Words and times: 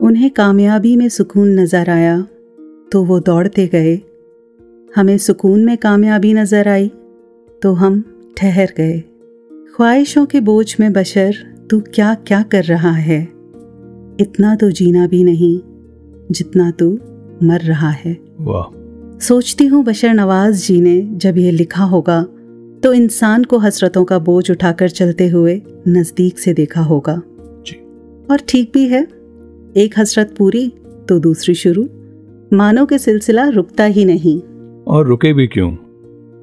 उन्हें 0.00 0.30
कामयाबी 0.30 0.96
में 0.96 1.08
सुकून 1.08 1.48
नज़र 1.60 1.90
आया 1.90 2.20
तो 2.92 3.02
वो 3.04 3.18
दौड़ते 3.20 3.66
गए। 3.66 3.98
हमें 4.92 5.16
सुकून 5.18 5.64
में 5.64 5.76
कामयाबी 5.76 6.32
नज़र 6.34 6.68
आई 6.68 6.88
तो 7.62 7.72
हम 7.72 8.02
ठहर 8.36 8.72
गए। 8.76 8.98
ख्वाहिशों 9.76 10.24
के 10.26 10.40
बोझ 10.40 10.76
में 10.80 10.92
बशर 10.92 11.36
तू 11.70 11.80
क्या 11.94 12.14
क्या 12.26 12.42
कर 12.42 12.64
रहा 12.64 12.92
है? 12.92 13.20
इतना 14.20 14.54
तो 14.56 14.70
जीना 14.70 15.06
भी 15.06 15.24
नहीं 15.24 15.58
जितना 16.30 16.70
तू 16.70 16.90
मर 17.42 17.60
रहा 17.60 17.90
है। 17.90 18.16
वाह। 18.40 19.18
सोचती 19.18 19.66
हूँ 19.66 19.84
बशर 19.84 20.14
नवाज़ 20.14 20.66
जी 20.66 20.80
ने 20.80 21.00
जब 21.14 21.38
ये 21.38 21.50
लिखा 21.50 21.84
होगा 21.84 22.22
तो 22.82 22.92
इंसान 22.92 23.44
को 23.44 23.58
हसरतों 23.58 24.04
का 24.04 24.18
बोझ 24.20 24.50
उठाकर 24.50 24.88
चलते 24.90 25.28
हुए 25.28 25.60
नज़दीक 25.88 26.38
से 26.38 26.52
देखा 26.54 26.80
होगा। 26.80 27.20
जी। 27.66 27.80
और 28.30 28.42
ठीक 28.48 28.70
भी 28.74 28.86
है। 28.86 29.06
एक 29.76 29.98
हसरत 29.98 30.34
पूरी 30.38 30.68
तो 31.08 31.18
दूसरी 31.18 31.54
शुरू। 31.54 31.88
मानो 32.52 32.84
के 32.86 32.98
सिलसिला 32.98 33.48
रुकता 33.48 33.84
ही 33.84 34.04
नहीं। 34.04 34.40
और 34.86 35.06
रुके 35.06 35.32
भी 35.32 35.46
क्यों? 35.46 35.70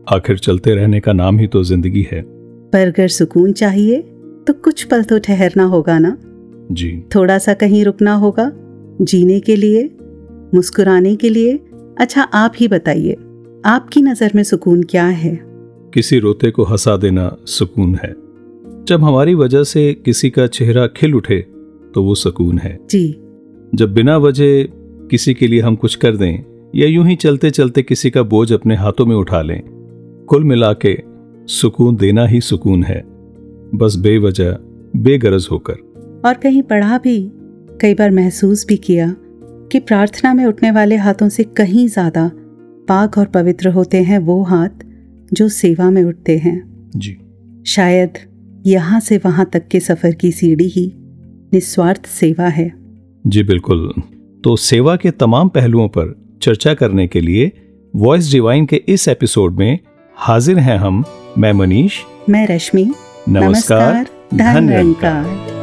आखिर 0.07 0.37
चलते 0.37 0.75
रहने 0.75 0.99
का 0.99 1.13
नाम 1.13 1.39
ही 1.39 1.47
तो 1.47 1.63
ज़िंदगी 1.63 2.05
है। 2.11 2.21
पर 2.73 2.87
अगर 2.87 3.07
सुकून 3.07 3.51
चाहिए 3.51 4.01
तो 4.47 4.53
कुछ 4.53 4.83
पल 4.83 5.03
तो 5.03 5.19
ठहरना 5.19 5.63
होगा 5.63 5.97
ना? 5.99 6.17
जी। 6.71 7.03
थोड़ा 7.15 7.37
सा 7.37 7.53
कहीं 7.53 7.83
रुकना 7.85 8.13
होगा 8.13 8.51
जीने 9.01 9.39
के 9.39 9.55
लिए 9.55 9.83
मुस्कुराने 10.53 11.15
के 11.15 11.29
लिए। 11.29 11.59
अच्छा 11.97 12.21
आप 12.23 12.53
ही 12.55 12.67
बताइए 12.67 13.15
आपकी 13.65 14.01
नज़र 14.01 14.31
में 14.35 14.43
सुकून 14.43 14.83
क्या 14.83 15.05
है? 15.05 15.39
किसी 15.93 16.19
रोते 16.19 16.51
को 16.51 16.63
हंसा 16.63 16.95
देना 16.97 17.35
सुकून 17.47 17.95
है। 17.95 18.13
जब 18.85 19.03
हमारी 19.03 19.33
वजह 19.35 19.63
से 19.63 19.93
किसी 20.05 20.29
का 20.29 20.47
चेहरा 20.47 20.87
खिल 20.87 21.15
उठे 21.15 21.45
तो 21.95 22.03
वो 22.03 22.15
सुकून 22.15 22.57
है। 22.59 22.77
जी। 22.89 23.07
जब 23.73 23.93
बिना 23.93 24.17
वजह 24.17 24.63
किसी 25.09 25.33
के 25.33 25.47
लिए 25.47 25.61
हम 25.61 25.75
कुछ 25.75 25.95
कर 25.95 26.15
दें 26.15 26.43
या 26.75 26.87
यूँ 26.87 27.05
ही 27.07 27.15
चलते 27.15 27.49
चलते 27.51 27.81
किसी 27.83 28.09
का 28.09 28.23
बोझ 28.23 28.51
अपने 28.53 28.75
हाथों 28.75 29.05
में 29.05 29.15
उठा 29.15 29.41
लें 29.41 29.61
कुल 30.29 30.43
मिला 30.43 30.71
के 30.85 30.97
सुकून 31.49 31.95
देना 31.95 32.25
ही 32.27 32.41
सुकून 32.41 32.83
है। 32.83 33.01
बस 33.75 33.95
बेवजह 33.95 34.51
बेगरज 34.97 35.47
होकर। 35.51 35.73
और 36.25 36.33
कहीं 36.33 36.61
पढ़ा 36.63 36.97
भी 36.97 37.19
कई 37.81 37.93
बार 37.93 38.11
महसूस 38.11 38.65
भी 38.67 38.77
किया 38.77 39.15
कि 39.71 39.79
प्रार्थना 39.79 40.33
में 40.33 40.45
उठने 40.45 40.71
वाले 40.71 40.95
हाथों 40.95 41.29
से 41.29 41.43
कहीं 41.57 41.87
ज़्यादा 41.87 42.29
पाक 42.87 43.17
और 43.17 43.25
पवित्र 43.25 43.69
होते 43.69 44.01
हैं 44.03 44.19
वो 44.19 44.41
हाथ 44.43 44.83
जो 45.33 45.47
सेवा 45.49 45.89
में 45.89 46.03
उठते 46.03 46.37
हैं। 46.37 46.61
जी। 46.95 47.17
शायद 47.67 48.17
यहाँ 48.65 48.99
से 48.99 49.17
वहाँ 49.17 49.49
तक 49.53 49.67
के 49.67 49.79
सफ़र 49.79 50.13
की 50.13 50.31
सीढ़ी 50.31 50.67
ही 50.67 50.85
निस्वार्थ 51.53 52.05
सेवा 52.05 52.47
है। 52.47 52.73
जी 53.27 53.43
बिल्कुल। 53.43 53.93
तो 54.43 54.55
सेवा 54.55 54.95
के 54.95 55.11
तमाम 55.11 55.49
पहलुओं 55.49 55.87
पर 55.87 56.37
चर्चा 56.41 56.73
करने 56.73 57.07
के 57.07 57.21
लिए 57.21 57.51
वॉइस 57.95 58.31
डिवाइन 58.31 58.65
के 58.65 58.75
इस 58.87 59.07
एपिसोड 59.07 59.55
में 59.55 59.79
हाजिर 60.15 60.59
हैं 60.59 60.77
हम 60.77 61.03
मैं 61.37 61.53
मनीष। 61.53 61.99
मैं 62.29 62.47
रश्मि। 62.47 62.91
नमस्कार 63.29 64.07
धन 64.33 64.63
निरंकार 64.63 65.54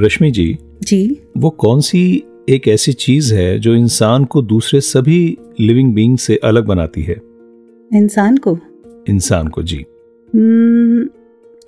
रश्मि 0.00 0.30
जी 0.30 0.58
जी। 0.82 1.20
वो 1.36 1.50
कौन 1.50 1.80
सी 1.80 2.22
एक 2.48 2.68
ऐसी 2.68 2.92
चीज़ 2.92 3.34
है 3.34 3.58
जो 3.58 3.74
इंसान 3.74 4.24
को 4.24 4.42
दूसरे 4.42 4.80
सभी 4.80 5.38
लिविंग 5.60 5.94
बीइंग 5.94 6.18
से 6.18 6.36
अलग 6.36 6.64
बनाती 6.64 7.02
है? 7.02 7.20
इंसान 7.94 8.36
को? 8.36 8.58
इंसान 9.08 9.48
को 9.48 9.62
जी। 9.62 9.78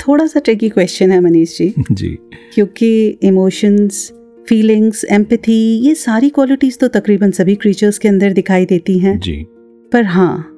थोड़ा 0.08 0.26
सा 0.26 0.40
ट्रिकी 0.40 0.68
क्वेश्चन 0.68 1.12
है 1.12 1.20
मनीष 1.20 1.58
जी। 1.58 1.74
जी। 1.92 2.18
क्योंकि 2.54 3.08
इमोशंस 3.08 4.12
फीलिंग्स 4.48 5.04
एम्पथी 5.04 5.78
ये 5.78 5.94
सारी 5.94 6.28
क्वालिटीज 6.28 6.78
तो 6.78 6.88
तकरीबन 6.88 7.30
सभी 7.30 7.54
क्रीचर्स 7.54 7.98
के 7.98 8.08
अंदर 8.08 8.32
दिखाई 8.32 8.64
देती 8.64 8.98
हैं। 8.98 9.18
जी। 9.18 9.46
पर 9.92 10.04
हाँ 10.04 10.48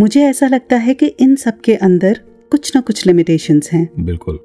मुझे 0.00 0.22
ऐसा 0.22 0.46
लगता 0.46 0.76
है 0.76 0.94
कि 0.94 1.06
इन 1.06 1.36
सब 1.36 1.60
के 1.60 1.74
अंदर 1.74 2.20
कुछ 2.50 2.72
ना 2.74 2.80
कुछ 2.80 3.06
लिमिटेशंस 3.06 3.70
हैं। 3.72 3.88
बिल्कुल। 3.98 4.38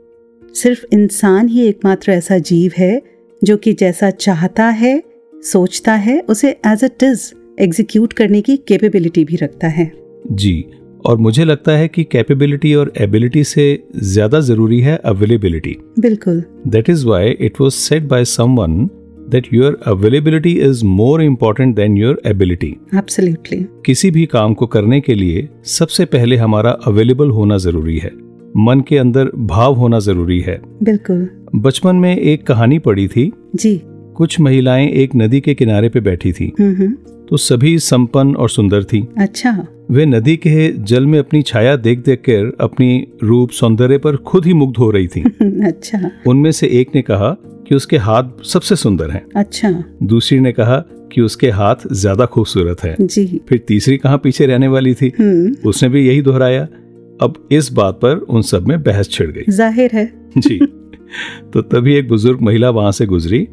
सिर्फ़ 0.53 0.83
इंसान 0.93 1.47
ही 1.47 1.65
एकमात्र 1.67 2.11
ऐसा 2.11 2.37
जीव 2.39 2.71
है 2.77 3.01
जो 3.41 3.57
कि 3.57 3.73
जैसा 3.73 4.09
चाहता 4.09 4.65
है 4.71 5.01
सोचता 5.43 5.93
है 5.95 6.19
उसे 6.29 6.49
एज 6.67 6.83
इट 6.83 7.03
इज़ 7.03 7.31
एग्जीक्यूट 7.61 8.13
करने 8.13 8.41
की 8.41 8.55
कैपेबिलिटी 8.67 9.23
भी 9.25 9.35
रखता 9.35 9.67
है। 9.67 9.91
जी 10.31 10.63
और 11.05 11.17
मुझे 11.17 11.45
लगता 11.45 11.71
है 11.71 11.87
कि 11.87 12.03
कैपेबिलिटी 12.03 12.73
और 12.75 12.91
एबिलिटी 13.01 13.43
से 13.43 13.65
ज़्यादा 13.95 14.39
ज़रूरी 14.39 14.79
है 14.81 14.95
अवेलेबिलिटी 15.05 15.75
बिल्कुल। 15.99 16.43
That 16.67 16.89
is 16.89 17.05
why 17.07 17.29
it 17.29 17.61
was 17.61 17.73
set 17.75 18.03
by 18.03 18.25
someone 18.25 18.89
that 19.29 19.47
your 19.53 19.79
availability 19.87 20.51
is 20.61 20.83
more 20.85 21.23
important 21.23 21.75
than 21.75 21.97
your 21.97 22.21
ability 22.25 22.75
absolutely 22.95 23.65
किसी 23.85 24.11
भी 24.11 24.25
काम 24.25 24.53
को 24.53 24.67
करने 24.67 25.01
के 25.01 25.15
लिए 25.15 25.47
सबसे 25.69 26.05
पहले 26.07 26.35
हमारा 26.37 26.71
अवेलेबल 26.87 27.29
होना 27.29 27.57
ज़रूरी 27.57 27.97
है। 27.97 28.11
मन 28.57 28.81
के 28.81 28.97
अंदर 28.97 29.31
भाव 29.35 29.73
होना 29.73 29.99
ज़रूरी 29.99 30.39
है। 30.41 30.61
बिल्कुल। 30.83 31.29
बचपन 31.55 31.95
में 31.95 32.17
एक 32.17 32.47
कहानी 32.47 32.79
पढ़ी 32.79 33.07
थी। 33.07 33.31
जी। 33.55 33.81
कुछ 34.15 34.39
महिलाएँ 34.39 34.87
एक 34.89 35.15
नदी 35.15 35.41
के 35.41 35.53
किनारे 35.53 35.89
पे 35.89 35.99
बैठी 35.99 36.31
थी। 36.33 36.53
हम्म 36.59 36.75
हम्म, 36.75 36.93
तो 37.29 37.37
सभी 37.37 37.79
संपन्न 37.79 38.35
और 38.35 38.49
सुंदर 38.49 38.83
थी। 38.83 39.07
अच्छा। 39.17 39.67
वे 39.91 40.05
नदी 40.05 40.35
के 40.37 40.71
जल 40.73 41.05
में 41.05 41.19
अपनी 41.19 41.41
छाया 41.41 41.75
देख 41.75 41.99
देख 41.99 42.19
कर 42.19 42.57
अपनी 42.61 43.07
रूप 43.23 43.49
सौंदर्य 43.49 43.97
पर 43.97 44.15
खुद 44.15 44.45
ही 44.45 44.53
मुग्ध 44.53 44.77
हो 44.77 44.91
रही 44.91 45.07
थी। 45.07 45.21
अच्छा। 45.67 46.11
उनमें 46.27 46.51
से 46.51 46.67
एक 46.67 46.95
ने 46.95 47.01
कहा 47.01 47.37
कि 47.67 47.75
उसके 47.75 47.97
हाथ 47.97 48.43
सबसे 48.43 48.75
सुंदर 48.75 49.09
हैं। 49.09 49.25
अच्छा। 49.35 49.83
दूसरी 50.03 50.39
ने 50.39 50.51
कहा 50.51 50.77
कि 51.13 51.21
उसके 51.21 51.49
हाथ 51.49 51.75
ज़्यादा 51.91 52.25
खूबसूरत 52.25 52.83
है। 52.83 52.95
जी। 53.01 53.41
फिर 53.49 53.57
तीसरी 53.67 53.97
कहाँ 53.97 54.17
पीछे 54.17 54.45
रहने 54.45 54.67
वाली 54.67 54.93
थी? 54.93 55.11
हम्म। 55.19 55.69
उसने 55.69 55.89
भी 55.89 56.07
यही 56.07 56.21
दोहराया। 56.21 56.67
अब 57.23 57.47
इस 57.51 57.71
बात 57.73 57.95
पर 57.95 58.17
उन 58.17 58.41
सब 58.41 58.67
में 58.67 58.81
बहस 58.83 59.09
छिड़ 59.09 59.31
गई। 59.31 59.51
ज़ाहिर 59.51 59.91
है। 59.93 60.05
जी। 60.37 60.59
तो 61.53 61.61
तभी 61.61 61.95
एक 61.95 62.07
बुज़ुर्ग 62.07 62.41
महिला 62.41 62.69
वहाँ 62.69 62.91
से 62.91 63.05
गुजरी 63.05 63.47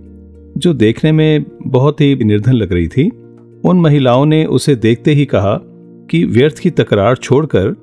जो 0.58 0.72
देखने 0.74 1.12
में 1.12 1.44
बहुत 1.66 2.00
ही 2.00 2.14
निर्धन 2.24 2.52
लग 2.52 2.72
रही 2.72 2.88
थी। 2.88 3.08
उन 3.64 3.80
महिलाओं 3.80 4.24
ने 4.26 4.44
उसे 4.44 4.74
देखते 4.74 5.14
ही 5.14 5.24
कहा 5.24 5.58
कि 6.10 6.24
व्यर्थ 6.24 6.58
की 6.58 6.70
तकरार 6.70 7.16
छोड़कर 7.16 7.74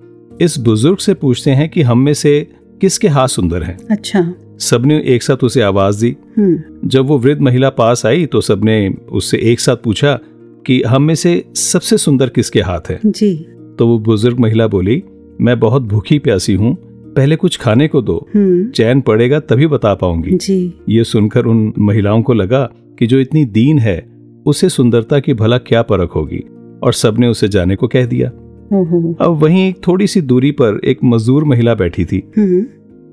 इस 0.42 0.58
बुज़ुर्ग 0.59 0.97
से 0.97 1.14
पूछते 1.14 1.52
हैं 1.52 1.70
कि 1.70 1.81
हम 1.81 2.00
में 2.00 2.14
से 2.14 2.40
किसके 2.81 3.08
हाथ 3.08 3.28
सुंदर 3.28 3.64
हैं। 3.64 3.78
अच्छा। 3.92 4.34
सबने 4.59 5.02
एक 5.06 5.24
साथ 5.24 5.44
उसे 5.44 5.62
आवाज़ 5.62 6.02
दी। 6.02 6.16
हम्म। 6.38 6.88
जब 6.90 7.06
वो 7.06 7.18
वृद्ध 7.18 7.42
महिला 7.42 7.70
पास 7.70 8.06
आई 8.06 8.26
तो 8.26 8.42
सबने 8.42 8.90
उससे 9.12 9.38
एक 9.52 9.59
साथ 9.59 9.76
पूछा 9.76 10.20
कि 10.66 10.81
हम 10.81 11.03
में 11.03 11.16
से 11.16 11.44
सबसे 11.56 11.97
सुंदर 11.97 12.30
किसके 12.30 12.62
हाथ 12.62 12.90
है। 12.90 13.00
जी। 13.06 13.36
तो 13.80 13.88
वो 13.88 14.00
बुज़ुर्ग 14.00 14.40
महिला 14.40 14.68
बोली 14.68 15.03
मैं 15.42 15.59
बहुत 15.59 15.81
भूखी 15.81 16.20
प्यासी 16.20 16.53
हूँ 16.53 16.78
पहले 17.16 17.36
कुछ 17.36 17.58
खाने 17.58 17.88
को 17.88 18.02
दो। 18.02 18.28
हम्म। 18.36 18.70
चैन 18.70 19.02
पड़ेगा 19.02 19.40
तभी 19.40 19.68
बता 19.68 19.94
पाऊँगी। 19.94 20.38
ये 20.90 21.03
सुनकर 21.03 21.46
उन 21.46 21.74
महिलाओं 21.80 22.22
को 22.22 22.34
लगा 22.34 22.72
कि 23.00 23.08
जो 23.08 23.20
इतनी 23.20 23.46
दीन 23.46 23.80
है 23.80 24.09
उसे 24.46 24.70
सुंदरता 24.70 25.20
की 25.20 25.34
भला 25.34 25.58
क्या 25.58 25.81
परख 25.81 26.09
होगी 26.16 26.44
और 26.84 26.94
सबने 26.94 27.28
उसे 27.28 27.47
जाने 27.47 27.76
को 27.76 27.88
कह 27.88 28.06
दिया। 28.06 28.30
अब 29.22 29.40
वहीं 29.44 29.70
एक 29.70 29.88
थोड़ी 29.88 30.08
सी 30.08 30.22
दूरी 30.22 30.52
पर 30.52 30.81
एक 30.86 31.00
मजदूर 31.03 31.44
महिला 31.44 31.76
बैठी 31.76 32.06
थी। 32.06 32.31
हम्म। 32.38 32.66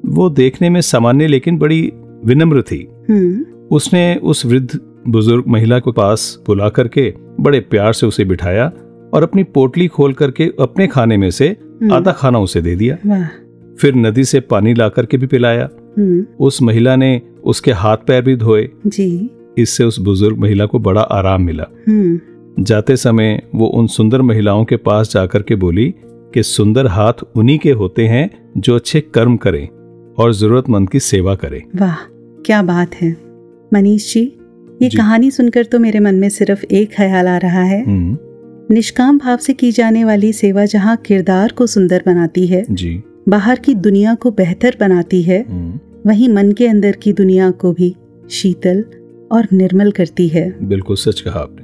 वो 0.06 0.30
देखने 0.30 0.70
में 0.70 0.80
सामान्य 0.80 1.26
लेकिन 1.26 1.58
बड़ी 1.58 1.92
विनम्र 2.24 2.62
थी। 2.62 2.88
हम्म। 3.10 3.44
उसने 3.70 4.16
उस 4.16 4.46
वृद्ध 4.46 4.80
बुज़ुर्ग 5.08 5.44
महिला 5.48 5.78
को 5.78 5.92
पास 5.92 6.42
बुला 6.46 6.68
करके 6.68 7.14
बड़े 7.40 7.60
प्यार 7.60 7.92
से 7.92 8.06
उसे 8.06 8.24
बिठाया 8.24 8.72
और 9.14 9.22
अपनी 9.22 9.42
पोटली 9.42 9.86
खोल 9.86 10.12
करके 10.12 10.44
अपने 10.60 10.86
खाने 10.86 11.16
में 11.16 11.30
से 11.30 11.56
आधा 11.92 12.12
खाना 12.12 12.38
उसे 12.38 12.60
दे 12.60 12.76
दिया। 12.76 13.28
फिर 13.80 13.94
नदी 13.94 14.24
से 14.24 14.40
पानी 14.40 14.74
ला 14.74 14.88
करके 14.88 15.16
भी 15.16 15.26
पिलाया। 15.26 15.68
हम्म। 15.98 16.26
उस 16.40 16.62
महिला 16.62 16.96
ने 16.96 17.22
उसके 17.44 17.72
हाथ 17.72 17.96
पैर 17.96 18.22
भी 18.22 18.36
धोए। 18.36 18.68
जी। 18.86 19.30
इससे 19.58 19.84
उस 19.84 20.00
बुज़ुर्ग 20.00 20.38
महिला 20.38 20.66
को 20.66 20.78
बड़ा 20.78 21.00
आराम 21.00 21.42
मिला। 21.42 21.64
हम्म। 21.88 22.20
जाते 22.64 22.96
समय 22.96 23.42
वो 23.54 23.66
उन 23.66 23.86
सुंदर 23.86 24.22
महिलाओं 24.22 24.64
के 24.64 24.76
पास 24.76 25.12
जाकर 25.12 25.42
के 25.42 25.54
बोली 25.54 25.94
कि 26.06 26.42
सुंदर 26.42 26.86
हाथ 26.86 27.12
उन्हीं 27.36 27.58
के 27.58 27.70
होते 27.70 28.06
हैं 28.06 28.30
जो 28.56 28.76
अच्छे 28.76 29.00
कर्म 29.00 29.36
करें 29.36 29.68
और 30.18 30.34
जरूरतमंद 30.34 30.90
की 30.90 31.00
सेवा 31.00 31.34
करें। 31.34 31.62
वाह 31.76 31.96
क्या 32.46 32.62
बात 32.62 32.94
है। 32.94 33.16
मनीष 33.74 34.14
जी 34.14 34.38
ये 34.82 34.88
जी। 34.88 34.98
कहानी 34.98 35.30
सुनकर 35.30 35.64
तो 35.64 35.78
मेरे 35.78 36.00
मन 36.00 36.14
में 36.14 36.28
सिर्फ़ 36.28 36.64
एक 36.64 36.90
ख्याल 36.96 37.28
आ 37.28 37.36
रहा 37.36 37.62
है। 37.62 37.84
हम्म, 37.86 38.18
निष्काम 38.70 39.18
भाव 39.18 39.36
से 39.36 39.52
की 39.52 39.70
जाने 39.72 40.04
वाली 40.04 40.32
सेवा 40.32 40.64
जहाँ 40.64 40.96
किरदार 40.96 41.52
को 41.52 41.66
सुंदर 41.66 42.02
बनाती 42.06 42.46
है 42.46 42.64
जी। 42.70 43.02
बाहर 43.28 43.58
की 43.58 43.74
दुनिया 43.74 44.14
को 44.14 44.30
बेहतर 44.30 44.76
बनाती 44.80 45.22
है 45.22 45.44
हम्म, 45.48 45.78
वहीं 46.06 46.28
मन 46.28 46.52
के 46.52 46.66
अंदर 46.68 46.92
की 46.92 47.12
दुनिया 47.12 47.50
को 47.50 47.72
भी 47.72 47.94
शीतल 48.30 48.84
और 49.32 49.46
निर्मल 49.52 49.90
करती 49.90 50.28
है। 50.28 50.50
बिल्कुल 50.62 50.96
सच 50.96 51.20
कहा 51.20 51.40
आपने। 51.40 51.62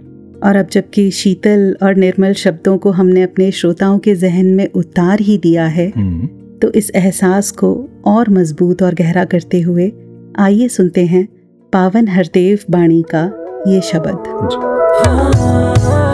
और 0.49 0.57
अब 0.57 0.69
जबकि 0.73 1.11
शीतल 1.11 1.77
और 1.83 1.95
निर्मल 1.95 2.33
शब्दों 2.33 2.77
को 2.79 2.91
हमने 2.91 3.23
अपने 3.23 3.51
श्रोताओं 3.53 3.99
के 3.99 4.15
जहन 4.15 4.47
में 4.47 4.69
उतार 4.75 5.21
ही 5.21 5.39
दिया 5.39 5.67
है 5.67 5.93
हम्म, 5.97 6.27
तो 6.63 6.73
इस 6.73 6.91
एहसास 6.95 7.51
को 7.51 7.89
और 8.07 8.31
मज़बूत 8.31 8.83
और 8.83 8.95
गहरा 8.95 9.25
करते 9.25 9.61
हुए 9.61 9.93
आइए 10.39 10.69
सुनते 10.69 11.07
हैं 11.07 11.29
पावन 11.73 12.09
हरदेव 12.09 12.59
बाणी 12.71 13.03
का 13.15 13.25
ये 13.69 13.81
शब्द। 13.81 14.25
जी। 14.53 16.10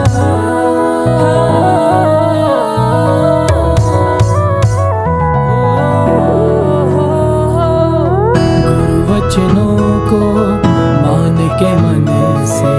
को 10.09 10.19
मान 11.03 11.37
के 11.59 11.71
मन 11.75 12.05
से 12.45 12.75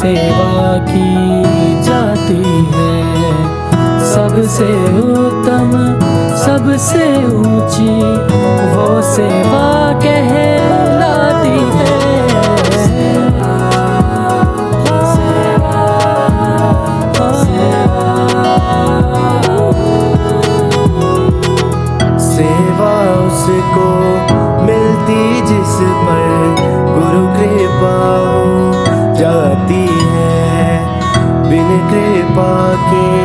सेवा 0.00 0.76
की 0.88 1.82
जाती 1.82 2.42
है, 2.74 2.94
सबसे 4.12 4.68
उत्तम, 5.02 5.72
सबसे 6.44 7.04
ऊँची, 7.24 7.92
वो 8.74 9.02
सेवा 9.02 9.66
कहलाती 10.04 10.59
कृपा 32.90 33.19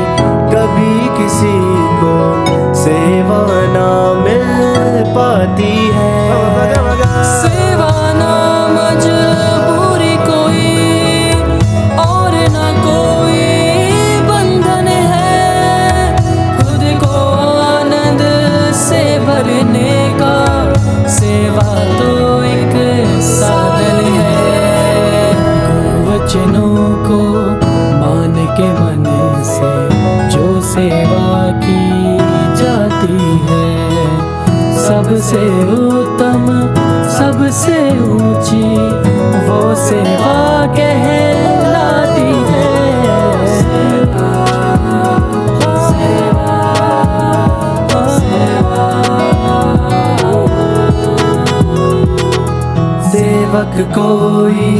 सेवक 53.55 53.75
कोई, 53.97 54.71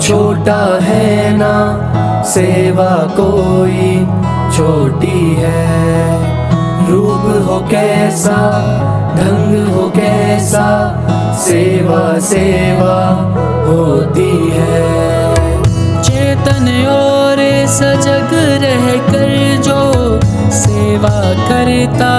छोटा 0.00 0.60
है 0.82 1.36
ना, 1.36 1.52
सेवा 2.24 2.90
कोई, 3.12 3.88
छोटी 4.56 5.34
है। 5.38 6.88
रूप 6.90 7.26
हो 7.46 7.58
कैसा, 7.70 8.38
ढंग 9.16 9.68
हो 9.68 9.82
कैसा, 9.96 10.64
सेवा 11.36 12.18
सेवा 12.28 12.96
होती 13.68 14.30
है। 14.52 15.34
चेतन 16.02 16.72
और 16.88 17.44
सजग 17.68 18.34
रह 18.64 18.90
कर 19.12 19.36
जो 19.62 19.80
सेवा 20.56 21.16
करता 21.48 22.14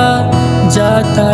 जाता 0.70 1.28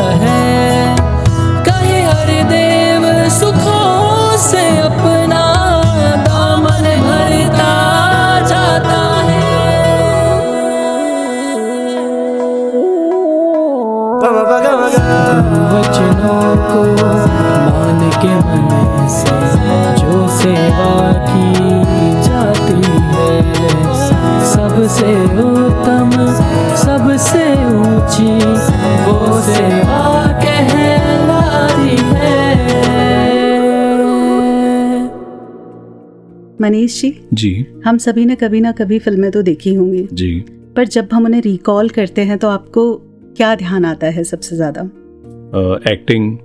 मनीष 36.84 37.02
जी 37.02 37.20
जी। 37.34 37.82
हम 37.86 37.98
सभी 37.98 38.26
ने 38.26 38.36
कभी 38.36 38.62
ना 38.62 38.72
कभी 38.72 39.00
फ़िल्में 39.00 39.32
तो 39.32 39.42
देखी 39.42 39.74
होंगी। 39.74 40.08
जी। 40.14 40.46
पर 40.76 40.88
जब 40.88 41.10
हम 41.14 41.26
उन्हें 41.26 41.42
रिकॉल 41.42 41.90
करते 41.90 42.22
हैं 42.22 42.38
तो 42.38 42.48
आपको 42.48 42.96
क्या 43.38 43.56
ध्यान 43.56 43.86
आता 43.86 44.08
है 44.08 44.24
सबसे 44.24 44.56
ज़्यादा? 44.56 44.82
एक्टिंग 45.92 46.38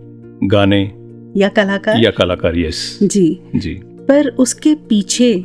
गाने। 0.50 0.81
या 1.37 1.49
कलाकार? 1.49 1.99
या 2.00 2.11
कलाकार 2.11 2.58
यस 2.58 2.99
जी। 3.02 3.40
जी। 3.56 3.75
पर 4.08 4.29
उसके 4.29 4.75
पीछे 4.75 5.44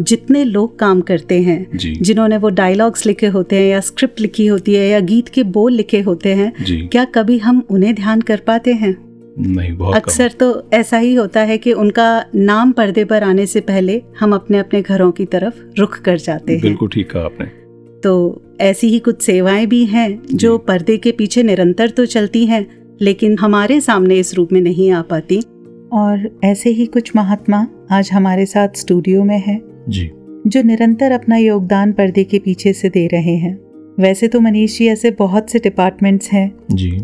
जितने 0.00 0.44
लोग 0.44 0.78
काम 0.78 1.00
करते 1.00 1.40
हैं 1.42 1.78
जिन्होंने 1.78 2.36
वो 2.36 2.48
डायलॉग्स 2.48 3.06
लिखे 3.06 3.26
होते 3.26 3.56
हैं 3.56 3.68
या 3.70 3.80
स्क्रिप्ट 3.80 4.20
लिखी 4.20 4.46
होती 4.46 4.74
है 4.74 4.88
या 4.88 5.00
गीत 5.00 5.28
के 5.28 5.42
बोल 5.42 5.72
लिखे 5.72 6.00
होते 6.00 6.34
हैं 6.34 6.52
क्या 6.88 7.04
कभी 7.04 7.38
हम 7.38 7.62
उन्हें 7.70 7.94
ध्यान 7.94 8.20
कर 8.20 8.40
पाते 8.46 8.72
हैं? 8.72 9.05
नहीं 9.38 9.76
बहुत 9.76 9.96
अक्सर 9.96 10.32
तो 10.32 10.68
ऐसा 10.72 10.98
ही 10.98 11.14
होता 11.14 11.40
है 11.40 11.58
कि 11.58 11.72
उनका 11.72 12.24
नाम 12.34 12.72
पर्दे 12.72 13.04
पर 13.04 13.22
आने 13.22 13.46
से 13.46 13.60
पहले 13.60 14.02
हम 14.20 14.34
अपने 14.34 14.58
अपने 14.58 14.82
घरों 14.82 15.10
की 15.12 15.24
तरफ़ 15.24 15.54
रुख 15.78 15.98
कर 15.98 16.18
जाते 16.18 16.52
हैं। 16.52 16.62
बिल्कुल 16.62 16.88
ठीक 16.88 17.10
कहा 17.10 17.22
आपने। 17.22 17.46
तो 18.00 18.42
ऐसी 18.60 18.88
ही 18.88 18.98
कुछ 18.98 19.22
सेवाएँ 19.22 19.66
भी 19.66 19.84
हैं 19.84 20.22
जो। 20.32 20.58
पर्दे 20.58 20.96
के 20.96 21.12
पीछे 21.12 21.42
निरंतर 21.42 21.90
तो 21.90 22.06
चलती 22.06 22.46
हैं 22.46 22.66
लेकिन 23.02 23.38
हमारे 23.38 23.80
सामने 23.80 24.14
इस 24.14 24.34
रूप 24.34 24.52
में 24.52 24.60
नहीं 24.60 24.90
आ 24.90 25.02
पाती। 25.02 25.42
और 25.92 26.38
ऐसे 26.44 26.70
ही 26.70 26.86
कुछ 26.86 27.12
महात्मा 27.16 27.66
आज 27.90 28.10
हमारे 28.12 28.46
साथ 28.46 28.68
स्टूडियो 28.76 29.24
में 29.24 29.38
हैं। 29.38 29.60
जी। 29.88 30.10
जो 30.46 30.62
निरंतर 30.62 31.12
अपना 31.12 31.36
योगदान 31.36 31.92
पर्दे 31.92 32.24
के 32.24 32.38
पीछे 32.38 32.72
से 32.72 32.88
दे 32.88 33.06
रहे 33.06 33.36
हैं। 33.36 33.65
वैसे 34.00 34.28
तो 34.28 34.40
मनीष 34.40 34.78
जी 34.78 34.86
ऐसे 34.86 35.10
बहुत 35.10 35.50
से 35.50 35.58
डिपार्टमेंट्स 35.58 36.30
हैं 36.32 36.52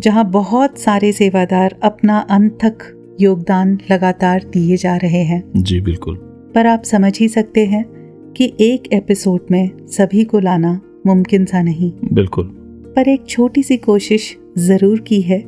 जहाँ 0.01 0.31
बहुत 0.31 0.79
सारे 0.79 1.13
सेवादार 1.13 1.79
अपना 1.83 2.19
अंत 2.19 2.59
तक 2.65 2.79
योगदान 3.21 3.79
लगातार 3.91 4.45
दिए 4.53 4.77
जा 4.77 4.97
रहे 4.97 5.23
हैं। 5.23 5.53
जी 5.57 5.81
बिल्कुल। 5.81 6.15
पर 6.55 6.67
आप 6.67 6.83
समझ 6.83 7.19
ही 7.19 7.29
सकते 7.29 7.67
हैं 7.67 7.85
कि 8.37 8.53
एक 8.61 8.93
एपिसोड 8.93 9.41
में 9.51 9.71
सभी 9.87 10.25
को 10.25 10.39
लाना 10.39 10.81
मुमकिन 11.07 11.45
सा 11.45 11.63
नहीं। 11.63 11.93
बिल्कुल। 12.13 12.45
पर 12.97 13.09
एक 13.09 13.27
छोटी 13.29 13.63
सी 13.63 13.77
कोशिश 13.77 14.39
ज़रूर 14.59 15.01
की 15.01 15.21
है 15.21 15.41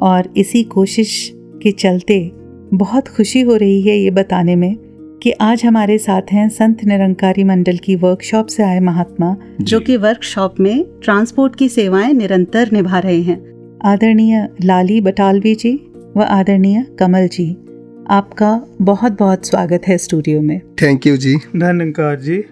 और 0.00 0.34
इसी 0.36 0.62
कोशिश 0.62 1.32
के 1.34 1.70
चलते 1.70 2.32
बहुत 2.74 3.08
खुशी 3.08 3.40
हो 3.40 3.56
रही 3.56 3.82
है 3.82 3.98
ये 3.98 4.10
बताने 4.10 4.56
में 4.56 4.76
कि 5.22 5.30
आज 5.30 5.64
हमारे 5.64 5.98
साथ 5.98 6.22
हैं 6.32 6.48
संत 6.48 6.84
निरंकारी 6.84 7.44
मंडल 7.44 7.76
की 7.76 7.96
वर्कशॉप 7.96 8.46
से 8.46 8.62
आए 8.62 8.80
महात्मा 8.80 9.36
जो। 9.60 9.80
कि 9.80 9.96
वर्कशॉप 9.96 10.54
में 10.60 10.84
ट्रांसपोर्ट 11.02 11.56
की 11.56 11.68
सेवाएँ 11.68 12.12
निरंतर 12.12 12.72
निभा 12.72 12.98
रहे 12.98 13.22
हैं। 13.22 13.48
आदरणीय 13.84 14.48
लाली 14.64 15.00
बटालवी 15.00 15.54
जी 15.54 15.92
व 16.16 16.22
आदरणीय 16.22 16.86
कमल 16.98 17.28
जी 17.28 17.56
आपका 18.10 18.62
बहुत 18.82 19.18
बहुत 19.18 19.46
स्वागत 19.46 19.82
है 19.88 19.98
स्टूडियो 19.98 20.40
में। 20.40 20.60
थैंक 20.82 21.06
यू 21.06 21.16
जी। 21.16 21.36
धन्यकार 21.36 22.20
जी। 22.20 22.44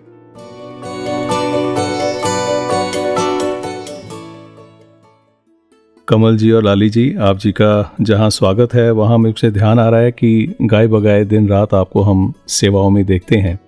कमल 6.08 6.36
जी 6.36 6.50
और 6.50 6.62
लाली 6.64 6.88
जी 6.90 7.14
आप 7.20 7.38
जी 7.38 7.50
का 7.52 7.94
जहाँ 8.00 8.28
स्वागत 8.30 8.74
है 8.74 8.90
वहाँ 8.90 9.16
मुझसे 9.18 9.50
ध्यान 9.50 9.78
आ 9.80 9.88
रहा 9.88 10.00
है 10.00 10.12
कि 10.12 10.54
गाय 10.62 10.86
बगाए 10.86 11.24
दिन 11.24 11.48
रात 11.48 11.74
आपको 11.74 12.02
हम 12.02 12.32
सेवाओं 12.48 12.90
में 12.90 13.04
देखते 13.04 13.36
हैं। 13.36 13.58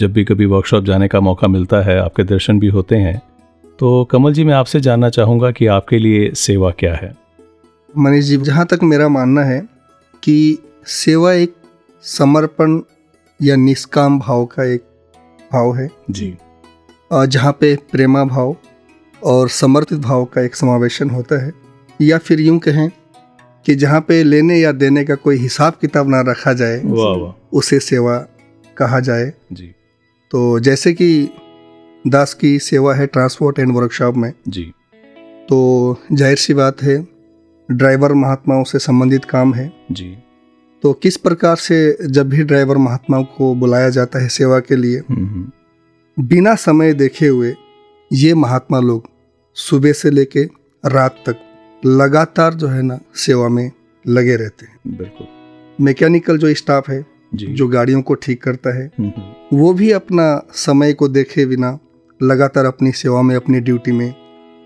जब 0.00 0.12
भी 0.12 0.24
कभी 0.24 0.46
वर्कशॉप 0.46 0.84
जाने 0.84 1.08
का 1.08 1.20
मौका 1.20 1.48
मिलता 1.48 1.82
है 1.82 1.98
आपके 1.98 2.24
दर्शन 2.24 2.60
भी 2.60 2.68
होते 2.68 2.96
हैं। 2.96 3.20
तो 3.78 4.04
कमल 4.04 4.32
जी 4.32 4.44
मैं 4.44 4.54
आपसे 4.54 4.80
जानना 4.80 5.08
चाहूँगा 5.08 5.50
कि 5.50 5.66
आपके 5.66 5.98
लिए 5.98 6.30
सेवा 6.36 6.70
क्या 6.70 6.94
है? 6.94 7.14
मनीष 7.98 8.24
जी 8.24 8.36
जहाँ 8.36 8.66
तक 8.66 8.82
मेरा 8.82 9.08
मानना 9.08 9.44
है 9.44 9.60
कि 10.22 10.58
सेवा 10.86 11.32
एक 11.32 11.54
समर्पण 12.04 12.80
या 13.40 13.56
निष्काम 13.56 14.18
भाव 14.18 14.44
का 14.46 14.72
एक 14.72 14.84
भाव 15.52 15.76
है। 15.76 15.90
जी। 16.10 16.34
जहाँ 17.12 17.52
पे 17.52 17.76
प्रेमा 17.92 18.24
भाव 18.24 18.56
और 19.22 19.48
समर्पित 19.48 19.98
भाव 19.98 20.24
का 20.24 20.44
एक 20.44 20.54
समावेशन 20.56 21.10
होता 21.10 21.46
है। 21.46 21.67
या 22.00 22.18
फिर 22.18 22.40
यूँ 22.40 22.58
कहें 22.58 22.88
कि 23.66 23.74
जहाँ 23.74 24.00
पे 24.00 24.22
लेने 24.22 24.58
या 24.58 24.72
देने 24.72 25.04
का 25.04 25.14
कोई 25.14 25.36
हिसाब 25.36 25.72
किताब 25.80 26.08
ना 26.08 26.20
रखा 26.20 26.52
जाए 26.52 26.80
उसे 27.52 27.80
सेवा 27.80 28.16
कहा 28.76 29.00
जाए। 29.00 29.32
जी। 29.52 29.74
तो 30.30 30.58
जैसे 30.60 30.92
कि 30.92 31.28
दास 32.04 32.34
की 32.34 32.58
सेवा 32.58 32.94
है 32.94 33.06
ट्रांसपोर्ट 33.06 33.58
एंड 33.58 33.72
वर्कशॉप 33.72 34.16
में। 34.16 34.32
जी। 34.48 34.62
तो 35.48 35.96
ज़ाहिर 36.12 36.36
सी 36.36 36.54
बात 36.54 36.82
है 36.82 36.96
ड्राइवर 37.68 38.12
महात्माओं 38.12 38.64
से 38.64 38.78
संबंधित 38.78 39.24
काम 39.24 39.54
है। 39.54 39.72
जी। 39.92 40.16
तो 40.82 40.92
किस 40.92 41.16
प्रकार 41.16 41.56
से 41.56 42.06
जब 42.06 42.28
भी 42.28 42.44
ड्राइवर 42.44 42.76
महात्माओं 42.76 43.24
को 43.36 43.54
बुलाया 43.54 43.88
जाता 43.88 44.22
है 44.22 44.28
सेवा 44.28 44.58
के 44.60 44.76
लिए 44.76 44.98
हम्म, 44.98 45.26
हम्म, 45.26 46.26
बिना 46.26 46.54
समय 46.54 46.92
देखे 46.92 47.26
हुए 47.26 47.54
ये 48.10 48.34
महात्मा 48.34 48.80
लोग 48.80 49.08
सुबह 49.56 49.92
से 49.92 50.10
लेके 50.10 50.44
रात 50.84 51.22
तक 51.26 51.44
लगातार 51.86 52.54
जो 52.54 52.68
है 52.68 52.82
ना 52.82 53.00
सेवा 53.16 53.48
में 53.48 53.70
लगे 54.06 54.36
रहते 54.36 54.66
हैं। 54.66 54.96
बिल्कुल। 54.98 55.26
मैकेनिकल 55.84 56.38
जो 56.38 56.54
स्टाफ 56.54 56.90
है 56.90 57.06
जी। 57.34 57.66
गाड़ियों 57.66 58.02
को 58.02 58.14
ठीक 58.14 58.42
करता 58.42 58.76
है 58.76 58.90
हम्म, 58.98 59.12
हम्म, 59.16 59.58
वो 59.58 59.72
भी 59.72 59.92
अपना 59.92 60.46
समय 60.52 60.92
को 60.92 61.08
देखे 61.08 61.46
बिना 61.46 61.78
लगातार 62.22 62.64
अपनी 62.64 62.92
सेवा 62.92 63.22
में 63.22 63.36
अपनी 63.36 63.60
ड्यूटी 63.60 63.92
में 63.92 64.14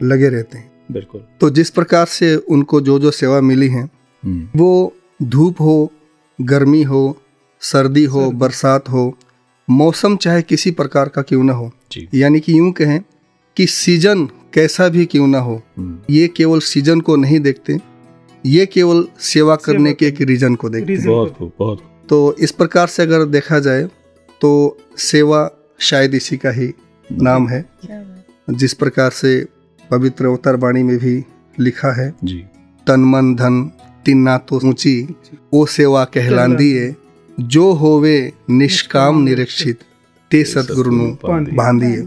लगे 0.02 0.28
रहते 0.28 0.58
हैं। 0.58 0.72
बिल्कुल। 0.92 1.24
तो 1.40 1.50
जिस 1.50 1.70
प्रकार 1.70 2.06
से 2.06 2.36
उनको 2.36 2.80
जो 2.80 2.98
जो 2.98 3.10
सेवा 3.10 3.40
मिली 3.40 3.68
है 3.68 3.82
हम्म, 3.82 4.48
वो 4.56 4.96
धूप 5.22 5.60
हो 5.60 5.92
गर्मी 6.40 6.82
हो 6.82 7.18
सर्दी 7.60 8.04
हो 8.04 8.30
बरसात 8.30 8.88
हो 8.88 9.18
मौसम 9.70 10.16
चाहे 10.16 10.42
किसी 10.42 10.70
प्रकार 10.70 11.08
का 11.08 11.22
क्यों 11.22 11.44
ना 11.44 11.52
हो 11.52 11.72
यानी 12.14 12.40
कि 12.40 12.58
यूँ 12.58 12.72
कहें 12.72 13.02
कि 13.56 13.66
सीज़न 13.66 14.28
कैसा 14.54 14.88
भी 14.88 15.04
क्यों 15.06 15.26
ना 15.26 15.38
हो 15.38 15.54
हम्म, 15.78 15.98
ये 16.10 16.28
केवल 16.28 16.60
सीज़न 16.60 17.00
को 17.00 17.16
नहीं 17.16 17.40
देखते 17.40 17.78
ये 18.44 18.66
केवल 18.66 19.06
सेवा 19.22 19.56
करने 19.56 19.92
के 19.92 20.06
एक 20.06 20.20
रीजन 20.20 20.54
को 20.54 20.68
देखते 20.68 20.92
हैं। 20.92 21.06
बहुत 21.06 21.36
बहुत 21.58 21.82
तो 22.08 22.34
इस 22.40 22.50
प्रकार 22.52 22.86
से 22.88 23.02
अगर 23.02 23.24
देखा 23.24 23.58
जाए 23.58 23.82
तो 24.40 24.50
सेवा 25.00 25.48
शायद 25.80 26.14
इसी 26.14 26.36
का 26.36 26.50
ही 26.50 26.72
नाम 27.08 27.48
है 27.48 27.64
जिस 28.50 28.74
प्रकार 28.74 29.10
से 29.10 29.34
पवित्र 29.90 30.26
अवतार 30.26 30.56
वाणी 30.56 30.82
में 30.82 30.96
भी 30.98 31.14
लिखा 31.56 31.92
है 31.92 32.12
जी। 32.24 32.38
तन 32.86 33.00
मन 33.04 33.34
धन 33.34 33.62
तिन्ना 34.06 34.36
तो 34.48 34.60
ऊँची 34.68 34.94
ओ 35.54 35.64
सेवा 35.66 36.04
कहलांदी 36.14 36.70
है 36.72 36.94
जो 37.38 37.70
होवे 37.72 38.16
निष्काम 38.50 39.22
निरीक्षित 39.22 39.78
ते 40.30 40.42
सतगुरु 40.44 40.90
नु 40.96 41.06
बांधी 41.56 41.86
है 41.86 42.02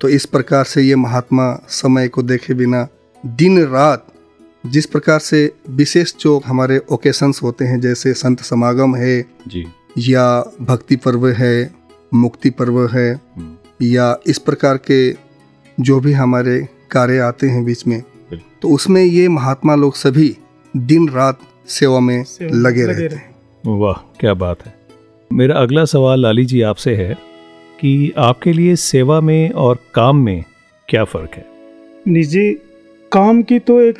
तो 0.00 0.08
इस 0.08 0.26
प्रकार 0.26 0.64
से 0.64 0.82
ये 0.82 0.94
महात्मा 0.96 1.62
समय 1.68 2.08
को 2.08 2.22
देखे 2.22 2.54
बिना 2.54 2.88
दिन 3.26 3.64
रात 3.66 4.06
जिस 4.66 4.86
प्रकार 4.86 5.18
से 5.18 5.52
विशेष 5.70 6.14
जो 6.20 6.42
हमारे 6.46 6.80
ओकेशंस 6.90 7.40
होते 7.42 7.64
हैं 7.64 7.80
जैसे 7.80 8.14
संत 8.14 8.40
समागम 8.40 8.96
है 8.96 9.24
जी। 9.48 9.66
या 9.98 10.52
भक्ति 10.60 10.96
पर्व 10.96 11.28
है 11.28 11.74
मुक्ति 12.14 12.50
पर्व 12.50 12.86
है 12.86 13.14
हम्म, 13.14 13.56
या 13.82 14.16
इस 14.26 14.38
प्रकार 14.38 14.76
के 14.76 15.16
जो 15.80 16.00
भी 16.00 16.12
हमारे 16.12 16.68
कार्य 16.90 17.18
आते 17.18 17.48
हैं 17.48 17.64
बीच 17.64 17.86
में 17.86 18.02
तो 18.62 18.68
उसमें 18.68 19.02
ये 19.04 19.28
महात्मा 19.28 19.74
लोग 19.74 19.94
सभी 19.94 20.36
दिन 20.76 21.08
रात 21.08 21.38
सेवा 21.68 22.00
में 22.00 22.24
लगे 22.42 22.84
रहते 22.86 23.14
हैं। 23.14 23.34
वाह 23.66 24.16
क्या 24.20 24.34
बात 24.34 24.66
है। 24.66 24.74
मेरा 25.32 25.54
अगला 25.54 25.84
सवाल 25.84 26.20
लाली 26.20 26.44
जी 26.44 26.62
आपसे 26.62 26.94
है 26.96 27.27
कि 27.80 28.12
आपके 28.18 28.52
लिए 28.52 28.76
सेवा 28.76 29.20
में 29.20 29.50
और 29.50 29.78
काम 29.94 30.16
में 30.16 30.44
क्या 30.88 31.04
फ़र्क 31.04 31.30
है? 31.34 31.46
निजी 32.08 32.52
काम 33.12 33.42
की 33.42 33.58
तो 33.58 33.80
एक 33.80 33.98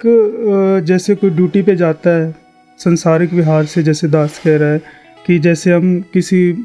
जैसे 0.85 1.15
कोई 1.15 1.31
ड्यूटी 1.31 1.63
पे 1.63 1.77
जाता 1.77 2.11
है 2.11 2.35
संसारिक 2.79 3.33
विहार 3.33 3.65
से 3.65 3.83
जैसे 3.83 4.09
दास 4.09 4.41
कह 4.45 4.57
रहा 4.57 4.69
है 4.69 4.81
कि 5.27 5.39
जैसे 5.39 5.73
हम 5.73 6.01
किसी 6.01 6.65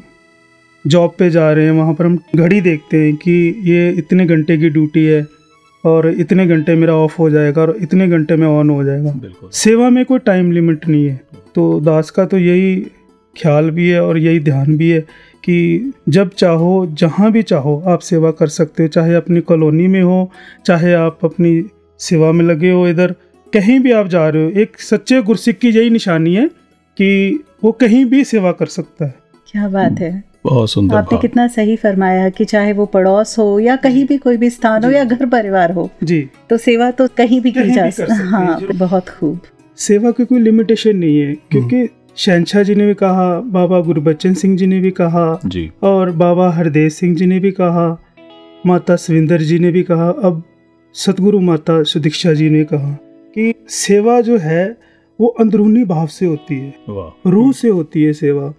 जॉब 0.86 1.14
पे 1.18 1.30
जा 1.30 1.52
रहे 1.52 1.64
हैं 1.64 1.72
वहाँ 1.72 1.94
पर 1.94 2.06
हम 2.06 2.18
घड़ी 2.36 2.60
देखते 2.60 2.96
हैं 2.96 3.16
कि 3.16 3.60
ये 3.62 3.90
इतने 3.90 4.26
घंटे 4.26 4.58
की 4.58 4.68
ड्यूटी 4.68 5.04
है 5.04 5.26
और 5.84 6.08
इतने 6.08 6.46
घंटे 6.46 6.74
मेरा 6.74 6.94
ऑफ़ 6.94 7.16
हो 7.18 7.30
जाएगा 7.30 7.62
और 7.62 7.76
इतने 7.80 8.08
घंटे 8.08 8.36
में 8.36 8.46
ऑन 8.46 8.70
हो 8.70 8.84
जाएगा। 8.84 9.20
सेवा 9.52 9.90
में 9.90 10.04
कोई 10.04 10.18
टाइम 10.18 10.52
लिमिट 10.52 10.88
नहीं 10.88 11.06
है। 11.06 11.20
तो 11.54 11.80
दास 11.80 12.10
का 12.10 12.24
तो 12.24 12.38
यही 12.38 12.76
ख्याल 13.42 13.70
भी 13.70 13.88
है 13.88 14.02
और 14.02 14.18
यही 14.18 14.40
ध्यान 14.40 14.76
भी 14.76 14.90
है 14.90 15.04
कि 15.44 15.92
जब 16.08 16.30
चाहो 16.30 16.86
जहाँ 16.86 17.32
भी 17.32 17.42
चाहो 17.42 17.82
आप 17.86 17.98
सेवा 17.98 18.30
कर 18.30 18.46
सकते 18.46 18.82
हो 18.82 18.88
चाहे 18.88 19.14
अपनी 19.14 19.40
कॉलोनी 19.40 19.86
में 19.86 20.02
हो 20.02 20.30
चाहे 20.66 20.92
आप 20.94 21.18
अपनी 21.24 21.64
सेवा 22.00 22.32
में 22.32 22.44
लगे 22.44 22.70
हो 22.70 22.88
इधर। 22.88 23.14
कहीं 23.52 23.80
भी 23.80 23.92
आप 23.92 24.06
जा 24.06 24.28
रहे 24.28 24.44
हो 24.44 24.50
एक 24.50 24.80
सच्चे 24.80 25.22
गुरसिक 25.22 25.58
की 25.58 25.68
यही 25.68 25.90
निशानी 25.90 26.34
है 26.34 26.46
कि 26.96 27.40
वो 27.64 27.72
कहीं 27.72 28.04
भी 28.04 28.24
सेवा 28.24 28.52
कर 28.52 28.66
सकता 28.66 29.04
है। 29.04 29.14
क्या 29.50 29.68
बात 29.68 30.00
है। 30.00 30.24
बहुत 30.44 30.70
सुंदर 30.70 30.96
आपने 30.96 31.18
कितना 31.18 31.46
सही 31.48 31.76
फरमाया 31.76 32.28
कि 32.28 32.44
चाहे 32.44 32.72
वो 32.72 32.86
पड़ोस 32.86 33.38
हो 33.38 33.58
या 33.60 33.76
कहीं 33.76 34.06
भी 34.06 34.18
कोई 34.18 34.36
भी 34.36 34.50
स्थान 34.50 34.84
हो 34.84 34.90
या 34.90 35.04
घर 35.04 35.26
परिवार 35.26 35.72
हो 35.72 35.90
जी। 36.02 36.28
तो 36.50 36.56
सेवा 36.56 36.90
तो 36.90 37.08
कहीं 37.08 37.40
भी 37.40 37.52
की 37.52 37.70
जा 37.70 37.90
सकती 37.90 38.12
सकते 38.12 38.28
हाँ 38.28 38.60
बहुत 38.74 39.08
खूब। 39.08 39.40
सेवा 39.76 40.10
की 40.10 40.24
कोई 40.24 40.38
लिमिटेशन 40.38 40.96
नहीं 40.96 41.18
है 41.18 41.34
क्योंकि 41.34 41.88
शहनशाह 42.16 42.62
जी 42.62 42.74
ने 42.74 42.86
भी 42.86 42.94
कहा 42.94 43.40
बाबा 43.40 43.80
गुरबच्चन 43.80 44.34
सिंह 44.34 44.56
जी 44.56 44.66
ने 44.66 44.80
भी 44.80 44.90
कहा 44.90 45.40
जी। 45.46 45.70
और 45.82 46.10
बाबा 46.10 46.50
हरदेव 46.50 46.88
सिंह 46.88 47.16
जी 47.16 47.26
ने 47.26 47.38
भी 47.40 47.50
कहा 47.50 47.86
माता 48.66 48.96
सविंदर 48.96 49.42
जी 49.42 49.58
ने 49.58 49.72
भी 49.72 49.82
कहा 49.82 50.08
अब 50.08 50.42
सतगुरु 50.92 51.40
माता 51.40 51.82
सुदीक्षा 51.82 52.32
जी 52.32 52.50
ने 52.50 52.64
कहा 52.64 52.92
कि 53.34 53.54
सेवा 53.68 54.20
जो 54.20 54.38
है 54.38 54.78
वो 55.20 55.26
अंदरूनी 55.26 55.84
भाव 55.84 56.06
से 56.06 56.26
होती 56.26 56.54
है। 56.54 56.74
रूह 57.26 57.52
से 57.52 57.68
होती 57.68 58.02
है 58.02 58.12
सेवा। 58.12 58.54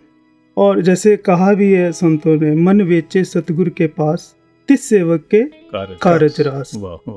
और 0.57 0.81
जैसे 0.81 1.17
कहा 1.17 1.53
भी 1.53 1.71
है 1.71 1.91
संतों 1.91 2.41
ने 2.41 2.55
मन 2.55 2.81
वेचे 2.81 3.23
सतगुरु 3.23 3.71
के 3.71 3.87
पास 3.87 4.35
तिस 4.67 4.89
सेवक 4.89 5.23
के 5.31 5.43
कार्य 5.43 5.97
कारज 6.01 6.41
रास। 6.41 6.71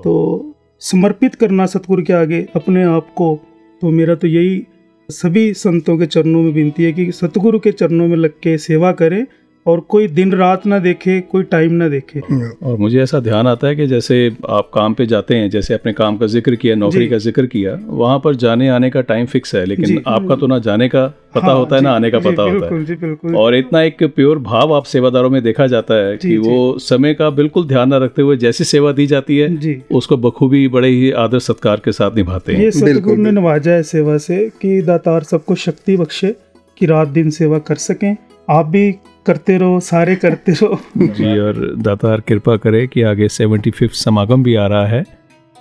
तो 0.04 0.54
समर्पित 0.80 1.35
करना 1.35 1.66
सतगुरु 1.66 2.02
के 2.02 2.12
आगे 2.12 2.47
अपने 2.57 2.85
आप 2.85 3.14
को 3.16 3.40
तो 3.83 3.90
मेरा 3.90 4.14
तो 4.14 4.26
यही 4.26 4.66
सभी 5.09 5.55
संतों 5.55 5.99
के 5.99 6.07
चरणों 6.07 6.43
में 6.43 6.53
विनती 6.53 6.85
है 6.85 6.93
कि 6.93 7.12
सतगुरु 7.12 7.59
के 7.59 7.73
चरणों 7.73 8.07
में 8.09 8.17
लग 8.17 8.31
के 8.31 8.59
सेवा 8.59 8.93
करें। 8.93 9.27
और 9.68 9.80
कोई 9.88 10.06
दिन 10.08 10.32
रात 10.32 10.66
ना 10.66 10.78
देखे 10.78 11.20
कोई 11.22 11.42
टाइम 11.44 11.72
ना 11.72 11.88
देखे। 11.88 12.20
और 12.66 12.76
मुझे 12.78 13.00
ऐसा 13.02 13.18
ध्यान 13.20 13.46
आता 13.46 13.66
है 13.66 13.76
कि 13.76 13.87
जैसे 13.87 14.16
आप 14.50 14.70
काम 14.75 14.94
पे 14.94 15.06
जाते 15.06 15.37
हैं 15.37 15.48
जैसे 15.50 15.75
अपने 15.75 15.92
काम 15.92 16.16
का 16.16 16.26
ज़िक्र 16.26 16.54
किया 16.56 16.75
नौकरी 16.76 17.08
का 17.08 17.18
ज़िक्र 17.18 17.46
किया 17.46 17.78
वहाँ 17.87 18.18
पर 18.25 18.34
जाने 18.37 18.68
आने 18.68 18.90
का 18.90 19.00
टाइम 19.02 19.26
फिक्स 19.26 19.54
है 19.54 19.64
लेकिन 19.64 20.02
आपका 20.06 20.37
तो 20.37 20.46
ना 20.46 20.58
जाने 20.58 20.88
का 20.88 21.06
पता 21.34 21.46
हाँ, 21.46 21.54
होता 21.54 21.76
है 21.76 21.82
ना 21.82 21.90
आने 21.92 22.10
का 22.10 22.18
जी, 22.18 22.30
पता 22.30 22.42
होता 22.42 22.75
है। 22.75 22.84
जी 22.84 23.34
और 23.37 23.54
इतना 23.54 23.82
एक 23.82 24.02
प्योर 24.14 24.38
भाव 24.40 24.72
आप 24.75 24.84
सेवादारों 24.87 25.30
में 25.30 25.42
देखा 25.42 25.66
जाता 25.66 25.94
है 25.96 26.16
कि 26.16 26.37
वो 26.38 26.78
समय 26.80 27.14
का 27.14 27.28
बिल्कुल 27.32 27.66
ध्यान 27.68 27.94
न 27.94 27.98
रखते 28.02 28.22
हुए 28.22 28.37
जैसी 28.37 28.64
सेवा 28.64 28.92
दी 28.92 29.06
जाती 29.06 29.37
है 29.38 29.76
उसको 29.92 30.16
बखूबी 30.18 30.66
बड़े 30.68 30.88
ही 30.88 31.10
आदर 31.18 31.38
सत्कार 31.40 31.80
के 31.84 31.92
साथ 31.92 32.16
निभाते 32.16 32.52
हैं। 32.52 32.60
ये 32.60 32.70
सतगुरु 32.70 32.92
बिल्कुल, 32.92 33.18
ने 33.18 33.30
नवाजा 33.32 33.72
है 33.72 33.82
सेवा 33.84 34.16
से 34.18 34.38
कि 34.62 34.80
दातार 34.82 35.22
सबको 35.25 35.54
शक्ति 35.56 35.96
बख्शे 35.96 36.34
कि 36.80 36.87
रात 36.87 37.08
दिन 37.10 37.30
सेवा 37.32 37.58
कर 37.60 37.75
सकें। 37.82 38.16
आप 38.48 38.66
भी 38.66 38.90
करते 39.28 39.56
रहो 39.58 39.80
सारे 39.82 40.16
करते 40.16 40.52
रहो। 40.52 40.78
जी 40.99 41.38
और 41.38 41.64
दातार 41.78 42.20
कृपा 42.20 42.56
करे 42.56 42.87
कि 42.87 43.02
आगे 43.04 43.28
सेवेंटी 43.30 43.70
फिफ्थ 43.70 43.97
समागम 43.97 44.42
भी 44.42 44.54
आ 44.54 44.66
रहा 44.66 44.87
है 44.87 45.02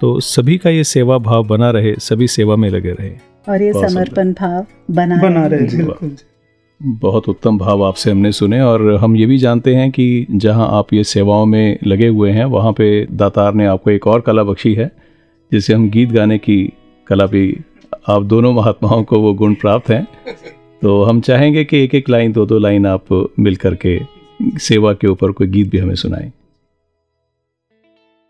तो 0.02 0.20
सभी 0.22 0.58
का 0.58 0.70
ये 0.70 0.84
सेवा 0.84 1.18
भाव 1.20 1.48
बना 1.48 1.70
रहे 1.72 1.96
सभी 2.02 2.28
सेवा 2.28 2.56
में 2.56 2.70
लगे 2.70 2.92
रहे। 2.92 3.12
और 3.50 3.62
ये 3.62 3.74
समर्पण 3.74 4.32
भाव 4.34 4.66
बना 4.92 5.22
बना 5.22 5.46
रहे 5.48 5.78
बिल्कुल 5.78 6.16
बहुत 6.82 7.30
उत्तम 7.30 7.58
भाव 7.58 7.84
आपसे 7.84 8.12
हमने 8.12 8.32
सुने 8.32 8.62
और 8.62 8.82
हम 8.96 9.16
ये 9.16 9.26
भी 9.26 9.38
जानते 9.38 9.74
हैं 9.76 9.90
कि 9.92 10.26
जहाँ 10.32 10.68
आप 10.72 10.94
ये 10.94 11.04
सेवाओं 11.04 11.46
में 11.46 11.78
लगे 11.88 12.08
हुए 12.08 12.32
हैं 12.32 12.46
वहाँ 12.46 12.72
पे 12.72 12.90
दातार 13.12 13.54
ने 13.54 13.66
आपको 13.66 13.92
एक 13.92 14.08
और 14.08 14.22
कला 14.22 14.44
बख्शी 14.44 14.74
है 14.74 14.92
जिसे 15.52 15.74
हम 15.74 15.90
गीत 15.90 16.12
गाने 16.12 16.38
की 16.38 16.58
कला 17.08 17.26
भी 17.26 17.46
आप 18.10 18.24
दोनों 18.24 18.54
महात्माओं 18.54 19.04
को 19.04 19.20
वो 19.20 19.34
गुण 19.34 19.54
प्राप्त 19.54 19.90
हैं। 19.90 20.06
तो 20.82 21.04
हम 21.04 21.22
चाहेंगे 21.22 21.64
कि 21.64 21.84
एक 21.84 21.96
एक 21.96 22.10
लाइन 22.10 22.32
दो 22.32 22.46
दो 22.46 22.60
लाइन 22.60 22.86
आप 22.86 23.30
मिल 23.40 23.56
करके 23.56 24.00
सेवा 24.44 24.94
के 24.94 25.08
ऊपर 25.08 25.32
कोई 25.32 25.48
गीत 25.48 25.70
भी 25.70 25.78
हमें 25.78 25.96
सुनाएँ। 25.96 26.32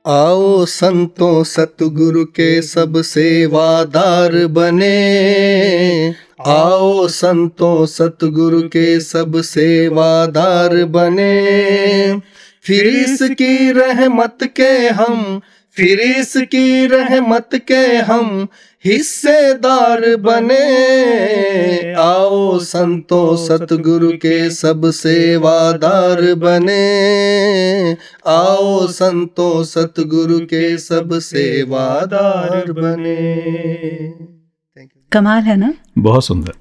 आओ 0.08 0.66
संतों, 0.66 1.44
सतगुरु 1.44 2.26
के 2.26 2.62
सब 2.62 3.02
सेवादार 3.02 4.48
बने। 4.48 6.14
आओ 6.46 7.08
संतों, 7.08 7.86
सतगुरु 7.86 8.62
के 8.62 9.00
सब 9.00 9.42
सेवादार 9.42 10.86
बने। 10.86 11.42
फिर 12.64 12.88
इसकी 12.88 13.72
रहमत 13.72 14.38
के 14.44 14.90
हम 14.90 15.42
फिर 15.78 16.00
इसकी 16.00 16.88
रहमत 16.88 17.50
के 17.56 17.98
हम 17.98 18.48
हिस्सेदार 18.86 20.16
बने। 20.16 21.94
आओ 21.94 22.60
संतो 22.60 23.38
सतगुरु 23.38 24.12
के 24.12 24.50
सब 24.50 24.92
सेवादार 24.92 26.22
बने। 26.22 27.98
आओ 28.28 28.88
संतो 28.88 29.64
सतगुरु 29.64 30.40
के 30.40 30.78
सब 30.78 31.20
सेवादार 31.20 32.72
बने। 32.72 33.42
कमाल 35.12 35.44
है 35.44 35.58
ना? 35.58 35.74
बहुत 35.98 36.26
सुंदर। 36.26 36.52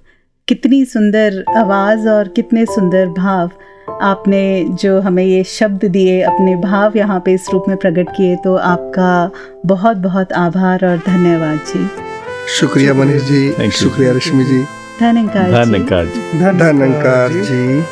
कितनी 0.49 0.85
सुंदर 0.85 1.45
आवाज़ 1.57 2.09
और 2.09 2.29
कितने 2.29 2.65
सुंदर 2.65 3.07
भाव। 3.07 3.51
आपने 3.89 4.65
जो 4.83 5.01
हमें 5.01 5.25
ये 5.25 5.45
शब्द 5.45 5.85
दिए 5.85 6.21
अपने 6.23 6.57
भाव 6.57 6.97
यहाँ 6.97 7.21
पे 7.21 7.33
इस 7.35 7.47
रूप 7.53 7.65
में 7.69 7.77
प्रकट 7.77 8.09
किए 8.17 8.37
तो 8.37 8.55
आपका 8.57 9.31
बहुत 9.67 9.97
बहुत 9.97 10.33
आभार 10.33 10.85
और 10.87 10.97
धन्यवाद 10.97 11.59
जी। 11.67 11.89
शुक्रिया 12.59 12.95
मनीष 12.95 13.23
जी 13.23 13.71
शुक्रिया 13.71 14.13
रश्मि 14.13 14.45
जी। 14.45 14.63
धन्यकार 15.01 15.47
जी। 15.47 15.53
धन्यकार 15.53 16.05
जी। 16.07 16.39
धन्यकार 16.39 17.33
जी। 17.33 17.83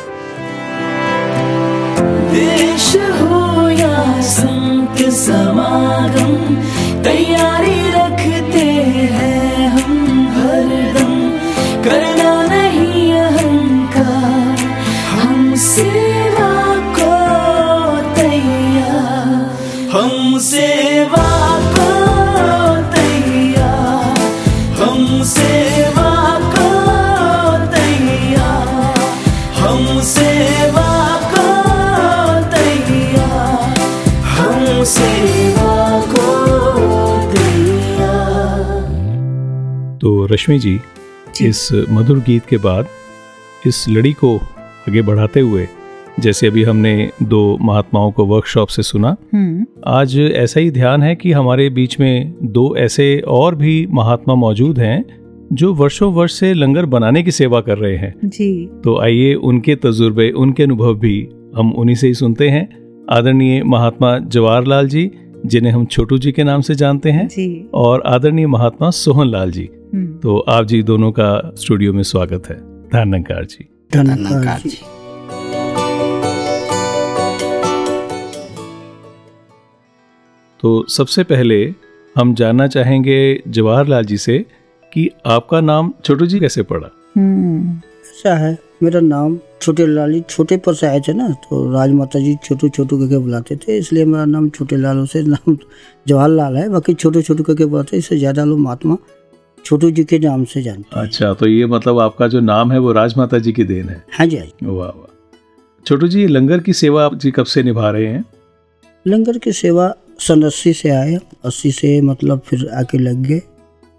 देश 2.31 2.95
हो 3.21 3.69
या 3.69 4.21
संत 4.21 5.09
समागम 5.11 6.55
तैयारी 7.03 7.84
तो 40.25 40.33
रश्मि 40.33 40.59
जी 40.59 40.79
इस 41.41 41.87
मधुर 41.89 42.19
गीत 42.19 42.45
के 42.45 42.57
बाद 42.57 42.87
इस 43.67 43.85
लड़ी 43.89 44.13
को 44.13 44.37
आगे 44.89 45.01
बढ़ाते 45.01 45.39
हुए 45.39 45.67
जैसे 46.19 46.47
अभी 46.47 46.63
हमने 46.63 47.11
दो 47.23 47.57
महात्माओं 47.61 48.11
को 48.11 48.25
वर्कशॉप 48.25 48.67
से 48.67 48.83
सुना 48.83 49.15
हम्म। 49.33 49.65
आज 49.87 50.17
ऐसा 50.19 50.59
ही 50.59 50.71
ध्यान 50.71 51.03
है 51.03 51.15
कि 51.15 51.31
हमारे 51.31 51.69
बीच 51.69 51.99
में 51.99 52.33
दो 52.43 52.75
ऐसे 52.77 53.19
और 53.27 53.55
भी 53.55 53.87
महात्मा 53.91 54.35
मौजूद 54.35 54.79
हैं 54.79 55.05
जो 55.53 55.73
वर्षों 55.73 56.13
वर्ष 56.13 56.33
से 56.33 56.53
लंगर 56.53 56.85
बनाने 56.85 57.23
की 57.23 57.31
सेवा 57.31 57.61
कर 57.61 57.77
रहे 57.77 57.95
हैं। 57.95 58.13
जी। 58.23 58.69
तो 58.83 58.99
आइए 59.01 59.33
उनके 59.33 59.75
तजुर्बे 59.75 60.29
उनके 60.31 60.63
अनुभव 60.63 60.93
भी 60.93 61.29
हम 61.55 61.71
उन्हीं 61.73 61.95
से 61.95 62.07
ही 62.07 62.13
सुनते 62.13 62.49
हैं। 62.49 62.67
आदरणीय 63.09 63.63
महात्मा 63.63 64.17
जवाहरलाल 64.19 64.87
जी 64.87 65.11
जिन्हें 65.45 65.73
हम 65.73 65.85
छोटू 65.85 66.17
जी 66.17 66.31
के 66.31 66.43
नाम 66.43 66.61
से 66.61 66.75
जानते 66.75 67.11
हैं 67.11 67.27
जी। 67.27 67.69
और 67.73 68.03
आदरणीय 68.05 68.47
महात्मा 68.47 68.89
सोहन 68.89 69.27
लाल 69.27 69.51
जी। 69.51 69.69
तो 69.95 70.37
आप 70.39 70.65
जी 70.65 70.81
दोनों 70.83 71.11
का 71.11 71.53
स्टूडियो 71.57 71.93
में 71.93 72.03
स्वागत 72.03 72.47
है। 72.49 72.55
धन्यकार 72.89 73.45
जी। 73.45 73.67
धन्यवाद 73.93 74.61
जी। 74.65 74.77
तो 80.59 80.85
सबसे 80.89 81.23
पहले 81.23 81.73
हम 82.15 82.33
जानना 82.35 82.67
चाहेंगे 82.67 83.43
जवाहरलाल 83.47 84.05
जी 84.05 84.17
से 84.17 84.45
कि 84.91 85.09
आपका 85.25 85.61
नाम 85.61 85.93
छोटू 86.05 86.25
जी 86.25 86.39
कैसे 86.39 86.63
पड़ा? 86.63 86.89
हम्म। 87.17 87.81
ऐसा 88.03 88.35
है 88.35 88.57
मेरा 88.83 88.99
नाम 88.99 89.37
छोटे 89.61 89.85
लाल 89.87 90.13
जी 90.13 90.21
छोटे 90.29 90.57
पर 90.57 90.73
से 90.73 90.87
आए 90.87 90.99
थे 90.99 91.13
ना 91.13 91.27
तो 91.43 91.73
राजमाता 91.73 92.19
जी 92.19 92.35
छोटू 92.43 92.69
छोटू 92.69 92.97
करके 92.97 93.17
बुलाते 93.17 93.55
थे 93.55 93.77
इसलिए 93.77 94.05
मेरा 94.05 94.25
नाम 94.25 94.49
छोटे 94.49 94.75
लाल 94.77 95.05
से 95.05 95.21
नाम 95.23 95.57
जवाहरलाल 96.07 96.57
है 96.57 96.69
बाकी 96.69 96.93
छोटू 96.93 97.21
छोटू 97.21 97.43
करके 97.43 97.65
बुलाते 97.65 97.97
इससे 97.97 98.17
ज़्यादा 98.17 98.43
लोग 98.45 98.59
महात्मा 98.59 98.97
छोटू 99.65 99.89
जी 99.91 100.03
के 100.03 100.19
नाम 100.19 100.43
से 100.45 100.61
जानते 100.61 100.99
हैं। 100.99 101.07
अच्छा 101.07 101.33
तो 101.33 101.47
ये 101.47 101.65
मतलब 101.65 101.99
आपका 101.99 102.27
जो 102.27 102.39
नाम 102.39 102.71
है 102.71 102.79
वो 102.79 102.91
राजमाता 102.91 103.37
जी 103.39 103.51
की 103.51 103.63
देन 103.63 103.89
है? 103.89 104.03
हाँ 104.19 104.27
जी 104.27 104.37
हाँ 104.37 104.47
वाह 104.63 104.87
वाह। 104.87 105.13
छोटू 105.85 106.07
जी 106.07 106.27
लंगर 106.27 106.59
की 106.59 106.73
सेवा 106.73 107.05
आप 107.05 107.15
जी 107.15 107.31
कब 107.31 107.45
से 107.45 107.63
निभा 107.63 107.89
रहे 107.89 108.05
हैं? 108.05 108.25
लंगर 109.07 109.37
की 109.37 109.51
सेवा 109.51 109.93
सन 110.19 110.41
अस्सी 110.41 110.73
से 110.73 110.89
आए 110.89 111.17
अस्सी 111.45 111.71
से 111.71 112.01
मतलब 112.01 112.41
फिर 112.45 112.67
आके 112.73 112.97
लग 112.97 113.23
गए 113.23 113.39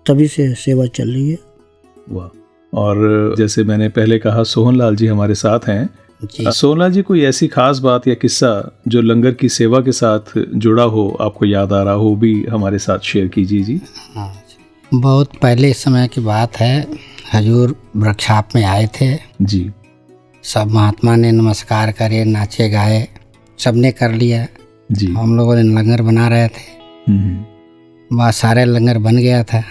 तभी 0.07 0.26
से 0.29 0.55
सेवा 0.55 0.87
चल 0.87 1.11
रही 1.11 1.31
है। 1.31 1.38
वाह। 2.11 2.29
और 2.72 3.35
जैसे 3.38 3.64
मैंने 3.64 3.88
पहले 3.88 4.18
कहा 4.18 4.42
सोहन 4.42 4.76
लाल 4.76 4.96
जी 4.96 5.07
हमारे 5.07 5.35
साथ 5.35 5.68
हैं। 5.68 5.88
जी। 6.24 6.50
सोहन 6.52 6.79
लाल 6.79 6.92
जी 6.92 7.02
कोई 7.02 7.22
ऐसी 7.22 7.48
खास 7.48 7.79
बात 7.79 8.09
या 8.09 8.14
किस्सा 8.14 8.50
जो 8.88 9.00
लंगर 9.00 9.33
की 9.33 9.48
सेवा 9.48 9.81
के 9.81 9.92
साथ 9.92 10.38
जुड़ा 10.55 10.83
हो 10.83 11.09
आपको 11.20 11.46
याद 11.46 11.72
आ 11.72 11.83
रहा 11.83 11.94
हो 11.94 12.16
भी 12.16 12.42
हमारे 12.44 12.79
साथ 12.79 12.98
शेयर 12.98 13.29
कीजिए 13.29 13.62
जी। 13.62 13.81
हाँ। 14.14 14.33
बहुत 14.94 15.37
पहले 15.37 15.72
समय 15.72 16.09
की 16.09 16.20
बात 16.20 16.57
है। 16.57 16.87
हजूर 17.35 17.90
वृक्षाप 17.96 18.49
में 18.55 18.64
आए 18.64 18.88
थे। 19.01 19.18
जी। 19.42 19.70
सब 20.42 20.70
महात्मा 20.70 21.16
ने 21.16 21.33
नमस्कार 21.33 21.92
करे 21.92 22.25
नाचे 22.25 22.68
गाए 22.68 23.09
सबने 23.59 23.92
कर 23.92 24.12
लिया। 24.12 24.46
जी। 24.92 25.07
हम 25.07 25.37
लोगों 25.37 25.57
ने 25.57 25.62
लंगर 25.62 26.03
बना 26.03 26.29
रहे 26.29 26.49
थे। 26.49 26.81
हम्म, 27.09 28.18
वह 28.18 28.31
सारे 28.31 28.64
लंगर 28.64 28.99
बन 28.99 29.16
गया 29.16 29.44
था। 29.44 29.64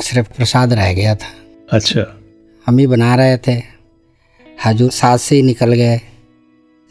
सिर्फ़ 0.00 0.28
प्रसाद 0.28 0.72
रह 0.72 0.92
गया 0.92 1.14
था। 1.14 1.26
अच्छा। 1.72 2.20
हम 2.66 2.78
ही 2.78 2.86
बना 2.86 3.14
रहे 3.14 3.38
थे। 3.38 3.62
हजूर 4.64 4.90
साथ 4.90 5.18
से 5.18 5.36
ही 5.36 5.42
निकल 5.42 5.72
गए। 5.72 6.00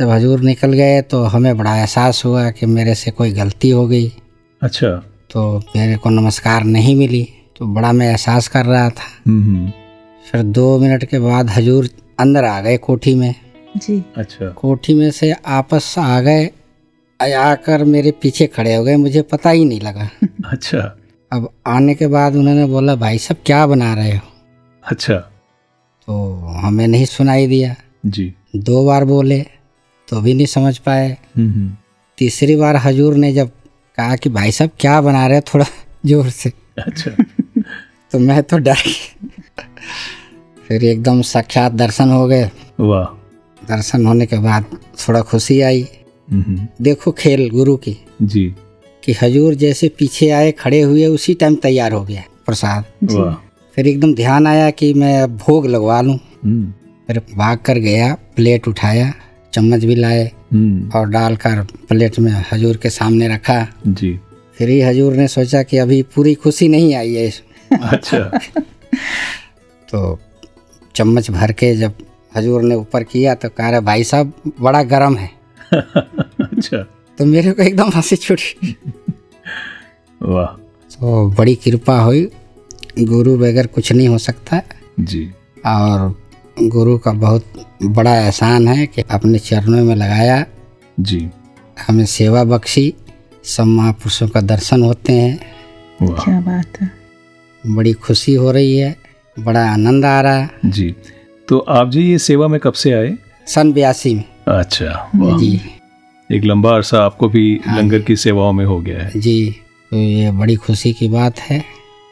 जब 0.02 0.10
हजूर 0.10 0.40
निकल 0.40 0.74
गए 0.74 1.02
तो 1.02 1.24
हमें 1.24 1.58
बड़ा 1.58 1.78
एहसास 1.78 2.26
हुआ 2.26 2.52
कि 2.52 2.66
मेरे 2.66 2.96
से 2.96 3.12
कोई 3.12 3.32
गलती 3.32 3.70
हो 3.70 3.88
गई। 3.88 4.14
अच्छा। 4.62 4.90
तो 5.32 5.64
मेरे 5.76 5.98
को 5.98 6.10
नमस्कार 6.10 6.64
नहीं 6.64 6.96
मिली। 6.96 7.34
तो 7.58 7.66
बड़ा 7.66 7.92
मैं 7.92 8.10
एहसास 8.10 8.48
कर 8.48 8.66
रहा 8.66 8.90
था। 8.90 9.04
हम्म, 9.28 9.72
फिर 10.32 10.42
दो 10.44 10.78
मिनट 10.80 11.06
के 11.06 11.20
बाद 11.20 11.50
हजूर 11.50 11.90
अंदर 12.20 12.44
आ 12.44 12.60
गए 12.62 12.78
कोठी 12.78 13.16
में। 13.16 13.34
जी। 13.78 14.04
अच्छा। 14.18 14.50
कोठी 14.52 14.94
में 14.94 15.10
से 15.12 15.32
आपस 15.32 15.96
आ 16.00 16.20
गए 16.22 16.46
आकर 17.20 17.84
मेरे 17.84 18.12
पीछे 18.12 18.48
खड़े 18.48 18.76
हो 18.76 18.84
गए 18.84 18.96
मुझे 18.96 19.22
पता 19.22 19.50
ही 19.50 19.66
नहीं 19.66 19.80
लगा। 19.82 20.10
अच्छा। 20.52 20.80
अब 21.32 21.50
आने 21.68 21.96
के 21.96 22.08
बाद 22.08 22.36
उन्होंने 22.36 22.66
बोला 22.66 22.96
भाई 22.96 23.18
साहब 23.18 23.38
क्या 23.46 23.66
बना 23.68 23.94
रहे 23.94 24.12
हो? 24.12 24.22
अच्छा। 24.84 25.16
तो 25.16 26.34
हमें 26.58 26.88
नहीं 26.88 27.06
सुनाई 27.06 27.48
दिया। 27.48 27.76
जी। 28.06 28.34
दो 28.56 28.86
बार 28.86 29.06
बोले 29.06 29.40
तो 30.08 30.22
भी 30.22 30.34
नहीं 30.34 30.46
समझ 30.46 30.78
पाए। 30.78 31.10
हम्म, 31.38 31.76
तीसरी 32.18 32.56
बार 32.56 32.76
हजूर 32.76 33.16
ने 33.16 33.34
जब 33.34 33.50
कहा 33.98 34.16
कि 34.16 34.30
भाई 34.30 34.52
साहब 34.52 34.70
क्या 34.80 35.00
बना 35.02 35.26
रहे 35.28 35.38
हो? 35.38 35.44
थोड़ा 35.54 35.66
ज़ोर 36.06 36.30
से। 36.30 36.52
अच्छा। 36.80 37.12
तो 38.12 38.20
मैं 38.20 38.44
तो 38.44 38.58
डर 38.58 38.76
फिर 40.68 40.84
एकदम 40.84 41.22
साक्षात 41.22 41.72
दर्शन 41.72 42.10
हो 42.10 42.28
गए। 42.28 42.50
वाह। 42.80 43.04
दर्शन 43.68 44.06
होने 44.06 44.26
के 44.26 44.38
बाद 44.38 44.66
थोड़ा 44.98 45.22
खुशी 45.22 45.62
आई। 45.62 45.88
देखो 46.82 47.12
खेल 47.12 47.50
गुरु 47.50 47.76
की। 47.76 47.98
जी। 48.22 48.46
कि 49.04 49.16
हजूर 49.22 49.54
जैसे 49.54 49.88
पीछे 49.90 50.30
आए 50.30 50.52
खड़े 50.52 50.82
हुए 50.82 51.06
उसी 51.06 51.34
टाइम 51.34 51.56
तैयार 51.56 51.92
हो 51.92 52.04
गया 52.04 52.24
प्रसाद। 52.46 52.86
फिर 53.76 53.88
एकदम 53.88 54.14
ध्यान 54.14 54.48
आया 54.48 54.70
कि 54.70 54.94
मैं 54.94 55.38
भोग 55.38 55.68
लगवा 55.68 56.02
लूँ। 56.02 56.20
हम्म, 56.44 56.74
फिर 57.08 57.22
भाग 57.38 57.58
कर 57.58 57.78
गया 57.78 58.14
प्लेट 58.36 58.68
उठाया 58.68 59.14
चम्मच 59.54 59.84
भी 59.84 59.96
लाए 59.96 60.32
हम्म, 60.54 60.90
और 60.96 61.10
डालकर 61.10 61.62
प्लेट 61.90 62.20
में 62.20 62.32
हजूर 62.52 62.78
के 62.78 62.90
सामने 62.90 63.28
रखा। 63.28 63.68
जी। 63.88 64.20
फिर 64.58 64.70
ही 64.70 64.80
हजूर 64.82 65.14
ने 65.14 65.28
सोचा 65.28 65.64
कि 65.64 65.78
अभी 65.78 66.02
पूरी 66.16 66.34
खुशी 66.34 66.68
नहीं 66.68 66.96
आई 66.96 67.14
है 67.14 67.32
अच्छा। 67.74 68.20
तो 69.90 70.20
चम्मच 70.96 71.32
भर 71.32 71.52
के 71.52 71.76
जब 71.76 71.94
हजूर 72.36 72.62
ने 72.62 72.76
ऊपर 72.76 73.04
किया 73.04 73.36
तो 73.36 73.50
कह 73.50 73.70
रहा 73.70 73.80
भाई 73.80 74.04
साहब 74.04 74.34
बड़ा 74.62 74.84
गर्म 74.84 75.16
है। 75.16 75.32
अच्छा। 75.74 76.78
तो 77.18 77.26
मेरे 77.26 77.52
को 77.52 77.64
एकदम 77.64 77.90
हँसी 77.90 78.16
छूटी 78.16 78.76
वाह। 80.24 80.46
तो 81.00 81.32
बड़ी 81.32 81.56
कृपा 81.56 82.00
हुई। 82.00 82.32
गुरु 83.00 83.38
बगैर 83.38 83.68
कुछ 83.68 83.92
नहीं 83.92 84.08
हो 84.08 84.18
सकता। 84.18 84.62
जी। 85.00 85.32
और 85.66 86.22
गुरु 86.64 86.98
का 86.98 87.12
बहुत 87.12 87.46
बड़ा 87.84 88.16
एहसान 88.16 88.68
है 88.68 88.88
कि 88.88 89.02
अपने 89.02 89.40
चरणों 89.40 89.86
में 89.86 89.96
लगाया। 89.96 90.46
जी। 91.00 91.30
हमें 91.88 92.06
सेवा 92.06 92.44
बख्शी। 92.44 92.94
सब 93.44 93.64
महापुरुषों 93.64 94.28
का 94.28 94.42
दर्शन 94.42 94.84
होते 94.84 95.14
हैं। 95.14 95.40
क्या 96.04 96.42
बात 96.42 96.82
है। 96.82 96.97
बड़ी 97.68 97.94
खुशी 97.94 98.34
हो 98.34 98.52
रही 98.52 98.78
है 98.78 98.96
बड़ा 99.40 99.66
आनंद 99.72 100.06
आ 100.06 100.22
रहा 100.22 100.36
है। 100.36 100.50
जी 100.66 100.96
तो 101.48 101.60
आप 101.60 101.90
जी 101.90 102.02
ये 102.02 102.18
सेवा 102.18 102.48
में 102.48 102.60
कब 102.60 102.74
से 102.74 102.92
आए? 102.92 103.14
सन 103.48 103.72
बयासी 103.74 104.14
में। 104.16 104.24
अच्छा 104.48 105.10
जी। 105.16 105.60
एक 106.32 106.44
लंबा 106.46 106.76
अरसा 106.76 106.98
आपको 106.98 107.30
भी 107.30 107.62
हाँ। 107.66 107.78
लंगर 107.80 108.00
की 108.00 108.16
सेवाओं 108.16 108.54
में 108.54 108.66
हो 108.66 108.80
गया 108.82 109.00
है। 109.00 109.20
जी 109.20 109.56
तो 109.92 109.98
ये 109.98 110.32
बड़ी 110.32 110.56
खुशी 110.56 110.94
की 110.94 111.08
बात 111.08 111.40
है। 111.40 111.64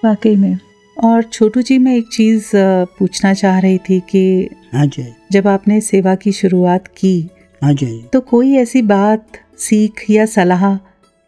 वाकई 0.05 0.35
में। 0.35 0.57
और 1.03 1.23
छोटू 1.23 1.61
जी 1.61 1.77
मैं 1.77 1.95
एक 1.97 2.07
चीज़ 2.13 2.51
पूछना 2.99 3.33
चाह 3.33 3.59
रही 3.59 3.77
थी 3.77 3.99
कि 3.99 4.49
हाँ 4.73 4.85
जी। 4.85 5.05
जब 5.31 5.47
आपने 5.47 5.81
सेवा 5.81 6.15
की 6.15 6.31
शुरुआत 6.31 6.87
की 6.87 7.19
हाँ 7.19 7.29
हाँ 7.61 7.73
जी। 7.73 8.05
तो 8.13 8.19
कोई 8.21 8.53
ऐसी 8.55 8.81
बात 8.81 9.27
सीख 9.57 10.05
या 10.09 10.25
सलाह 10.25 10.75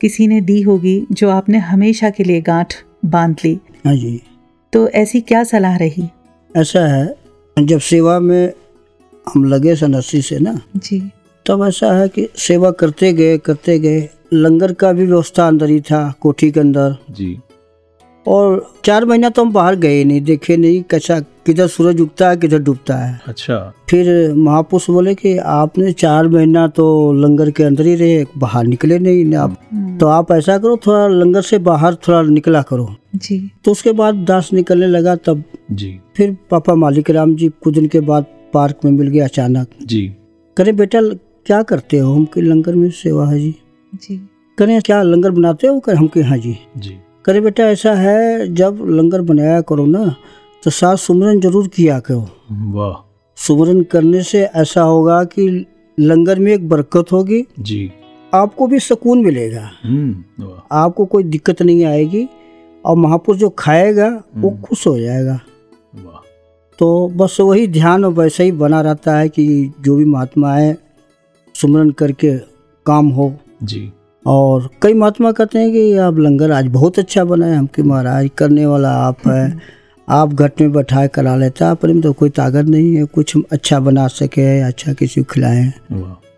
किसी 0.01 0.27
ने 0.27 0.41
दी 0.41 0.61
होगी 0.61 1.07
जो 1.11 1.29
आपने 1.29 1.57
हमेशा 1.57 2.09
के 2.09 2.23
लिए 2.23 2.41
गांठ 2.41 2.73
बाँध 3.05 3.37
ली? 3.45 3.59
हाँ 3.87 3.95
जी। 3.95 4.21
तो 4.73 4.87
ऐसी 4.89 5.21
क्या 5.21 5.43
सलाह 5.43 5.77
रही? 5.77 6.09
ऐसा 6.57 6.87
है 6.87 7.15
जब 7.59 7.79
सेवा 7.79 8.19
में 8.19 8.53
हम 9.33 9.43
लगे 9.43 9.75
सन 9.75 9.93
अस्सी 9.93 10.21
से 10.21 10.39
ना 10.39 10.61
जी। 10.75 11.11
तब 11.45 11.65
ऐसा 11.67 11.99
है 11.99 12.09
कि 12.09 12.27
सेवा 12.35 12.71
करते 12.71 13.13
गए 13.13 13.37
करते 13.37 13.79
गए 13.79 14.09
लंगर 14.33 14.73
का 14.73 14.93
भी 14.93 15.05
व्यवस्था 15.05 15.47
अंदर 15.47 15.69
ही 15.69 15.81
था 15.81 16.13
कोठी 16.21 16.51
के 16.51 16.59
अंदर। 16.59 16.97
जी। 17.11 17.39
और 18.27 18.71
चार 18.85 19.05
महीना 19.05 19.29
तो 19.29 19.41
हम 19.41 19.51
बाहर 19.53 19.75
गए 19.75 20.03
नहीं 20.03 20.21
देखे 20.21 20.55
नहीं 20.57 20.81
कैसा 20.89 21.19
किधर 21.45 21.67
सूरज 21.67 22.01
उगता 22.01 22.29
है 22.29 22.37
किधर 22.37 22.59
डूबता 22.59 22.95
है। 22.95 23.19
अच्छा। 23.27 23.57
फिर 23.89 24.33
महापुरुष 24.35 24.89
बोले 24.89 25.13
कि 25.15 25.37
आपने 25.37 25.91
चार 25.93 26.27
महीना 26.27 26.67
तो 26.67 27.13
लंगर 27.13 27.51
के 27.51 27.63
अंदर 27.63 27.85
ही 27.85 27.95
रहे 27.95 28.25
बाहर 28.37 28.65
निकले 28.65 28.99
नहीं 28.99 29.23
ना 29.25 29.41
आप 29.41 29.57
तो 29.99 30.07
आप 30.07 30.31
ऐसा 30.31 30.57
करो 30.57 30.77
थोड़ा 30.87 31.07
लंगर 31.07 31.41
से 31.41 31.57
बाहर 31.59 31.95
थोड़ा 32.07 32.21
निकला 32.21 32.61
करो। 32.61 32.89
जी। 33.15 33.39
तो 33.65 33.71
उसके 33.71 33.91
बाद 33.91 34.15
दास 34.25 34.49
निकलने 34.53 34.87
लगा 34.87 35.15
तब। 35.17 35.43
जी। 35.71 35.97
फिर 36.15 36.37
पापा 36.51 36.75
मालिक 36.75 37.09
राम 37.11 37.35
जी 37.35 37.49
कुछ 37.63 37.73
दिन 37.73 37.87
के 37.87 37.99
बाद 38.01 38.25
पार्क 38.53 38.85
में 38.85 38.91
मिल 38.91 39.07
गए 39.07 39.19
अचानक। 39.19 39.67
जी। 39.85 40.05
करे 40.57 40.71
बेटा 40.73 41.01
क्या 41.01 41.61
करते 41.63 41.97
हो? 41.97 42.13
हम 42.13 42.25
के 42.25 42.41
लंगर 42.41 42.75
में 42.75 42.89
सेवा 42.91 43.29
है 43.29 43.39
जी। 43.39 43.55
जी। 43.93 44.21
करें 44.57 44.79
क्या 44.81 45.01
लंगर 45.03 45.31
बनाते 45.31 45.67
हो? 45.67 45.79
कर 45.79 45.95
हम 45.95 46.07
के 46.07 46.21
हाँ 46.21 46.37
जी। 46.37 46.57
जी। 46.77 46.97
करे 47.27 47.39
बेटा 47.41 47.63
ऐसा 47.63 47.93
है 47.93 48.53
जब 48.55 48.77
लंगर 48.89 49.21
बनाया 49.21 49.59
करो 49.61 49.85
ना 49.85 50.05
तो 50.63 50.71
साथ 50.71 50.95
सुमरन 50.97 51.39
ज़रूर 51.39 51.67
किया 51.67 51.99
करो। 51.99 52.27
वाह। 52.73 52.93
सुमरन 53.37 53.81
करने 53.83 54.21
से 54.23 54.43
ऐसा 54.43 54.81
होगा 54.81 55.23
कि 55.25 55.47
लंगर 55.97 56.39
में 56.39 56.51
एक 56.53 56.67
बरकत 56.69 57.11
होगी 57.11 57.43
जी। 57.59 57.91
आपको 58.33 58.67
भी 58.67 58.79
सुकून 58.79 59.23
मिलेगा। 59.25 59.69
हम्म 59.83 60.53
आपको 60.71 61.05
कोई 61.05 61.23
दिक्कत 61.25 61.61
नहीं 61.61 61.85
आएगी 61.85 62.27
और 62.85 62.95
महापुरुष 62.97 63.39
जो 63.39 63.49
खाएगा 63.59 64.07
वो 64.07 64.49
हम्म। 64.49 64.61
खुश 64.61 64.87
हो 64.87 64.97
जाएगा। 64.99 65.39
तो 66.79 67.07
बस 67.15 67.37
वही 67.41 67.67
ध्यान 67.67 68.05
वैसे 68.05 68.43
ही 68.43 68.51
बना 68.53 68.81
रहता 68.81 69.17
है 69.17 69.29
कि 69.29 69.73
जो 69.81 69.95
भी 69.95 70.05
महात्मा 70.05 70.53
है 70.53 70.77
सुमरन 71.55 71.91
करके 71.91 72.37
काम 72.85 73.07
हो। 73.09 73.33
जी। 73.63 73.89
और 74.27 74.69
कई 74.81 74.93
महात्मा 74.93 75.31
कहते 75.31 75.59
हैं 75.59 75.71
कि 75.71 75.97
आप 75.97 76.17
लंगर 76.19 76.51
आज 76.51 76.67
बहुत 76.67 76.97
अच्छा 76.99 77.23
बनाए 77.23 77.55
हम 77.55 77.65
कि 77.65 77.83
महाराज 77.83 78.29
करने 78.37 78.65
वाला 78.65 78.89
आप 78.91 79.27
है। 79.27 79.59
आप 80.07 80.33
घट 80.33 80.61
में 80.61 80.71
बैठाए 80.71 81.07
करा 81.07 81.35
लेता 81.35 81.73
पर 81.73 81.93
में 81.93 82.01
तो 82.01 82.11
कोई 82.13 82.29
ताकत 82.29 82.65
नहीं 82.65 82.95
है 82.95 83.05
कुछ 83.05 83.35
अच्छा 83.51 83.79
बना 83.79 84.07
सके 84.07 84.59
अच्छा 84.61 84.93
किसी 84.93 85.23
को 85.23 85.33
खिलाएँ। 85.33 85.71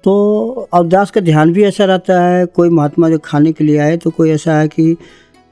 तो 0.03 0.67
अवदास 0.73 1.11
का 1.11 1.21
ध्यान 1.21 1.53
भी 1.53 1.63
ऐसा 1.63 1.85
रहता 1.85 2.21
है 2.23 2.45
कोई 2.45 2.69
महात्मा 2.69 3.09
जो 3.09 3.19
खाने 3.25 3.51
के 3.51 3.63
लिए 3.63 3.77
आए 3.77 3.97
तो 3.97 4.09
कोई 4.09 4.29
ऐसा 4.29 4.59
है 4.59 4.67
कि 4.67 4.95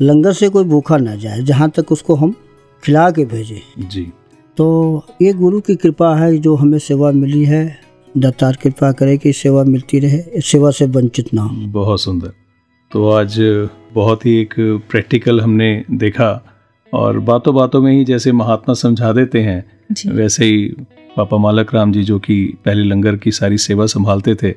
लंगर 0.01 0.33
से 0.33 0.49
कोई 0.49 0.63
भूखा 0.63 0.97
ना 0.97 1.15
जाए 1.15 1.41
जहाँ 1.41 1.69
तक 1.69 1.91
उसको 1.91 2.15
हम 2.15 2.35
खिला 2.83 3.09
के 3.11 3.25
भेजें। 3.25 3.87
जी। 3.89 4.11
तो 4.57 5.03
ये 5.21 5.33
गुरु 5.33 5.59
की 5.59 5.75
कृपा 5.75 6.15
है 6.15 6.37
जो 6.37 6.55
हमें 6.55 6.79
सेवा 6.79 7.11
मिली 7.11 7.43
है 7.45 7.86
दत्तार 8.17 8.57
कृपा 8.63 8.91
करे 8.91 9.17
कि 9.17 9.33
सेवा 9.33 9.63
मिलती 9.63 9.99
रहे 9.99 10.41
सेवा 10.41 10.71
से 10.71 10.85
वंचित 10.85 11.33
ना 11.33 11.41
हो। 11.41 11.55
बहुत 11.71 12.01
सुंदर। 12.01 12.31
तो 12.91 13.09
आज 13.09 13.39
बहुत 13.93 14.25
ही 14.25 14.35
एक 14.37 14.53
प्रैक्टिकल 14.91 15.41
हमने 15.41 15.83
देखा 15.91 16.29
और 16.93 17.19
बातों 17.19 17.55
बातों 17.55 17.81
में 17.81 17.91
ही 17.93 18.05
जैसे 18.05 18.31
महात्मा 18.31 18.73
समझा 18.73 19.11
देते 19.13 19.39
हैं 19.39 19.63
वैसे 20.07 20.45
ही 20.45 20.75
पापा 21.17 21.37
मालक 21.37 21.73
राम 21.73 21.91
जी 21.91 22.03
जो 22.03 22.19
कि 22.19 22.57
पहले 22.65 22.83
लंगर 22.83 23.15
की 23.15 23.31
सारी 23.31 23.57
सेवा 23.57 23.85
संभालते 23.85 24.35
थे 24.35 24.51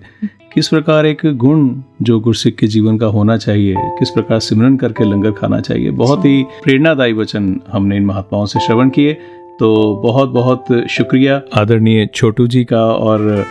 किस 0.55 0.69
प्रकार 0.69 1.07
एक 1.07 1.21
गुण 1.27 1.83
जो 2.03 2.21
गुरसिख 2.21 2.57
के 2.57 2.67
जीवन 2.67 2.99
का 2.99 3.07
होना 3.07 3.37
चाहिए 3.37 3.75
किस 3.79 4.11
प्रकार 4.11 4.41
सिमरन 4.41 4.77
करके 4.77 5.05
लंगर 5.05 5.33
खाना 5.33 5.61
चाहिए 5.61 5.91
बहुत 5.91 6.25
ही 6.25 6.43
प्रेरणादायी 6.65 7.13
वचन 7.13 7.61
हमने 7.73 7.97
इन 7.97 8.07
महात्माओं 8.07 8.47
से 8.47 8.61
श्रवण 8.61 8.91
किए। 8.91 9.17
तो 9.61 10.01
बहुत 10.03 10.29
बहुत 10.29 10.65
शुक्रिया 10.91 11.41
आदरणीय 11.55 12.07
छोटू 12.07 12.47
जी 12.47 12.65
का 12.65 12.85
और 12.85 13.47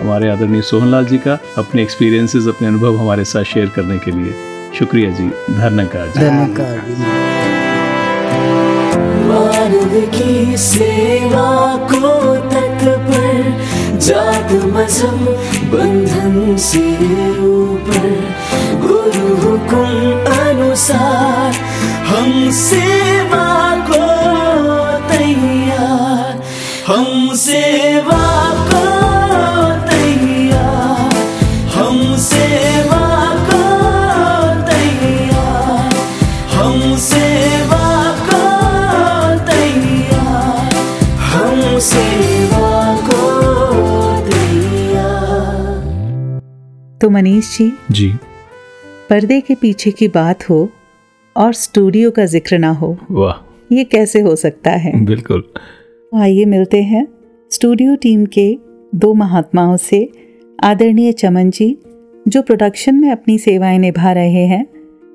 हमारे 0.00 0.30
आदरणीय 0.30 0.62
सोहनलाल 0.62 1.04
जी 1.04 1.18
का 1.18 1.38
अपने 1.58 1.82
एक्सपीरियंसेस 1.82 2.48
अपने 2.48 2.68
अनुभव 2.68 2.96
हमारे 2.96 3.24
साथ 3.24 3.44
शेयर 3.44 3.66
करने 3.66 3.98
के 3.98 4.10
लिए। 4.10 4.34
शुक्रिया 4.78 5.10
जी। 5.10 5.28
धन्यवाद 5.54 6.08
जी। 6.08 6.20
धन्यवाद 6.20 6.84
जी। 6.88 7.02
मानव 9.28 10.06
की 10.18 10.56
सेवा 10.56 11.76
को 11.76 12.36
पर 12.86 13.58
जात 13.96 14.52
मज़हब 14.52 15.18
बंधन 15.74 16.56
से 16.56 16.92
ऊपर। 17.46 18.34
गुरु 18.86 19.36
हुकुम 19.36 20.12
अनुसार 20.36 21.52
हम 22.06 22.50
सेवा 22.50 23.45
तो 47.00 47.08
मनीष 47.10 47.56
जी 47.58 47.72
जी। 47.90 48.08
पर्दे 49.10 49.40
के 49.40 49.54
पीछे 49.54 49.90
की 49.90 50.08
बात 50.08 50.48
हो 50.50 50.68
और 51.36 51.52
स्टूडियो 51.52 52.10
का 52.10 52.24
ज़िक्र 52.24 52.58
ना 52.58 52.70
हो 52.70 52.96
वाह। 53.10 53.74
ये 53.74 53.84
कैसे 53.84 54.20
हो 54.20 54.34
सकता 54.36 54.70
है? 54.70 54.92
बिल्कुल। 55.04 55.42
आइए 56.12 56.44
मिलते 56.44 56.82
हैं 56.82 57.06
स्टूडियो 57.50 57.96
टीम 57.96 58.24
के 58.26 58.58
दो 58.94 59.12
महात्माओं 59.14 59.76
से 59.76 60.08
आदरणीय 60.58 61.12
चमन 61.12 61.50
जी 61.50 61.76
जो 62.28 62.42
प्रोडक्शन 62.42 62.94
में 62.94 63.10
अपनी 63.10 63.38
सेवाएँ 63.38 63.78
निभा 63.78 64.12
रहे 64.12 64.46
हैं 64.46 64.66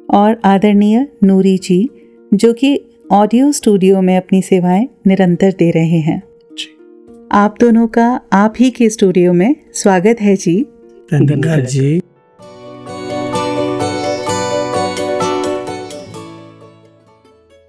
और 0.09 0.39
आदरणीय 0.45 1.07
नूरी 1.23 1.57
जी 1.57 1.89
जो 2.33 2.53
कि 2.53 2.79
ऑडियो 3.11 3.51
स्टूडियो 3.51 4.01
में 4.01 4.15
अपनी 4.17 4.41
सेवाएँ 4.41 4.87
निरंतर 5.07 5.51
दे 5.51 5.71
रहे 5.71 5.99
हैं। 5.99 6.21
जी। 6.51 6.67
आप 7.31 7.55
दोनों 7.59 7.87
का 7.87 8.09
आप 8.33 8.53
ही 8.59 8.69
के 8.71 8.89
स्टूडियो 8.89 9.33
में 9.33 9.55
स्वागत 9.73 10.21
है 10.21 10.35
जी। 10.35 10.65
धन्यवाद 11.11 11.65
जी 11.65 12.01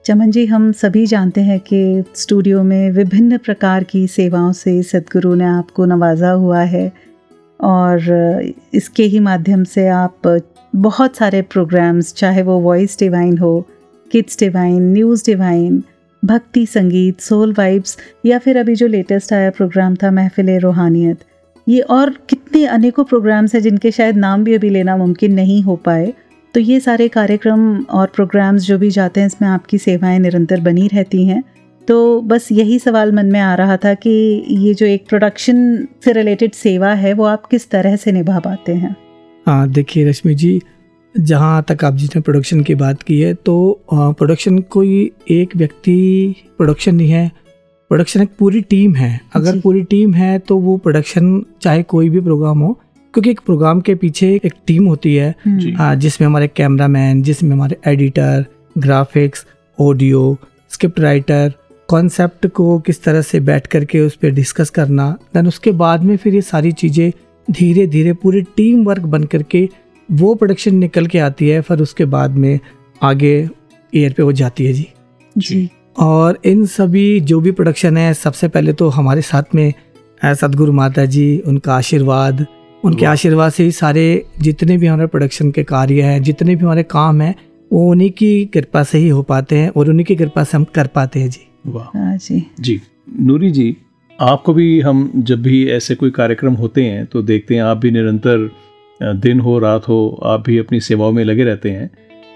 चमन 0.04 0.30
जी 0.30 0.44
हम 0.46 0.70
सभी 0.72 1.04
जानते 1.06 1.40
हैं 1.40 1.58
कि 1.60 2.02
स्टूडियो 2.16 2.62
में 2.62 2.90
विभिन्न 2.90 3.38
प्रकार 3.38 3.84
की 3.84 4.06
सेवाओं 4.06 4.52
से 4.52 4.82
सदगुरु 4.82 5.34
ने 5.34 5.44
आपको 5.44 5.84
नवाजा 5.84 6.30
हुआ 6.30 6.60
है 6.66 6.90
और 7.60 8.10
इसके 8.74 9.02
ही 9.02 9.18
माध्यम 9.20 9.64
से 9.64 9.86
आप 9.88 10.28
बहुत 10.76 11.16
सारे 11.16 11.42
प्रोग्राम्स 11.42 12.12
चाहे 12.14 12.42
वो 12.42 12.58
वॉइस 12.60 12.98
डिवाइन 12.98 13.36
हो 13.38 13.54
किड्स 14.10 14.38
डिवाइन 14.38 14.82
न्यूज़ 14.92 15.24
डिवाइन 15.26 15.82
भक्ति 16.22 16.64
संगीत 16.66 17.20
सोल 17.20 17.54
वाइब्स 17.58 17.96
या 18.26 18.38
फिर 18.38 18.58
अभी 18.58 18.74
जो 18.74 18.86
लेटेस्ट 18.86 19.32
आया 19.32 19.50
प्रोग्राम 19.50 19.96
था 19.96 20.10
महफिल 20.10 20.58
रूहानियत 20.60 21.24
ये 21.66 21.80
और 21.80 22.10
कितने 22.30 22.64
अनेकों 22.66 23.04
प्रोग्राम्स 23.04 23.54
हैं 23.54 23.62
जिनके 23.62 23.90
शायद 23.90 24.16
नाम 24.16 24.44
भी 24.44 24.54
अभी 24.54 24.70
लेना 24.70 24.96
मुमकिन 24.96 25.34
नहीं 25.34 25.62
हो 25.62 25.76
पाए। 25.76 26.12
तो 26.54 26.60
ये 26.60 26.80
सारे 26.80 27.08
कार्यक्रम 27.08 27.80
और 27.80 28.06
प्रोग्राम्स 28.14 28.62
जो 28.62 28.78
भी 28.78 28.90
जाते 28.90 29.20
हैं, 29.20 29.26
इसमें 29.26 29.48
आपकी 29.48 29.78
सेवाएँ 29.78 30.18
निरंतर 30.18 30.60
बनी 30.60 30.88
रहती 30.88 31.24
हैं। 31.26 31.42
तो 31.88 32.20
बस 32.20 32.48
यही 32.52 32.78
सवाल 32.78 33.12
मन 33.12 33.26
में 33.26 33.40
आ 33.40 33.54
रहा 33.54 33.76
था 33.76 33.94
कि 33.94 34.10
ये 34.48 34.74
जो 34.74 34.86
एक 34.86 35.06
प्रोडक्शन 35.08 35.88
से 36.04 36.12
रिलेटेड 36.12 36.52
सेवा 36.52 36.92
है, 36.94 37.12
वो 37.12 37.24
आप 37.24 37.46
किस 37.46 37.70
तरह 37.70 37.96
से 37.96 38.12
निभा 38.12 38.38
पाते 38.38 38.74
हैं? 38.74 38.94
हाँ 39.46 39.68
देखिए 39.68 40.08
रश्मि 40.08 40.34
जी, 40.34 40.60
जहाँ 41.14 41.64
तक 41.68 41.84
आप 41.84 41.94
जिसने 41.94 42.22
प्रोडक्शन 42.22 42.60
की 42.60 42.74
बात 42.74 43.02
की 43.02 43.20
है 43.20 43.32
तो 43.34 43.84
प्रोडक्शन 43.90 44.58
कोई 44.58 45.10
एक 45.30 45.56
व्यक्ति 45.56 46.34
प्रोडक्शन 46.56 46.94
नहीं 46.94 47.10
है 47.10 47.30
प्रोडक्शन 47.92 48.22
एक 48.22 48.28
पूरी 48.38 48.60
टीम 48.60 48.94
है। 48.94 49.20
अगर 49.34 49.58
पूरी 49.60 49.82
टीम 49.84 50.12
है 50.14 50.38
तो 50.38 50.56
वो 50.58 50.76
प्रोडक्शन 50.76 51.24
चाहे 51.62 51.82
कोई 51.82 52.08
भी 52.10 52.20
प्रोग्राम 52.20 52.58
हो 52.58 52.72
क्योंकि 53.14 53.30
एक 53.30 53.40
प्रोग्राम 53.46 53.80
के 53.80 53.94
पीछे 53.94 54.28
एक 54.44 54.52
टीम 54.66 54.86
होती 54.86 55.14
है 55.14 55.34
हाँ, 55.76 55.96
जिसमें 55.96 56.26
हमारे 56.26 56.48
कैमरामैन 56.48 57.22
जिसमें 57.22 57.50
हमारे 57.50 57.76
editor 57.86 58.44
graphics 58.78 59.44
audio 59.78 60.36
script 60.70 61.00
writer 61.00 61.52
concept 61.88 62.46
को 62.46 62.78
किस 62.78 63.02
तरह 63.04 63.22
से 63.22 63.40
बैठ 63.40 63.66
करके 63.66 64.00
उस 64.00 64.16
पर 64.16 64.30
डिस्कस 64.30 64.70
करना 64.70 65.10
देन 65.34 65.46
उसके 65.46 65.70
बाद 65.84 66.04
में 66.04 66.16
फिर 66.16 66.34
ये 66.34 66.42
सारी 66.42 66.72
चीज़ें 66.72 67.10
धीरे 67.48 67.86
धीरे 67.86 68.12
पूरी 68.22 68.42
टीम 68.56 68.84
वर्क 68.84 69.02
बन 69.06 69.24
करके 69.26 69.68
वो 70.08 70.34
प्रोडक्शन 70.34 70.76
निकल 70.76 71.06
के 71.06 71.18
आती 71.18 71.48
है 71.48 71.60
फिर 71.60 71.82
उसके 71.82 72.04
बाद 72.16 72.36
में 72.36 72.58
आगे 73.00 73.36
एयर 73.92 74.12
पे 74.12 74.22
वो 74.22 74.32
जाती 74.32 74.66
है 74.66 74.72
जी। 74.72 74.88
जी। 75.36 75.68
और 75.96 76.38
इन 76.44 76.66
सभी 76.66 77.20
जो 77.20 77.40
भी 77.40 77.50
प्रोडक्शन 77.50 77.96
है 77.96 78.14
सबसे 78.14 78.48
पहले 78.48 78.72
तो 78.72 78.88
हमारे 78.88 79.22
साथ 79.22 79.42
में 79.54 79.72
सदगुरु 80.24 80.72
माता 80.72 81.04
जी 81.04 81.38
उनका 81.38 81.74
आशीर्वाद 81.74 82.46
उनके 82.84 83.06
आशीर्वाद 83.06 83.52
से 83.52 83.64
ही 83.64 83.70
सारे 83.70 84.26
जितने 84.40 84.76
भी 84.76 84.86
हमारे 84.86 85.06
प्रोडक्शन 85.06 85.50
के 85.50 85.62
कार्य 85.64 86.02
हैं 86.02 86.22
जितने 86.22 86.56
भी 86.56 86.64
हमारे 86.64 86.82
काम 86.82 87.20
हैं 87.20 87.34
वो 87.72 87.90
उन्हीं 87.90 88.10
की 88.10 88.44
कृपा 88.44 88.82
से 88.82 88.98
ही 88.98 89.08
हो 89.08 89.22
पाते 89.22 89.56
हैं 89.56 89.70
और 89.70 89.88
उन्हीं 89.88 90.06
की 90.06 90.16
कृपा 90.16 90.44
से 90.44 90.56
हम 90.56 90.64
कर 90.64 90.86
पाते 90.86 91.20
हैं 91.20 91.30
जी। 91.30 91.46
वाह। 91.66 91.98
हाँ 91.98 92.16
जी। 92.16 92.46
जी। 92.60 92.80
नूरी 93.20 93.50
जी 93.50 93.76
आपको 94.20 94.54
भी 94.54 94.80
हम 94.80 95.12
जब 95.16 95.42
भी 95.42 95.70
ऐसे 95.70 95.94
कोई 95.94 96.10
कार्यक्रम 96.10 96.52
होते 96.52 96.82
हैं 96.84 97.06
तो 97.06 97.22
देखते 97.22 97.54
हैं 97.54 97.62
आप 97.62 97.76
भी 97.76 97.90
निरंतर 97.90 98.50
दिन 99.02 99.40
हो 99.40 99.58
रात 99.58 99.88
हो 99.88 100.20
आप 100.24 100.40
भी 100.40 100.58
अपनी 100.58 100.80
सेवाओं 100.80 101.12
में 101.12 101.24
लगे 101.24 101.44
रहते 101.44 101.70
हैं। 101.70 101.90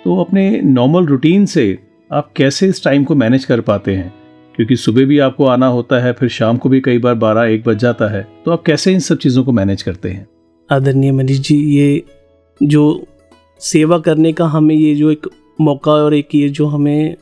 तो 0.04 0.20
अपने 0.20 0.60
नॉर्मल 0.64 1.06
रूटीन 1.06 1.46
से 1.46 1.78
आप 2.12 2.32
कैसे 2.36 2.66
इस 2.66 2.84
टाइम 2.84 3.04
को 3.04 3.14
मैनेज 3.14 3.44
कर 3.44 3.60
पाते 3.60 3.94
हैं? 3.94 4.14
क्योंकि 4.56 4.76
सुबह 4.76 5.04
भी 5.04 5.18
आपको 5.18 5.46
आना 5.46 5.66
होता 5.66 5.98
है 5.98 6.12
फिर 6.12 6.28
शाम 6.28 6.56
को 6.56 6.68
भी 6.68 6.80
कई 6.80 6.98
बार 6.98 7.14
बारह 7.14 7.44
एक 7.44 7.64
बज 7.64 7.76
जाता 7.76 8.08
है। 8.08 8.28
तो 8.44 8.50
आप 8.50 8.62
कैसे 8.62 8.92
इन 8.92 8.98
सब 8.98 9.18
चीज़ों 9.18 9.44
को 9.44 9.52
मैनेज 9.52 9.82
करते 9.82 10.10
हैं? 10.10 10.26
आदरणीय 10.70 11.12
मनीष 11.12 11.38
जी 11.38 11.56
ये 11.56 12.02
जो 12.62 13.06
सेवा 13.60 13.98
करने 13.98 14.32
का 14.32 14.46
हमें 14.46 14.74
ये 14.74 14.94
जो 14.94 15.10
एक 15.10 15.26
मौका 15.60 15.92
और 15.92 16.14
एक 16.14 16.34
ये 16.34 16.48
जो 16.48 16.66
हमें 16.66 17.16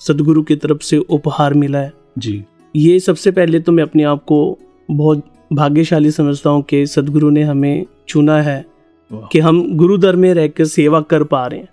सदगुरु 0.00 0.42
की 0.42 0.56
तरफ़ 0.56 0.82
से 0.82 0.98
उपहार 0.98 1.54
मिला 1.54 1.78
है। 1.78 1.92
जी। 2.18 2.44
ये 2.76 3.00
सबसे 3.00 3.30
पहले 3.30 3.60
तो 3.60 3.72
मैं 3.72 3.82
अपने 3.82 4.02
आप 4.02 4.24
को 4.24 4.58
बहुत 4.90 5.24
भाग्यशाली 5.52 6.10
समझता 6.10 6.50
हूँ 6.50 6.62
कि 6.62 6.86
सदगुरु 6.86 7.30
ने 7.30 7.42
हमें 7.42 7.86
चुना 8.08 8.42
है 8.42 8.64
कि 9.12 9.38
हम 9.38 9.76
गुरुदर 9.76 10.16
में 10.16 10.34
रहकर 10.34 10.64
सेवा 10.64 11.00
कर 11.00 11.24
पा 11.24 11.46
रहे 11.46 11.60
हैं। 11.60 11.68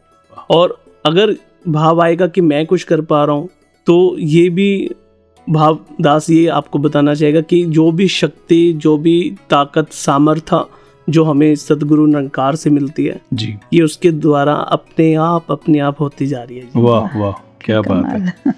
और 0.50 0.84
अगर 1.06 1.36
भाव 1.68 2.02
आएगा 2.02 2.28
कि 2.28 2.42
मैं 2.42 2.66
कुछ 2.66 2.84
कर 2.84 3.02
पा 3.02 3.26
रहा 3.26 3.36
हूँ 3.36 3.50
तो 3.88 4.16
ये 4.20 4.50
भी 4.50 4.90
भाव 5.50 5.80
दास 6.02 6.30
ये 6.30 6.48
आपको 6.48 6.80
बताना 6.80 7.14
चाहेगा 7.14 7.42
कि 7.42 7.66
जो 7.66 7.92
भी 7.92 8.08
शक्ति 8.08 8.74
जो 8.74 8.98
भी 8.98 9.38
ताकत 9.50 9.92
सामर्थ्य 9.92 10.66
जो 11.10 11.24
हमें 11.24 11.56
सदगुरु 11.56 12.06
निरंकार 12.06 12.56
से 12.56 12.70
मिलती 12.70 13.06
है 13.06 13.22
जी। 13.34 13.56
ये 13.74 13.82
उसके 13.82 14.12
द्वारा 14.12 14.54
अपने 14.54 15.14
आप 15.14 15.46
अपने 15.50 15.80
आप 15.80 16.02
होती 16.02 16.28
जा 16.28 16.44
रही 16.44 16.58
है। 16.58 16.70
वाह 16.76 17.20
वाह 17.20 17.32
क्या 17.66 17.82
बात 17.82 18.06
है। 18.06 18.54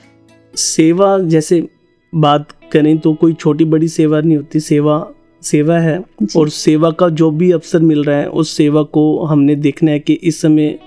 सेवा 0.55 1.19
जैसे 1.19 1.67
बात 2.15 2.47
करें 2.71 2.97
तो 2.97 3.13
कोई 3.13 3.33
छोटी 3.33 3.65
बड़ी 3.65 3.87
सेवा 3.87 4.21
नहीं 4.21 4.37
होती 4.37 4.59
सेवा 4.59 5.07
सेवा 5.41 5.79
है 5.79 6.03
और 6.37 6.49
सेवा 6.49 6.91
का 6.91 7.09
जो 7.09 7.31
भी 7.31 7.51
अवसर 7.51 7.79
मिल 7.79 8.03
रहा 8.03 8.17
है 8.17 8.29
उस 8.29 8.49
सेवा 8.49 8.83
को 8.83 9.25
हमने 9.25 9.55
देखना 9.55 9.91
है 9.91 9.99
कि 9.99 10.13
इस 10.13 10.41
समय 10.41 10.79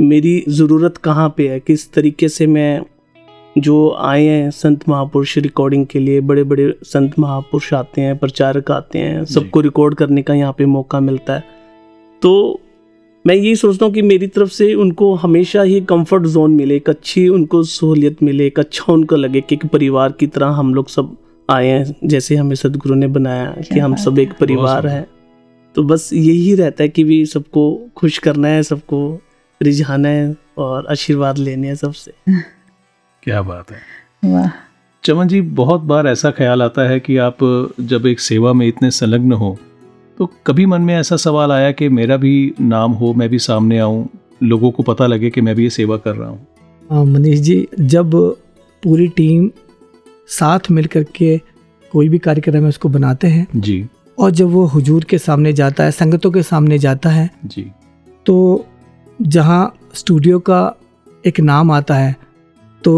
मेरी 0.00 0.44
ज़रूरत 0.48 0.96
कहाँ 0.96 1.34
पे 1.36 1.48
है? 1.48 1.60
किस 1.60 1.92
तरीके 1.92 2.28
से 2.28 2.46
मैं 2.46 2.82
जो 3.58 3.96
आए 3.98 4.24
हैं 4.24 4.50
संत 4.50 4.88
महापुरुष 4.88 5.38
रिकॉर्डिंग 5.38 5.86
के 5.86 5.98
लिए 5.98 6.20
बड़े 6.20 6.44
बड़े 6.44 6.74
संत 6.82 7.18
महापुरुष 7.18 7.74
आते 7.74 8.00
हैं 8.00 8.18
प्रचारक 8.18 8.70
आते 8.70 8.98
हैं 8.98 9.24
सबको 9.24 9.60
रिकॉर्ड 9.60 9.94
करने 9.94 10.22
का 10.22 10.34
यहाँ 10.34 10.54
पे 10.58 10.66
मौका 10.66 11.00
मिलता 11.00 11.34
है। 11.34 11.44
तो 12.22 12.60
मैं 13.26 13.34
यही 13.34 13.56
सोचता 13.56 13.86
हूँ 13.86 13.94
कि 13.94 14.02
मेरी 14.02 14.26
तरफ़ 14.26 14.48
से 14.48 14.74
उनको 14.74 15.14
हमेशा 15.14 15.62
ही 15.62 15.80
कंफर्ट 15.80 16.26
जोन 16.26 16.50
मिले 16.50 16.76
एक 16.76 16.90
अच्छी 16.90 17.28
उनको 17.28 17.62
सहूलियत 17.62 18.22
मिले 18.22 18.46
एक 18.46 18.58
अच्छा 18.58 18.92
उनको 18.92 19.16
लगे 19.16 19.40
कि 19.40 19.54
एक 19.54 19.66
परिवार 19.66 20.12
की 20.12 20.26
तरह 20.26 20.46
हम 20.46 20.74
लोग 20.74 20.88
सब 20.88 21.16
आए 21.50 21.66
हैं 21.66 21.96
जैसे 22.04 22.36
हमें 22.36 22.54
सदगुरु 22.54 22.94
ने 22.94 23.06
बनाया 23.06 23.46
कि 23.46 23.78
हम 23.78 23.96
सब 23.96 24.18
एक 24.18 24.32
परिवार। 24.40 24.86
हैं। 24.86 25.06
तो 25.74 25.82
बस 25.82 26.10
यही 26.12 26.54
रहता 26.54 26.82
है 26.82 26.88
कि 26.88 27.04
भी 27.04 27.26
सबको 27.26 27.88
खुश 27.96 28.18
करना 28.18 28.48
है 28.48 28.62
सबको 28.62 29.20
रिझाना 29.62 30.08
है 30.08 30.36
और 30.58 30.86
आशीर्वाद 30.86 31.38
लेने 31.38 31.68
हैं 31.68 31.74
सबसे। 31.74 32.12
क्या 33.22 33.42
बात 33.42 33.70
है। 33.70 33.78
वाह। 34.24 34.50
चमन 35.04 35.28
जी 35.28 35.40
बहुत 35.40 35.80
बार 35.80 36.06
ऐसा 36.06 36.30
ख्याल 36.30 36.62
आता 36.62 36.88
है 36.88 37.00
कि 37.00 37.16
आप 37.16 37.38
जब 37.80 38.06
एक 38.06 38.20
सेवा 38.20 38.52
में 38.52 38.66
इतने 38.68 38.90
संलग्न 38.90 39.32
हो 39.32 39.58
तो 40.18 40.26
कभी 40.46 40.66
मन 40.66 40.82
में 40.82 40.94
ऐसा 40.94 41.16
सवाल 41.16 41.52
आया 41.52 41.70
कि 41.72 41.88
मेरा 41.88 42.16
भी 42.16 42.54
नाम 42.60 42.92
हो 42.92 43.12
मैं 43.14 43.28
भी 43.28 43.38
सामने 43.38 43.78
आऊँ 43.78 44.08
लोगों 44.42 44.70
को 44.70 44.82
पता 44.82 45.06
लगे 45.06 45.30
कि 45.30 45.40
मैं 45.40 45.54
भी 45.54 45.62
ये 45.62 45.70
सेवा 45.70 45.96
कर 45.96 46.14
रहा 46.14 46.28
हूँ? 46.28 46.46
हाँ, 46.90 47.04
मनीष 47.04 47.40
जी 47.40 47.66
जब 47.80 48.10
पूरी 48.82 49.08
टीम 49.08 49.50
साथ 50.28 50.70
मिल 50.70 50.86
कर 50.86 51.02
के 51.04 51.40
कोई 51.92 52.08
भी 52.08 52.18
कार्यक्रम 52.18 52.62
है 52.62 52.68
उसको 52.68 52.88
बनाते 52.88 53.26
हैं 53.26 53.46
जी। 53.56 53.86
और 54.18 54.30
जब 54.30 54.46
वो 54.46 54.64
हुजूर 54.66 55.04
के 55.04 55.18
सामने 55.18 55.52
जाता 55.52 55.84
है 55.84 55.90
संगतों 55.90 56.30
के 56.30 56.42
सामने 56.42 56.78
जाता 56.78 57.10
है 57.10 57.30
जी। 57.44 57.70
तो 58.26 58.66
जहाँ 59.20 59.72
स्टूडियो 59.94 60.38
का 60.38 60.74
एक 61.26 61.40
नाम 61.40 61.70
आता 61.70 61.94
है 61.94 62.14
तो 62.84 62.92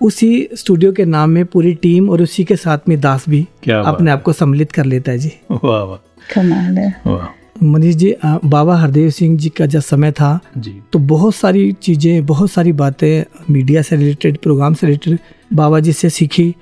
उसी 0.00 0.48
स्टूडियो 0.56 0.92
के 0.92 1.04
नाम 1.04 1.30
में 1.30 1.44
पूरी 1.44 1.74
टीम 1.74 2.08
और 2.10 2.22
उसी 2.22 2.44
के 2.44 2.56
साथ 2.56 2.88
में 2.88 3.00
दास 3.00 3.24
भी 3.28 3.40
अपने 3.70 4.10
आप 4.10 4.22
को 4.22 4.32
सम्मिलित 4.32 4.72
कर 4.72 4.84
लेता 4.84 5.12
है 5.12 5.18
जी। 5.18 5.32
वाह 5.52 5.82
वाह। 5.82 5.96
कमाल 6.34 6.78
है। 6.78 7.02
वाह। 7.06 7.28
मनीष 7.62 7.94
जी 7.94 8.14
बाबा 8.44 8.76
हरदेव 8.76 9.10
सिंह 9.10 9.36
जी 9.38 9.48
का 9.48 9.66
जब 9.66 9.80
समय 9.80 10.12
था 10.12 10.38
जी। 10.58 10.80
तो 10.92 10.98
बहुत 10.98 11.34
सारी 11.34 11.72
चीज़ें 11.72 12.26
बहुत 12.26 12.50
सारी 12.50 12.72
बातें 12.72 13.24
मीडिया 13.50 13.82
से 13.82 13.96
रिलेटेड 13.96 14.38
प्रोग्राम 14.38 14.74
से 14.74 14.86
रिलेटेड 14.86 15.18
बाबा 15.52 15.80
जी 15.80 15.92
से 15.92 16.10
सीखी 16.10 16.54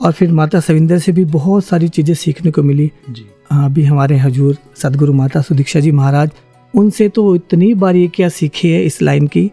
और 0.00 0.12
फिर 0.12 0.32
माता 0.32 0.60
सविंदर 0.60 0.98
से 0.98 1.12
भी 1.12 1.24
बहुत 1.24 1.64
सारी 1.64 1.88
चीज़ें 1.88 2.14
सीखने 2.14 2.50
को 2.50 2.62
मिली। 2.62 2.90
जी। 3.10 3.26
अभी 3.52 3.84
हमारे 3.84 4.16
हजूर 4.18 4.56
सदगुरु 4.76 5.12
माता 5.12 5.40
सुदीक्षा 5.42 5.80
जी 5.80 5.90
महाराज 5.92 6.30
उनसे 6.74 7.08
तो 7.08 7.34
इतनी 7.36 7.72
बारीकियाँ 7.74 8.30
सीखी 8.30 8.70
है 8.70 8.84
इस 8.84 9.02
लाइन 9.02 9.26
की। 9.26 9.50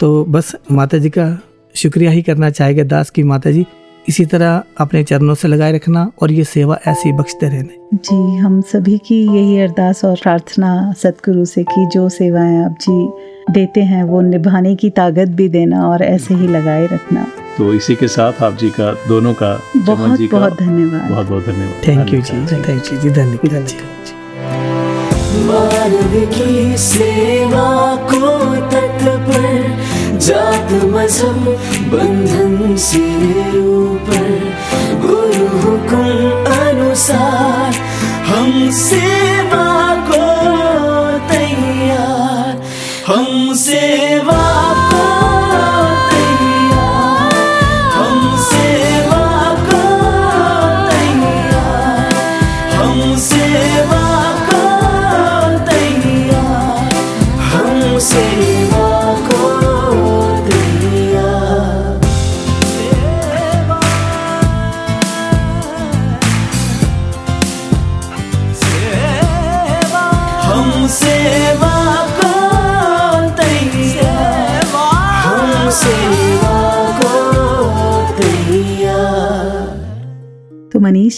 तो 0.00 0.24
बस 0.24 0.54
माता 0.72 0.98
जी 0.98 1.10
का 1.10 1.26
शुक्रिया 1.74 2.10
ही 2.10 2.22
करना 2.22 2.50
चाहेगा 2.50 2.82
दास 2.82 3.10
की 3.10 3.22
माता 3.22 3.50
जी 3.50 3.66
इसी 4.08 4.24
तरह 4.24 4.62
अपने 4.80 5.02
चरणों 5.04 5.34
से 5.34 5.48
लगाए 5.48 5.72
रखना 5.72 6.10
और 6.22 6.32
ये 6.32 6.44
सेवा 6.44 6.78
ऐसे 6.86 7.08
ही 7.08 7.12
बख्शते 7.12 7.48
रहने। 7.48 7.96
जी 7.96 8.36
हम 8.36 8.60
सभी 8.60 8.96
की 8.98 9.20
यही 9.26 9.58
अरदास 9.60 10.04
और 10.04 10.16
प्रार्थना 10.22 10.70
सतगुरु 10.92 11.44
से 11.44 11.64
कि 11.64 11.86
जो 11.86 12.08
सेवाएँ 12.08 12.56
आप 12.64 12.76
जी 12.80 13.52
देते 13.52 13.82
हैं 13.82 14.02
वो 14.04 14.20
निभाने 14.20 14.74
की 14.76 14.90
ताकत 14.90 15.28
भी 15.28 15.48
देना 15.48 15.86
और 15.88 16.02
ऐसे 16.02 16.34
ही 16.34 16.48
लगाए 16.48 16.86
रखना। 16.86 17.26
तो 17.58 17.72
इसी 17.74 17.94
के 17.94 18.08
साथ 18.08 18.42
आप 18.42 18.56
जी 18.56 18.70
का 18.70 18.92
दोनों 19.08 19.34
का 19.34 19.52
बहुत 19.76 20.18
जी 20.18 20.28
बहुत 20.28 20.58
धन्यवाद 20.58 21.10
बहुत 21.10 21.26
बहुत 21.26 21.46
धन्यवाद। 21.46 21.88
Thank 21.88 22.14
you 22.14 22.20
ji 22.20 22.46
thank 22.46 22.92
you 22.92 22.98
ji 23.00 23.10
धन्यवाद। 23.10 23.97
मानव 25.46 26.12
की 26.34 26.76
सेवा 26.78 27.68
को 28.10 28.30
तत्पर 28.70 30.18
जात 30.18 30.72
मज़हब 30.84 31.44
बंधन 31.92 32.76
से 32.76 33.04
ऊपर। 33.60 34.28
गुरु 35.04 35.46
हुकुम 35.60 36.10
अनुसार 36.54 37.74
हम 38.28 38.70
सेवा 38.70 39.66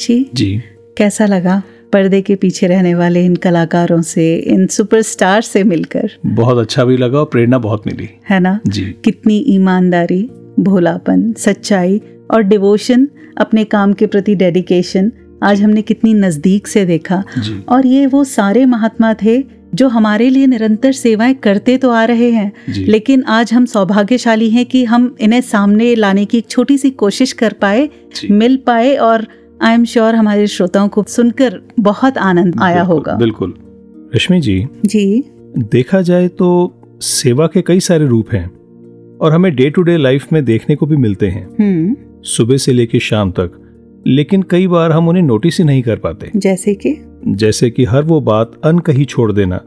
तो 0.01 0.07
जी। 0.07 0.31
जी 0.35 0.63
कैसा 0.99 1.27
लगा 1.27 1.63
पर्दे 1.93 2.23
के 2.23 2.35
पीछे 2.35 2.67
रहने 2.67 2.95
वाले 2.95 3.25
इन 3.25 3.37
कलाकारों 3.37 4.03
से 4.03 4.37
इन 4.37 4.67
सुपरस्टार 4.67 5.43
से 5.43 5.65
मिलकर? 5.65 6.11
बहुत 6.27 6.59
अच्छा 6.59 6.85
भी 6.85 6.97
लगा 6.97 7.19
और 7.19 7.25
प्रेरणा 7.25 7.59
बहुत 7.59 7.87
मिली। 7.87 8.09
है 8.31 8.41
ना? 8.41 8.61
जी। 8.67 8.85
कितनी 8.85 9.39
ईमानदारी 9.39 10.31
भोलापन 10.61 11.33
सच्चाई 11.33 12.01
और 12.31 12.43
डिवोशन 12.43 13.09
अपने 13.39 13.65
काम 13.65 13.93
के 13.93 14.07
प्रति 14.07 14.35
डेडिकेशन 14.35 15.13
आज 15.43 15.63
हमने 15.63 15.83
कितनी 15.83 16.15
नज़दीक 16.15 16.67
से 16.67 16.85
देखा। 16.85 17.25
और 17.69 17.87
ये 17.87 18.07
वो 18.07 18.25
सारे 18.25 18.65
महात्मा 18.67 19.15
थे 19.15 19.61
जो 19.75 19.89
हमारे 19.89 20.31
लिए 20.31 20.47
निरंतर 20.47 20.93
सेवाएँ 20.93 21.35
करते 21.35 21.77
तो 21.77 21.91
आ 21.91 22.05
रहे 22.05 22.31
हैं 22.31 22.53
लेकिन 22.69 23.23
आज 23.23 23.53
हम 23.53 23.67
सौभाग्यशाली 23.67 24.51
हैं 24.51 24.67
कि 24.67 24.85
हम 24.85 25.17
इन्हें 25.21 25.41
सामने 25.41 25.95
लाने 25.95 26.25
की 26.25 26.39
एक 26.39 26.47
छोटी 26.49 26.79
सी 26.79 26.91
कोशिश 26.91 27.33
कर 27.33 27.53
पाए 27.53 27.89
मिल 28.31 28.57
पाए 28.57 28.97
और 28.97 29.27
आई 29.63 29.75
एम 29.75 29.85
श्योर 29.85 30.15
हमारे 30.15 30.47
श्रोताओं 30.47 30.89
को 30.89 31.05
सुनकर 31.09 31.61
बहुत 31.81 32.19
आनंद 32.19 32.61
आया 32.63 32.83
होगा। 32.83 33.15
बिल्कुल। 33.15 33.55
रश्मि 34.17 34.41
जी 34.41 34.67
जी। 34.87 35.25
देखा 35.59 36.01
जाए 36.01 36.29
तो 36.29 36.49
सेवा 37.01 37.47
के 37.47 37.63
कई 37.63 37.81
सारे 37.81 38.07
रूप 38.07 38.33
हैं 38.33 38.47
और 39.19 39.33
हमें 39.33 39.55
डे 39.57 39.71
टू 39.71 39.83
डे 39.83 39.97
लाइफ 39.97 40.27
में 40.33 40.45
देखने 40.45 40.77
को 40.77 40.87
भी 40.87 40.97
मिलते 40.97 41.29
हैं। 41.29 41.49
हम्म। 41.61 41.97
सुबह 42.23 42.57
से 42.57 42.73
लेकर 42.73 42.99
शाम 42.99 43.31
तक 43.31 43.51
लेकिन 44.07 44.43
कई 44.43 44.67
बार 44.67 44.93
हम 44.93 45.09
उन्हें 45.09 45.23
नोटिस 45.23 45.59
ही 45.59 45.65
नहीं 45.65 45.83
कर 45.83 45.97
पाते। 45.97 46.31
जैसे 46.37 46.75
कि? 46.75 46.97
जैसे 47.29 47.71
कि 47.71 47.85
हर 47.85 48.03
वो 48.03 48.21
बात 48.21 48.53
अनकही 48.65 49.05
छोड़ 49.05 49.33
देना 49.33 49.61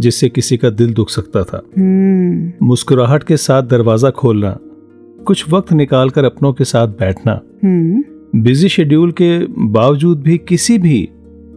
जिससे 0.00 0.28
किसी 0.28 0.56
का 0.56 0.70
दिल 0.70 0.92
दुख 0.92 1.10
सकता 1.10 1.42
था। 1.42 1.62
हम्म। 1.78 2.66
मुस्कुराहट 2.66 3.22
के 3.22 3.36
साथ 3.36 3.62
दरवाज़ा 3.62 4.10
खोलना 4.10 4.58
कुछ 5.26 5.50
वक्त 5.50 5.72
निकालकर 5.72 6.24
अपनों 6.24 6.52
के 6.52 6.64
साथ 6.64 6.88
बैठना 6.88 7.40
हम्म। 7.64 8.02
बिज़ी 8.36 8.68
शेड्यूल 8.68 9.12
के 9.12 9.38
बावजूद 9.72 10.20
भी 10.20 10.38
किसी 10.38 10.78
भी 10.78 11.08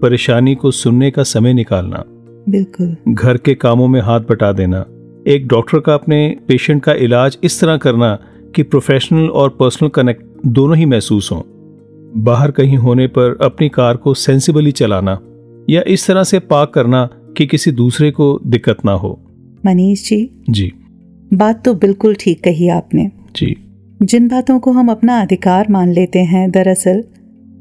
परेशानी 0.02 0.56
को 0.56 0.72
सुनने 0.72 1.12
का 1.12 1.24
समय 1.24 1.54
निकालना 1.54 2.04
बिल्कुल। 2.50 2.96
घर 3.10 3.38
के 3.38 3.56
कामों 3.56 3.88
में 3.88 4.02
हाथ 4.02 4.20
बटा 4.20 4.52
देना 4.52 4.86
एक 5.28 5.48
डॉक्टर 5.48 5.80
का 5.80 5.94
अपने 5.94 6.38
पेशेंट 6.48 6.84
का 6.84 6.94
इलाज 6.94 7.38
इस 7.44 7.60
तरह 7.62 7.78
करना 7.78 8.20
कि 8.56 8.64
प्रोफेशनल 8.64 9.30
और 9.30 9.50
पर्सनल 9.50 9.90
कनेक्ट 9.90 10.24
दोनों 10.46 10.78
ही 10.78 10.86
महसूस 10.86 11.32
हों। 11.32 11.42
बाहर 12.24 12.52
कहीं 12.52 12.78
होने 12.78 13.08
पर 13.08 13.38
अपनी 13.42 13.70
कार 13.70 13.98
को 13.98 14.14
सेंसिबली 14.14 14.72
चलाना 14.72 15.20
या 15.70 15.84
इस 15.88 16.08
तरह 16.08 16.24
से 16.24 16.40
पार्क 16.40 16.70
करना 16.70 17.10
कि 17.38 17.48
किसी 17.48 17.72
दूसरे 17.72 18.12
को 18.12 18.40
दिक्कत 18.48 18.86
ना 18.86 18.92
हो। 18.92 19.20
मनीष 19.66 20.10
जी 20.10 20.30
जी। 20.50 20.72
बात 21.34 21.66
तो 21.66 21.74
बिल्कुल 21.74 22.16
ठीक 22.20 22.44
कही 22.44 22.70
आपने। 22.70 23.12
जी। 23.36 23.56
जिन 24.04 24.28
बातों 24.28 24.60
को 24.60 24.72
हम 24.72 24.90
अपना 24.92 25.20
अधिकार 25.22 25.68
मान 25.70 25.92
लेते 25.94 26.20
हैं 26.20 26.50
दरअसल 26.52 27.04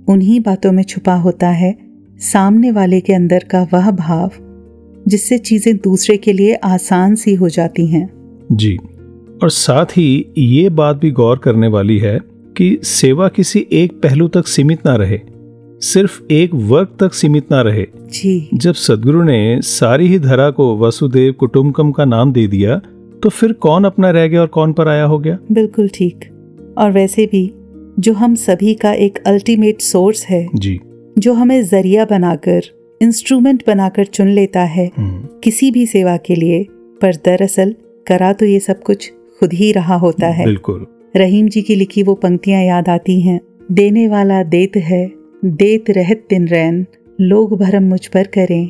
उन्हीं 0.09 0.40
बातों 0.40 0.72
में 0.72 0.83
छुपा 0.83 1.14
होता 1.14 1.48
है 1.48 1.74
सामने 2.18 2.70
वाले 2.70 3.00
के 3.00 3.12
अंदर 3.12 3.44
का 3.50 3.62
वह 3.72 3.90
भाव 3.90 4.31
जिससे 5.09 5.38
चीज़ें 5.38 5.76
दूसरे 5.76 6.16
के 6.16 6.33
लिए 6.33 6.55
आसान 6.55 7.14
सी 7.14 7.35
हो 7.35 7.48
जाती 7.48 7.87
हैं। 7.87 8.09
जी 8.52 8.76
और 9.42 9.50
साथ 9.50 9.85
ही 9.85 10.33
ये 10.38 10.68
बात 10.70 10.96
भी 10.96 11.11
गौर 11.11 11.38
करने 11.38 11.68
वाली 11.68 11.98
है 11.98 12.18
कि 12.57 12.78
सेवा 12.85 13.28
किसी 13.28 13.66
एक 13.72 13.92
पहलू 13.92 14.28
तक 14.28 14.46
सीमित 14.46 14.87
ना 14.87 14.96
रहे 14.96 15.20
सिर्फ़ 15.83 16.20
एक 16.31 16.55
वर्ग 16.55 16.96
तक 17.00 17.14
सीमित 17.14 17.50
ना 17.50 17.62
रहे। 17.62 17.87
जी। 18.12 18.48
जब 18.55 18.74
सदगुरु 18.74 19.22
ने 19.22 19.61
सारी 19.62 20.09
ही 20.09 20.18
धरा 20.18 20.50
को 20.50 20.76
वसुदेव 20.78 21.33
कुटुम्बकम 21.33 21.92
का 21.92 22.05
नाम 22.05 22.33
दे 22.33 22.46
दिया 22.46 22.81
तो 23.22 23.28
फिर 23.28 23.52
कौन 23.52 23.85
अपना 23.85 24.11
रह 24.11 24.26
गया 24.26 24.40
और 24.40 24.46
कौन 24.46 24.72
पर 24.72 24.88
आया 24.88 25.05
हो 25.05 25.18
गया? 25.18 25.38
बिल्कुल 25.52 25.88
ठीक। 25.88 26.31
और 26.78 26.90
वैसे 26.90 27.26
भी 27.26 27.50
जो 27.98 28.12
हम 28.12 28.35
सभी 28.35 28.74
का 28.74 28.92
एक 28.92 29.18
अल्टीमेट 29.26 29.80
सोर्स 29.80 30.24
है 30.26 30.48
जी। 30.54 30.78
जो 31.18 31.32
हमें 31.32 31.62
ज़रिया 31.62 32.04
बनाकर 32.04 32.62
इंस्ट्रूमेंट 33.00 33.62
बनाकर 33.66 34.04
चुन 34.04 34.28
लेता 34.28 34.62
है 34.64 34.90
हम्म, 34.98 35.28
किसी 35.44 35.70
भी 35.70 35.87
सेवा 35.87 36.16
के 36.16 36.35
लिए 36.35 36.66
पर 37.02 37.16
दरअसल 37.16 37.74
करा 38.06 38.32
तो 38.32 38.46
ये 38.46 38.61
सब 38.61 38.82
कुछ 38.82 39.12
खुद 39.40 39.52
ही 39.52 39.72
रहा 39.72 39.94
होता 39.94 40.26
है। 40.26 40.44
बिल्कुल। 40.44 40.87
रहीम 41.16 41.48
जी 41.48 41.62
की 41.62 41.74
लिखी 41.74 42.02
वो 42.02 42.14
पंक्तियाँ 42.14 42.62
याद 42.62 42.88
आती 42.88 43.20
हैं। 43.20 43.40
देने 43.72 44.08
वाला 44.08 44.42
देत 44.42 44.76
है 44.76 45.12
देत 45.44 45.90
रहत 45.90 46.26
दिन 46.30 46.48
रैन 46.48 46.87
लोग 47.20 47.58
भरम 47.58 47.82
मुझ 47.82 48.06
पर 48.06 48.26
करें 48.26 48.68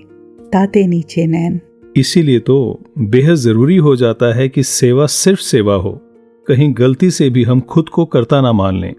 ताते 0.53 0.87
नीचे 0.87 1.27
नैन। 1.27 1.61
इसीलिए 1.97 2.38
तो 2.38 2.81
बेहद 2.99 3.35
ज़रूरी 3.35 3.77
हो 3.77 3.97
जाता 3.97 4.35
है 4.35 4.49
कि 4.49 4.62
सेवा 4.62 5.07
सिर्फ़ 5.07 5.41
सेवा 5.41 5.75
हो। 5.75 6.01
कहीं 6.49 6.75
गलती 6.79 7.11
से 7.11 7.31
भी 7.31 7.45
हम 7.45 7.61
खुद 7.61 7.89
को 7.89 8.05
करता 8.05 8.41
ना 8.41 8.53
मान 8.53 8.81
लें। 8.81 8.95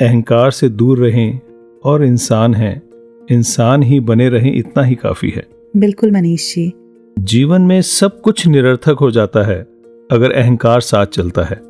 अहंकार 0.00 0.50
से 0.50 0.68
दूर 0.68 0.98
रहें 0.98 1.40
और 1.84 2.04
इंसान 2.04 2.54
हैं। 2.54 2.82
इंसान 3.30 3.82
ही 3.82 4.00
बने 4.00 4.28
रहें 4.28 4.56
इतना 4.56 4.82
ही 4.82 4.94
काफ़ी 4.94 5.30
है। 5.30 5.46
बिल्कुल 5.76 6.10
मनीष 6.10 6.54
जी। 6.54 6.72
जीवन 7.18 7.62
में 7.62 7.82
सब 7.82 8.20
कुछ 8.20 8.46
निरर्थक 8.46 8.96
हो 9.00 9.10
जाता 9.10 9.42
है 9.42 9.66
अगर 10.10 10.32
अहंकार 10.32 10.80
साथ 10.80 11.06
चलता 11.06 11.42
है। 11.42 11.60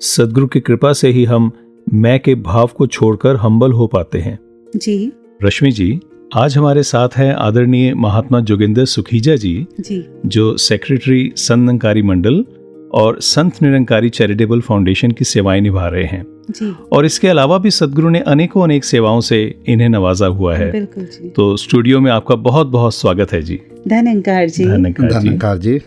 सदगुरु 0.00 0.46
की 0.46 0.60
कृपा 0.60 0.92
से 0.92 1.08
ही 1.08 1.24
हम 1.24 1.52
मैं 1.94 2.20
के 2.20 2.34
भाव 2.34 2.70
को 2.74 2.86
छोड़कर 2.86 3.36
हम्बल 3.36 3.72
हो 3.72 3.86
पाते 3.86 4.18
हैं। 4.18 4.38
जी। 4.76 5.12
रश्मि 5.44 5.72
जी 5.72 6.00
आज 6.34 6.56
हमारे 6.56 6.82
साथ 6.82 7.08
हैं 7.16 7.34
आदरणीय 7.34 7.94
महात्मा 7.94 8.40
जोगिंदर 8.40 8.84
सुखीजा 8.84 9.36
जी 9.36 9.66
जी। 9.80 10.04
जो 10.26 10.56
सेक्रेटरी 10.56 11.32
संत 11.36 11.58
निरंकारी 11.58 12.02
मंडल 12.02 12.44
और 12.94 13.20
संत 13.20 13.62
निरंकारी 13.62 14.08
चैरिटेबल 14.08 14.60
फाउंडेशन 14.60 15.10
की 15.10 15.24
सेवाएँ 15.24 15.60
निभा 15.60 15.88
रहे 15.88 16.04
हैं। 16.04 16.26
जी। 16.50 16.74
और 16.92 17.06
इसके 17.06 17.28
अलावा 17.28 17.58
भी 17.58 17.70
सदगुरु 17.70 18.08
ने 18.08 18.20
अनेकों 18.20 18.62
अनेक 18.64 18.84
सेवाओं 18.84 19.20
से 19.20 19.58
इन्हें 19.66 19.88
नवाजा 19.88 20.26
हुआ 20.26 20.56
है। 20.56 20.72
बिल्कुल 20.72 21.04
जी। 21.04 21.28
तो 21.28 21.56
स्टूडियो 21.56 22.00
में 22.00 22.10
आपका 22.10 22.34
बहुत 22.34 22.66
बहुत 22.66 22.94
स्वागत 22.94 23.32
है 23.32 23.42
जी। 23.42 23.60
धन्यकार 23.88 24.48
जी। 24.48 24.64
धन्यवाद 24.64 25.22
धन्यकार 25.22 25.58
जी। 25.58 25.80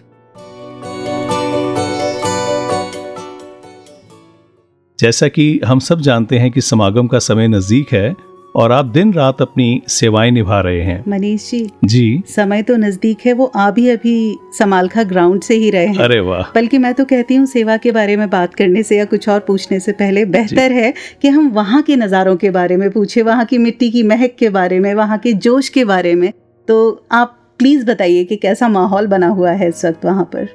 जैसा 4.99 5.27
कि 5.27 5.61
हम 5.65 5.79
सब 5.79 6.01
जानते 6.01 6.37
हैं 6.37 6.51
कि 6.51 6.61
समागम 6.61 7.07
का 7.07 7.19
समय 7.19 7.47
नज़दीक 7.47 7.87
है 7.91 8.15
और 8.55 8.71
आप 8.71 8.85
दिन 8.85 9.13
रात 9.13 9.41
अपनी 9.41 9.81
सेवाएँ 9.87 10.31
निभा 10.31 10.59
रहे 10.61 10.81
हैं। 10.81 11.03
मनीष 11.07 11.49
जी। 11.51 11.69
जी। 11.85 12.23
समय 12.27 12.61
तो 12.61 12.75
नज़दीक 12.75 13.17
है 13.25 13.33
वो 13.33 13.45
आप 13.55 13.73
भी 13.73 13.87
अभी 13.89 14.37
समालखा 14.59 15.03
ग्राउंड 15.03 15.41
से 15.41 15.55
ही 15.55 15.69
रहे 15.69 15.87
हैं। 15.87 15.97
अरे 15.97 16.19
वाह। 16.19 16.51
बल्कि 16.55 16.77
मैं 16.77 16.93
तो 16.93 17.05
कहती 17.05 17.35
हूँ 17.35 17.45
सेवा 17.45 17.77
के 17.77 17.91
बारे 17.91 18.15
में 18.15 18.29
बात 18.29 18.53
करने 18.53 18.83
से 18.83 18.97
या 18.97 19.05
कुछ 19.05 19.29
और 19.29 19.39
पूछने 19.39 19.79
से 19.79 19.91
पहले 19.91 20.25
बेहतर 20.25 20.71
है 20.71 20.93
कि 21.21 21.27
हम 21.27 21.49
वहाँ 21.49 21.81
के 21.81 21.95
नज़ारों 21.95 22.35
के 22.35 22.49
बारे 22.49 22.77
में 22.77 22.89
पूछे 22.91 23.21
वहाँ 23.21 23.45
की 23.45 23.57
मिट्टी 23.57 23.89
की 23.91 24.03
महक 24.03 24.35
के 24.39 24.49
बारे 24.49 24.79
में 24.79 24.93
वहाँ 24.93 25.17
के 25.17 25.33
जोश 25.33 25.69
के 25.69 25.85
बारे 25.85 26.15
में। 26.15 26.31
तो 26.67 27.05
आप 27.11 27.37
प्लीज़ 27.59 27.85
बताइए 27.85 28.23
कि 28.23 28.35
कैसा 28.35 28.67
माहौल 28.69 29.07
बना 29.07 29.27
हुआ 29.27 29.51
है 29.51 29.69
इस 29.69 29.85
वक्त 29.85 30.05
वहाँ 30.05 30.23
पर? 30.35 30.47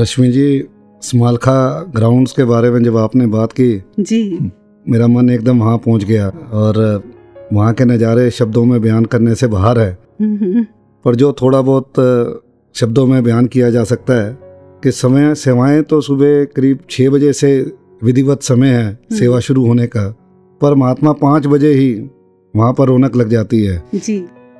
रश्मि 0.00 0.28
जी 0.28 0.64
समालखा 1.02 1.54
ग्राउंड्स 1.96 2.32
के 2.32 2.44
बारे 2.44 2.70
में 2.70 2.82
जब 2.82 2.96
आपने 2.96 3.26
बात 3.26 3.52
की 3.52 3.72
जी। 4.00 4.52
मेरा 4.86 5.06
मन 5.06 5.30
एकदम 5.30 5.58
वहाँ 5.58 5.76
पहुँच 5.78 6.04
गया 6.04 6.28
और 6.28 6.76
वहाँ 7.54 7.72
के 7.74 7.84
नज़ारे 7.84 8.30
शब्दों 8.30 8.64
में 8.64 8.80
बयान 8.80 9.04
करने 9.04 9.34
से 9.34 9.46
बाहर 9.46 9.78
है। 9.78 9.90
हम्म, 10.20 10.36
हम्म, 10.36 10.64
पर 11.04 11.14
जो 11.14 11.32
थोड़ा 11.32 11.60
बहुत 11.60 11.92
शब्दों 12.74 13.06
में 13.06 13.22
बयान 13.24 13.46
किया 13.46 13.70
जा 13.70 13.84
सकता 13.84 14.14
है 14.14 14.36
कि 14.82 14.90
समय 14.92 15.34
सेवाएँ 15.34 15.82
तो 15.82 16.00
सुबह 16.00 16.44
करीब 16.46 16.78
छः 16.90 17.10
बजे 17.10 17.32
से 17.32 17.50
विधिवत 18.02 18.42
समय 18.42 18.68
है 18.68 18.98
सेवा 19.12 19.40
शुरू 19.40 19.66
होने 19.66 19.86
का। 19.86 20.08
पर 20.60 20.74
महात्मा 20.74 21.12
पाँच 21.12 21.46
बजे 21.46 21.72
ही 21.72 21.92
वहाँ 22.54 22.72
पर 22.72 22.88
रौनक 22.88 23.16
लग 23.16 23.28
जाती 23.28 23.62
है। 23.62 23.82
जी। 23.94 24.18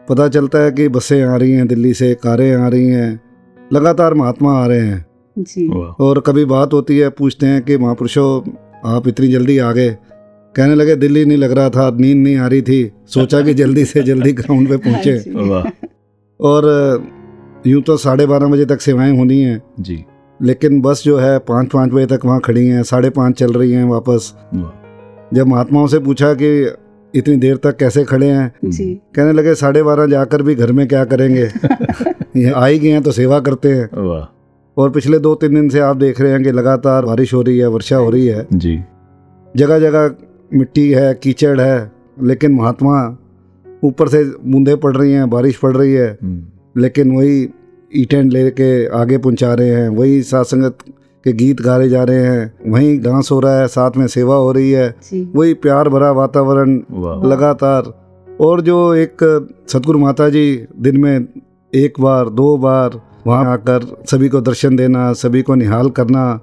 पता 0.09 0.29
चलता 0.29 0.59
है 0.59 0.71
कि 0.73 0.89
बसें 0.89 1.23
आ 1.23 1.37
रही 1.37 1.53
हैं 1.53 1.67
दिल्ली 1.69 1.93
से 1.95 2.15
कारें 2.15 2.55
आ 2.55 2.69
रही 2.69 2.87
हैं 2.87 3.21
लगातार 3.71 4.15
महात्मा 4.15 4.53
आ 4.63 4.67
रहे 4.67 4.81
हैं। 4.81 5.05
जी। 5.37 5.69
और 6.01 6.21
कभी 6.21 6.45
बात 6.45 6.73
होती 6.73 6.99
है 6.99 7.09
पूछते 7.11 7.47
हैं 7.47 7.63
कि 7.63 7.79
महापुरुषों 7.79 8.41
आप 8.87 9.09
इतनी 9.09 9.29
जल्दी 9.29 9.59
आ 9.59 9.71
गए 9.73 9.97
कहने 10.57 10.75
लगे 10.75 10.97
दिल्ली 10.97 11.25
नहीं 11.25 11.39
लग 11.39 11.53
रहा 11.53 11.71
था 11.71 11.91
नींद 11.91 12.17
नहीं 12.17 12.37
आ 12.37 12.47
रही 12.47 12.63
थी। 12.63 12.93
सोचा 13.07 13.41
कि 13.43 13.55
जल्दी 13.55 13.85
से 13.85 14.03
जल्दी 14.03 14.33
ग्राउंड 14.33 14.69
पे 14.69 14.77
पहुँचे। 14.77 15.11
हाँ 15.11 15.73
और 16.41 16.67
यूँ 17.67 17.83
तो 17.83 17.97
साढ़े 17.97 18.27
बारह 18.27 18.47
बजे 18.47 18.65
तक 18.65 18.81
सेवाएँ 18.81 19.17
होनी 19.17 19.41
हैं। 19.41 19.63
जी। 19.81 20.05
लेकिन 20.43 20.81
बस 20.81 21.03
जो 21.05 21.19
है 21.19 21.39
पाँच 21.39 21.71
पाँच 21.73 21.91
बजे 21.91 22.07
तक 22.07 22.25
वहाँ 22.25 22.41
खड़ी 22.41 22.67
हैं 22.67 22.83
साढ़े 22.83 23.11
पाँच 23.11 23.39
चल 23.39 23.53
रही 23.53 23.73
हैं 23.73 23.85
वापस। 23.85 24.33
जब 25.35 25.47
महात्माओं 25.47 25.87
से 25.87 25.99
पूछा 25.99 26.33
कि 26.35 26.75
इतनी 27.15 27.37
देर 27.37 27.57
तक 27.57 27.77
कैसे 27.77 28.05
खड़े 28.05 28.27
हैं 28.27 28.53
जी। 28.65 28.85
कहने 29.15 29.33
लगे 29.33 29.55
साढ़े 29.55 29.83
बारह 29.83 30.07
जाकर 30.07 30.43
भी 30.43 30.55
घर 30.55 30.73
में 30.73 30.87
क्या 30.89 31.05
करेंगे? 31.05 31.43
ये 32.37 32.51
आ 32.51 32.67
ही 32.67 32.79
गए 32.79 32.89
हैं 32.89 33.03
तो 33.03 33.13
सेवा 33.13 33.41
करते 33.41 33.69
हैं। 33.69 33.89
और 34.77 34.91
पिछले 34.91 35.19
दो 35.19 35.35
तीन 35.35 35.55
दिन 35.55 35.69
से 35.69 35.81
आप 35.81 35.97
देख 35.97 36.21
रहे 36.21 36.33
हैं 36.33 36.43
कि 36.43 36.53
लगातार 36.53 37.05
बारिश 37.05 37.35
हो 37.35 37.43
रही 37.43 37.59
है 37.59 37.67
वर्षा 37.67 37.97
हो 37.97 38.11
रही 38.11 38.27
है। 38.27 38.47
जी। 38.53 38.79
जगह 39.57 39.79
जगह 39.79 40.09
मिट्टी 40.53 40.91
है 40.91 41.15
कीचड़ 41.15 41.61
है 41.61 41.93
लेकिन 42.23 42.53
महात्मा 42.55 43.17
ऊपर 43.85 44.09
से 44.09 44.25
बूंदे 44.25 44.75
पड़ 44.77 44.97
रही 44.97 45.13
हैं 45.13 45.29
बारिश 45.31 45.57
पड़ 45.57 45.77
रही 45.77 45.93
है। 45.93 46.19
हम्म, 46.23 46.81
लेकिन 46.81 47.17
वही 47.17 47.49
ईटें 47.97 48.23
लेके 48.23 48.87
आगे 48.99 49.19
पहुँचा 49.19 49.55
रहे 49.55 49.69
हैं 49.69 49.89
वही 49.89 50.23
साथ 50.23 50.45
संगत 50.45 50.79
के 51.25 51.33
गीत 51.33 51.61
गाए 51.61 51.89
जा 51.89 52.05
रहे 52.05 52.25
हैं 52.27 52.71
वहीं 52.73 52.99
डांस 53.01 53.29
हो 53.33 53.41
रहा 53.41 53.59
है 53.61 53.69
साथ 53.69 53.91
में 53.97 54.07
सेवा 54.07 54.37
हो 54.37 54.53
रही 54.53 54.71
है। 54.71 54.89
वही 55.15 55.55
प्यार 55.55 55.89
भरा 55.89 56.11
वातावरण 56.13 56.75
लगातार। 57.31 57.93
और 58.41 58.61
जो 58.61 58.95
एक 58.95 59.17
सतगुरु 59.69 59.99
माता 59.99 60.29
जी 60.29 60.65
दिन 60.81 60.97
में 61.01 61.27
एक 61.75 62.01
बार 62.01 62.29
दो 62.29 62.57
बार 62.59 63.01
वहाँ 63.27 63.53
आकर 63.53 63.87
सभी 64.11 64.29
को 64.29 64.41
दर्शन 64.41 64.77
देना 64.77 65.13
सभी 65.13 65.43
को 65.43 65.55
निहाल 65.55 65.91
करना 65.91 66.41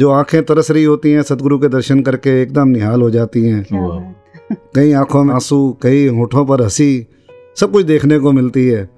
जो 0.00 0.10
आँखें 0.10 0.42
तरस 0.42 0.70
रही 0.70 0.84
होती 0.84 1.12
हैं 1.12 1.22
सतगुरु 1.22 1.58
के 1.58 1.68
दर्शन 1.68 2.02
करके 2.02 2.42
एकदम 2.42 2.68
निहाल 2.68 3.02
हो 3.02 3.10
जाती 3.10 3.48
हैं। 3.48 3.66
कई 4.52 4.92
आँखों 4.92 5.24
में 5.24 5.34
आँसू 5.34 5.78
कई 5.82 6.06
होठों 6.08 6.46
पर 6.46 6.62
हँसी 6.62 7.06
सब 7.60 7.72
कुछ 7.72 7.84
देखने 7.84 8.18
को 8.18 8.32
मिलती 8.32 8.66
है। 8.68 8.90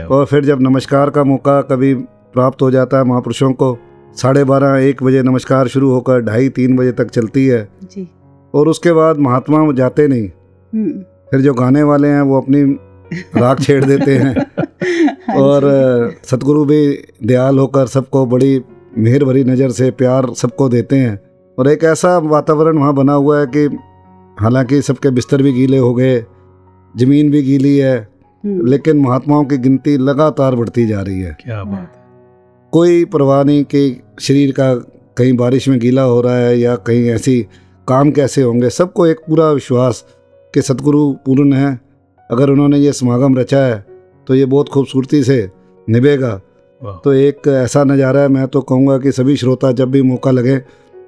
और 0.00 0.26
फिर 0.26 0.44
जब 0.44 0.58
नमस्कार 0.60 1.10
का 1.10 1.24
मौका 1.24 1.62
कभी 1.62 1.94
प्राप्त 2.34 2.62
हो 2.62 2.70
जाता 2.70 2.98
है 2.98 3.04
महापुरुषों 3.04 3.52
को 3.52 3.78
साढ़े 4.16 4.44
बारह 4.44 4.78
एक 4.78 5.02
बजे 5.02 5.22
नमस्कार 5.22 5.68
शुरू 5.68 5.90
होकर 5.90 6.20
ढाई 6.20 6.48
तीन 6.48 6.76
बजे 6.76 6.92
तक 6.92 7.10
चलती 7.10 7.46
है। 7.46 7.68
जी। 7.84 8.08
और 8.54 8.68
उसके 8.68 8.92
बाद 8.92 9.18
महात्मा 9.18 9.72
जाते 9.72 10.08
नहीं। 10.08 10.28
हम्म, 10.74 10.90
फिर 11.00 11.40
जो 11.40 11.54
गाने 11.54 11.82
वाले 11.82 12.08
हैं 12.08 12.22
वो 12.22 12.40
अपनी 12.40 12.62
राग 13.36 13.60
छेड़ 13.60 13.84
देते 13.84 14.16
हैं। 14.16 14.46
हाँ 15.28 15.36
और 15.36 15.62
सतगुरु 16.24 16.64
भी 16.64 16.98
दयाल 17.24 17.58
होकर 17.58 17.86
सबको 17.86 18.26
बड़ी 18.26 18.60
मेहर 18.98 19.24
भरी 19.24 19.44
नज़र 19.44 19.70
से 19.70 19.90
प्यार 19.90 20.32
सबको 20.34 20.68
देते 20.68 20.96
हैं। 20.96 21.18
और 21.58 21.68
एक 21.68 21.84
ऐसा 21.84 22.16
वातावरण 22.18 22.78
वहाँ 22.78 22.94
बना 22.94 23.12
हुआ 23.12 23.38
है 23.40 23.46
कि 23.46 23.64
हालाँकि 24.36 24.80
सबके 24.82 25.10
बिस्तर 25.10 25.42
भी 25.42 25.52
गीले 25.52 25.78
हो 25.78 25.94
गए 25.94 26.18
ज़मीन 26.94 27.30
भी 27.30 27.42
गीली 27.42 27.76
है 27.76 27.96
हम्म, 28.44 28.66
लेकिन 28.66 28.98
महात्माओं 28.98 29.44
की 29.44 29.56
गिनती 29.58 29.96
लगातार 29.98 30.54
बढ़ती 30.54 30.86
जा 30.86 31.00
रही 31.02 31.20
है। 31.20 31.36
क्या 31.40 31.62
बात 31.64 31.92
कोई 32.72 33.04
परवाह 33.04 33.42
नहीं 33.44 33.64
कि 33.64 34.00
शरीर 34.20 34.52
का 34.52 34.74
कहीं 35.16 35.36
बारिश 35.36 35.68
में 35.68 35.78
गीला 35.80 36.02
हो 36.02 36.20
रहा 36.20 36.36
है 36.36 36.58
या 36.58 36.74
कहीं 36.76 37.08
ऐसी 37.10 37.40
काम 37.88 38.10
कैसे 38.10 38.42
होंगे। 38.42 38.70
सबको 38.70 39.06
एक 39.06 39.20
पूरा 39.28 39.50
विश्वास 39.50 40.04
कि 40.54 40.62
सतगुरु 40.62 41.10
पूर्ण 41.26 41.52
है। 41.52 41.78
अगर 42.30 42.50
उन्होंने 42.50 42.78
ये 42.78 42.92
समागम 42.92 43.38
रचा 43.38 43.64
है 43.66 43.84
तो 44.26 44.34
ये 44.34 44.44
बहुत 44.46 44.68
खूबसूरती 44.68 45.22
से 45.24 45.48
निभेगा। 45.88 46.40
तो 46.82 47.12
एक 47.12 47.48
ऐसा 47.48 47.82
नज़ारा 47.84 48.20
है 48.20 48.28
मैं 48.28 48.46
तो 48.48 48.60
कहूँगा 48.62 48.98
कि 48.98 49.12
सभी 49.12 49.36
श्रोता 49.36 49.72
जब 49.72 49.90
भी 49.90 50.02
मौका 50.02 50.30
लगे 50.30 50.60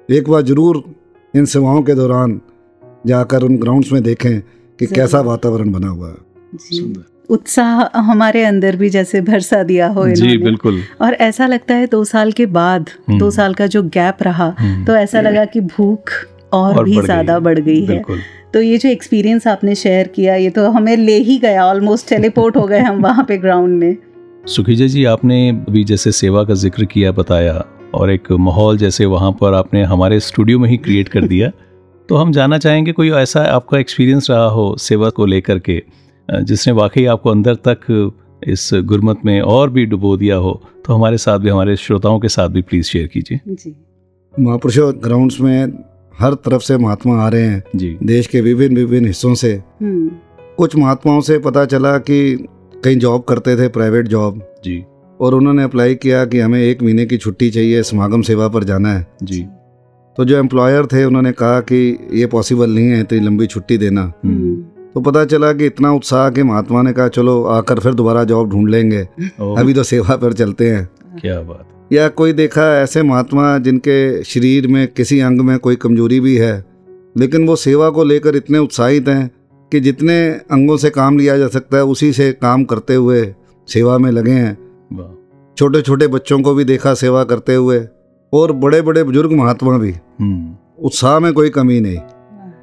एक 0.09 0.29
बार 0.29 0.41
ज़रूर 0.41 0.83
इन 1.33 1.45
सेवाओं 1.45 1.81
के 1.83 1.93
दौरान 1.95 2.39
जाकर 3.07 3.43
उन 3.43 3.57
ग्राउंड्स 3.57 3.91
में 3.91 4.01
देखें 4.03 4.39
कि 4.79 4.85
कैसा 4.87 5.21
वातावरण 5.21 5.71
बना 5.71 5.87
हुआ 5.87 6.09
है। 6.09 7.09
उत्साह 7.29 7.99
हमारे 7.99 8.43
अंदर 8.43 8.75
भी 8.75 8.89
जैसे 8.89 9.21
भरसा 9.21 9.61
दिया 9.63 9.87
हो 9.89 10.07
जी 10.09 10.37
बिल्कुल। 10.37 10.81
और 11.01 11.13
ऐसा 11.21 11.47
लगता 11.47 11.75
है 11.75 11.87
दो 11.87 12.03
साल 12.03 12.31
के 12.31 12.45
बाद 12.47 12.89
हम्म। 13.07 13.19
दो 13.19 13.31
साल 13.31 13.53
का 13.53 13.67
जो 13.67 13.83
गैप 13.85 14.23
रहा 14.23 14.53
हम्म, 14.59 14.85
तो 14.85 14.95
ऐसा 14.95 15.21
लगा 15.21 15.45
कि 15.45 15.61
भूख 15.61 16.11
और, 16.53 16.77
और 16.77 16.83
भी 16.83 17.01
ज़्यादा 17.01 17.39
बढ़ 17.39 17.59
गई 17.59 17.85
है। 17.85 18.03
तो 18.53 18.61
ये 18.61 18.77
जो 18.77 18.89
एक्सपीरियंस 18.89 19.47
आपने 19.47 19.75
शेयर 19.77 20.07
किया 20.07 20.35
ये 20.35 20.49
तो 20.49 20.69
हमें 20.71 20.95
ले 20.97 21.17
ही 21.19 21.37
गया 21.39 21.65
ऑलमोस्ट 21.65 22.09
टेलीपोर्ट 22.09 22.57
हो 22.57 22.65
गए 22.67 22.79
हम 22.81 23.01
वहाँ 23.03 23.25
पे 23.27 23.37
ग्राउंड 23.37 23.79
में। 23.79 23.95
सुखीजा 24.47 24.85
जी 24.85 25.03
आपने 25.05 25.49
अभी 25.49 25.83
जैसे 25.83 26.11
सेवा 26.11 26.43
का 26.43 26.53
ज़िक्र 26.53 26.85
किया 26.85 27.11
बताया 27.11 27.65
और 27.93 28.11
एक 28.11 28.31
माहौल 28.31 28.77
जैसे 28.77 29.05
वहाँ 29.05 29.31
पर 29.31 29.53
आपने 29.53 29.83
हमारे 29.83 30.19
स्टूडियो 30.19 30.59
में 30.59 30.69
ही 30.69 30.77
क्रिएट 30.77 31.09
कर 31.09 31.27
दिया। 31.27 31.49
तो 32.09 32.15
हम 32.15 32.31
जानना 32.31 32.57
चाहेंगे 32.57 32.91
कोई 32.91 33.11
ऐसा 33.11 33.41
आपका 33.41 33.79
एक्सपीरियंस 33.79 34.27
रहा 34.29 34.45
हो 34.45 34.75
सेवा 34.77 35.09
को 35.09 35.25
लेकर 35.25 35.59
के 35.59 35.83
जिसने 36.29 36.73
वाकई 36.73 37.05
आपको 37.05 37.29
अंदर 37.29 37.55
तक 37.55 38.11
इस 38.47 38.69
गुरमत 38.73 39.19
में 39.25 39.41
और 39.41 39.69
भी 39.69 39.85
डुबो 39.85 40.17
दिया 40.17 40.35
हो 40.35 40.61
तो 40.85 40.93
हमारे 40.93 41.17
साथ 41.17 41.39
भी 41.39 41.49
हमारे 41.49 41.75
श्रोताओं 41.75 42.19
के 42.19 42.29
साथ 42.29 42.49
भी 42.49 42.61
प्लीज़ 42.61 42.85
शेयर 42.85 43.07
कीजिए। 43.07 43.39
जी। 43.47 43.75
महापुरुषों 44.39 44.93
ग्राउंड्स 45.03 45.41
में 45.41 45.83
हर 46.19 46.33
तरफ़ 46.33 46.61
से 46.61 46.77
महात्मा 46.77 47.23
आ 47.23 47.27
रहे 47.29 47.41
हैं। 47.41 47.63
जी। 47.75 47.97
देश 48.03 48.27
के 48.27 48.41
विभिन्न 48.41 48.75
विभिन्न 48.75 49.07
हिस्सों 49.07 49.33
से। 49.33 49.53
हम्म। 49.81 50.11
कुछ 50.57 50.75
महात्माओं 50.75 51.21
से 51.21 51.37
पता 51.39 51.65
चला 51.65 51.97
कि 51.97 52.47
कहीं 52.83 52.97
जॉब 52.97 53.23
करते 53.23 53.55
थे 53.57 53.67
प्राइवेट 53.67 54.07
जॉब 54.07 54.41
जी। 54.65 54.83
और 55.19 55.33
उन्होंने 55.35 55.63
अप्लाई 55.63 55.95
किया 55.95 56.25
कि 56.25 56.39
हमें 56.39 56.61
एक 56.61 56.81
महीने 56.83 57.05
की 57.05 57.17
छुट्टी 57.17 57.49
चाहिए 57.49 57.83
समागम 57.83 58.21
सेवा 58.21 58.47
पर 58.47 58.63
जाना 58.63 58.93
है। 58.93 59.07
जी। 59.23 59.41
तो 60.17 60.25
जो 60.25 60.37
एम्प्लॉयर 60.37 60.85
थे 60.85 61.03
उन्होंने 61.05 61.31
कहा 61.31 61.59
कि 61.59 62.09
ये 62.13 62.25
पॉसिबल 62.25 62.69
नहीं 62.69 62.87
है 62.87 62.99
इतनी 62.99 63.19
लंबी 63.19 63.47
छुट्टी 63.47 63.77
देना। 63.77 64.01
हम्म, 64.25 64.55
तो 64.93 65.01
पता 65.01 65.25
चला 65.25 65.51
कि 65.53 65.65
इतना 65.65 65.91
उत्साह 65.91 66.29
कि 66.29 66.43
महात्मा 66.43 66.81
ने 66.81 66.93
कहा 66.93 67.07
चलो 67.07 67.43
आकर 67.43 67.79
फिर 67.79 67.93
दोबारा 67.93 68.23
जॉब 68.23 68.49
ढूंढ 68.49 68.69
लेंगे। 68.69 69.01
अभी 69.41 69.73
तो 69.73 69.83
सेवा 69.83 70.15
पर 70.15 70.33
चलते 70.33 70.69
हैं। 70.69 70.89
क्या 71.21 71.41
बात 71.41 71.67
या 71.93 72.07
कोई 72.07 72.33
देखा 72.33 72.65
ऐसे 72.81 73.03
महात्मा 73.03 73.57
जिनके 73.57 74.23
शरीर 74.23 74.67
में 74.67 74.87
किसी 74.87 75.19
अंग 75.19 75.41
में 75.41 75.57
कोई 75.59 75.75
कमज़ोरी 75.75 76.19
भी 76.19 76.35
है 76.37 76.53
लेकिन 77.17 77.47
वो 77.47 77.55
सेवा 77.55 77.89
को 77.89 78.03
लेकर 78.03 78.35
इतने 78.35 78.57
उत्साहित 78.57 79.07
हैं 79.07 79.29
कि 79.71 79.79
जितने 79.79 80.29
अंगों 80.51 80.77
से 80.77 80.89
काम 80.89 81.17
लिया 81.17 81.37
जा 81.37 81.47
सकता 81.47 81.77
है 81.77 81.83
उसी 81.83 82.13
से 82.13 82.31
काम 82.31 82.63
करते 82.63 82.95
हुए 82.95 83.35
सेवा 83.67 83.97
में 83.97 84.11
लगे 84.11 84.31
हैं। 84.31 84.57
छोटे 85.57 85.81
छोटे 85.81 86.07
बच्चों 86.07 86.41
को 86.41 86.53
भी 86.53 86.63
देखा 86.63 86.93
सेवा 86.93 87.23
करते 87.23 87.55
हुए 87.55 87.87
और 88.33 88.51
बड़े 88.51 88.81
बड़े 88.81 89.03
बुज़ुर्ग 89.03 89.31
महात्मा 89.31 89.77
भी। 89.77 89.91
हम्म, 89.91 90.55
उत्साह 90.85 91.19
में 91.19 91.33
कोई 91.33 91.49
कमी 91.49 91.79
नहीं। 91.79 91.97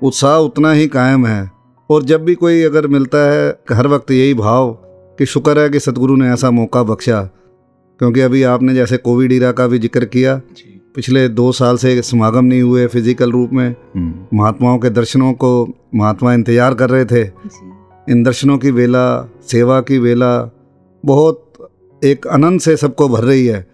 उत्साह 0.03 0.37
उतना 0.37 0.73
ही 0.73 0.87
कायम 0.87 1.27
है। 1.27 1.51
और 1.91 2.03
जब 2.03 2.25
भी 2.25 2.35
कोई 2.35 2.63
अगर 2.63 2.87
मिलता 2.87 3.19
है 3.31 3.59
हर 3.73 3.87
वक्त 3.87 4.11
यही 4.11 4.35
भाव 4.35 4.71
कि 5.19 5.27
शुक्र 5.27 5.59
है 5.59 5.71
कि 5.71 5.81
सतगुरु 5.81 6.17
ने 6.17 6.29
ऐसा 6.31 6.51
मौका 6.51 6.83
बख्शा 6.83 7.23
क्योंकि 7.99 8.21
अभी 8.21 8.43
आपने 8.43 8.75
जैसे 8.75 8.97
कोविड 8.97 9.33
इरा 9.33 9.53
का 9.53 9.67
भी 9.67 9.79
ज़िक्र 9.79 10.05
किया 10.05 10.37
जी। 10.37 10.78
पिछले 10.95 11.29
दो 11.29 11.51
साल 11.53 11.77
से 11.77 12.03
समागम 12.03 12.45
नहीं 12.45 12.63
हुए 12.63 12.87
फ़िज़िकल 12.87 13.33
रूप 13.33 13.51
में। 13.53 13.69
हम्म, 13.69 14.37
महात्माओं 14.39 14.79
के 14.79 14.91
दर्शनों 14.91 15.33
को 15.33 15.51
महात्मा 15.95 16.33
इंतज़ार 16.35 16.75
कर 16.75 16.91
रहे 16.91 17.05
थे। 17.05 17.23
इन 18.13 18.23
दर्शनों 18.23 18.59
की 18.59 18.71
वेला 18.71 19.29
सेवा 19.43 19.81
की 19.81 19.99
वेला 19.99 20.31
बहुत 21.05 21.71
एक 22.03 22.27
आनंद 22.27 22.61
से 22.61 22.77
सबको 22.77 23.09
भर 23.09 23.25
रही 23.25 23.47
है। 23.47 23.67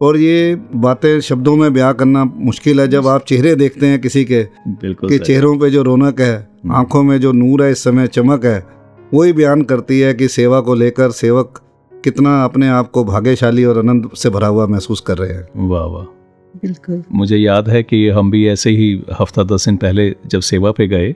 और 0.00 0.16
ये 0.16 0.54
बातें 0.74 1.20
शब्दों 1.20 1.56
में 1.56 1.72
ब्याह 1.72 1.92
करना 1.92 2.24
मुश्किल 2.24 2.80
है 2.80 2.86
जब 2.88 3.06
आप 3.06 3.24
चेहरे 3.24 3.54
देखते 3.54 3.86
हैं 3.86 4.00
किसी 4.00 4.24
के 4.24 4.42
कि 4.68 5.18
चेहरों 5.18 5.58
पे 5.58 5.70
जो 5.70 5.82
रौनक 5.82 6.20
है 6.20 6.48
आँखों 6.72 7.02
में 7.02 7.20
जो 7.20 7.32
नूर 7.32 7.62
है 7.62 7.70
इस 7.70 7.84
समय 7.84 8.06
चमक 8.06 8.44
है 8.44 8.66
वही 9.14 9.32
बयान 9.32 9.62
करती 9.62 10.00
है 10.00 10.14
कि 10.14 10.28
सेवा 10.28 10.60
को 10.60 10.74
लेकर 10.74 11.10
सेवक 11.10 11.60
कितना 12.04 12.42
अपने 12.44 12.68
आप 12.68 12.90
को 12.90 13.04
भाग्यशाली 13.04 13.64
और 13.64 13.78
आनंद 13.78 14.10
से 14.16 14.30
भरा 14.30 14.46
हुआ 14.46 14.66
महसूस 14.66 15.00
कर 15.00 15.18
रहे 15.18 15.32
हैं। 15.32 15.68
वाह 15.68 15.84
वाह। 15.84 16.04
बिल्कुल। 16.56 17.02
मुझे 17.12 17.36
याद 17.36 17.68
है 17.68 17.82
कि 17.82 18.08
हम 18.10 18.30
भी 18.30 18.46
ऐसे 18.48 18.70
ही 18.70 18.92
हफ़्ता 19.20 19.42
दस 19.54 19.64
दिन 19.64 19.76
पहले 19.76 20.14
जब 20.26 20.40
सेवा 20.42 20.72
पे 20.72 20.86
गए 20.88 21.14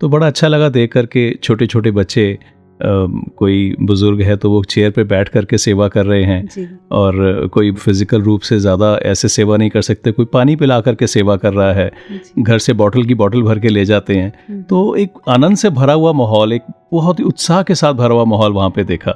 तो 0.00 0.08
बड़ा 0.08 0.26
अच्छा 0.26 0.48
लगा 0.48 0.68
देख 0.70 0.92
कर 0.92 1.06
के 1.06 1.30
छोटे 1.42 1.66
छोटे 1.66 1.90
बच्चे 1.92 2.32
अम, 2.80 3.22
कोई 3.36 3.74
बुज़ुर्ग 3.80 4.20
है 4.22 4.36
तो 4.36 4.50
वो 4.50 4.62
चेयर 4.64 4.90
पे 4.90 5.02
बैठ 5.04 5.28
कर 5.28 5.44
के 5.44 5.58
सेवा 5.58 5.86
कर 5.88 6.06
रहे 6.06 6.22
हैं 6.24 6.68
और 6.92 7.46
कोई 7.54 7.70
फ़िज़िकल 7.72 8.22
रूप 8.22 8.40
से 8.40 8.58
ज़्यादा 8.60 8.92
ऐसे 9.06 9.28
सेवा 9.28 9.56
नहीं 9.56 9.70
कर 9.70 9.82
सकते 9.82 10.12
कोई 10.12 10.26
पानी 10.32 10.56
पिला 10.56 10.80
करके 10.80 11.06
सेवा 11.06 11.36
कर 11.36 11.52
रहा 11.52 11.72
है 11.72 11.90
घर 12.38 12.58
से 12.58 12.72
बॉटल 12.72 13.04
की 13.04 13.14
बॉटल 13.14 13.42
भर 13.42 13.58
के 13.58 13.68
ले 13.68 13.84
जाते 13.84 14.16
हैं। 14.16 14.32
हम्म, 14.48 14.62
तो 14.62 14.94
एक 14.96 15.18
आनंद 15.28 15.56
से 15.56 15.70
भरा 15.70 15.92
हुआ 15.92 16.12
माहौल 16.12 16.52
एक 16.52 16.62
बहुत 16.92 17.18
ही 17.20 17.24
उत्साह 17.24 17.62
के 17.62 17.74
साथ 17.74 17.94
भरा 17.94 18.14
हुआ 18.14 18.24
माहौल 18.24 18.52
वहाँ 18.52 18.70
पे 18.70 18.84
देखा 18.84 19.12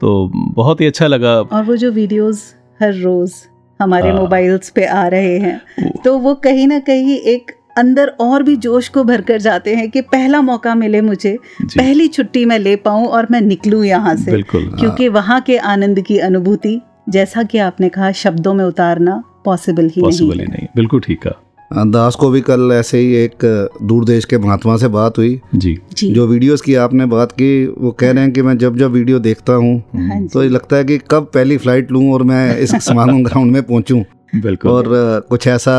तो 0.00 0.30
बहुत 0.56 0.80
ही 0.80 0.86
अच्छा 0.86 1.06
लगा। 1.06 1.40
और 1.40 1.62
वो 1.64 1.76
जो 1.76 1.90
वीडियोस 1.92 2.54
हर 2.80 2.94
रोज 2.94 3.34
हमारे 3.80 4.10
हाँ। 4.10 4.18
मोबाइल्स 4.18 4.70
पे 4.70 4.84
आ 4.84 5.06
रहे 5.06 5.38
हैं। 5.38 5.60
तो 6.04 6.18
वो 6.18 6.34
कहीं 6.34 6.68
ना 6.68 6.78
कहीं 6.78 7.18
एक 7.18 7.50
अंदर 7.78 8.08
और 8.08 8.42
भी 8.42 8.56
जोश 8.56 8.88
को 8.88 9.04
भर 9.04 9.20
कर 9.20 9.38
जाते 9.38 9.74
हैं 9.74 9.90
कि 9.90 10.00
पहला 10.00 10.40
मौका 10.40 10.74
मिले 10.74 11.00
मुझे 11.00 11.38
पहली 11.62 12.08
छुट्टी 12.08 12.44
मैं 12.44 12.58
ले 12.58 12.76
पाऊँ 12.76 13.06
और 13.06 13.26
मैं 13.30 13.40
निकलूं 13.40 13.84
यहाँ 13.84 14.16
से। 14.16 14.42
क्योंकि 14.42 15.08
वहाँ 15.08 15.40
के 15.40 15.56
आनंद 15.56 16.00
की 16.00 16.18
अनुभूति 16.18 16.80
जैसा 17.08 17.42
कि 17.42 17.58
आपने 17.58 17.88
कहा 17.88 18.12
शब्दों 18.12 18.54
में 18.54 18.64
उतारना 18.64 19.22
पॉसिबल 19.44 19.88
ही 19.88 20.02
नहीं 20.02 20.32
ही 20.32 20.46
नहीं 20.46 20.66
बिल्कुल 20.76 21.00
ठीक 21.00 21.22
कहा। 21.22 21.45
दास 21.70 22.14
को 22.14 22.28
भी 22.30 22.40
कल 22.40 22.70
ऐसे 22.72 22.98
ही 22.98 23.14
एक 23.14 23.44
दूर 23.82 24.04
देश 24.04 24.24
के 24.24 24.38
महात्मा 24.38 24.76
से 24.76 24.88
बात 24.88 25.18
हुई। 25.18 25.40
जी। 25.54 25.76
जी। 25.92 26.10
जो 26.12 26.26
वीडियोस 26.26 26.60
की 26.60 26.74
आपने 26.74 27.06
बात 27.06 27.32
की 27.32 27.66
वो 27.66 27.90
कह 27.90 28.10
रहे 28.10 28.24
हैं 28.24 28.32
कि 28.32 28.42
मैं 28.42 28.56
जब 28.58 28.76
जब 28.76 28.92
वीडियो 28.92 29.18
देखता 29.18 29.52
हूँ 29.52 29.78
हाँ 29.96 30.26
तो 30.26 30.42
ये 30.42 30.48
लगता 30.48 30.76
है 30.76 30.84
कि 30.84 30.98
कब 31.10 31.30
पहली 31.34 31.56
फ़्लाइट 31.56 31.90
लूँ 31.92 32.12
और 32.12 32.22
मैं 32.22 32.58
इस 32.58 32.74
समागम 32.80 33.22
ग्राउंड 33.22 33.52
में 33.52 33.62
पहुँचूँ। 33.62 34.04
बिल्कुल। 34.36 34.70
और 34.70 35.26
कुछ 35.30 35.46
ऐसा 35.46 35.74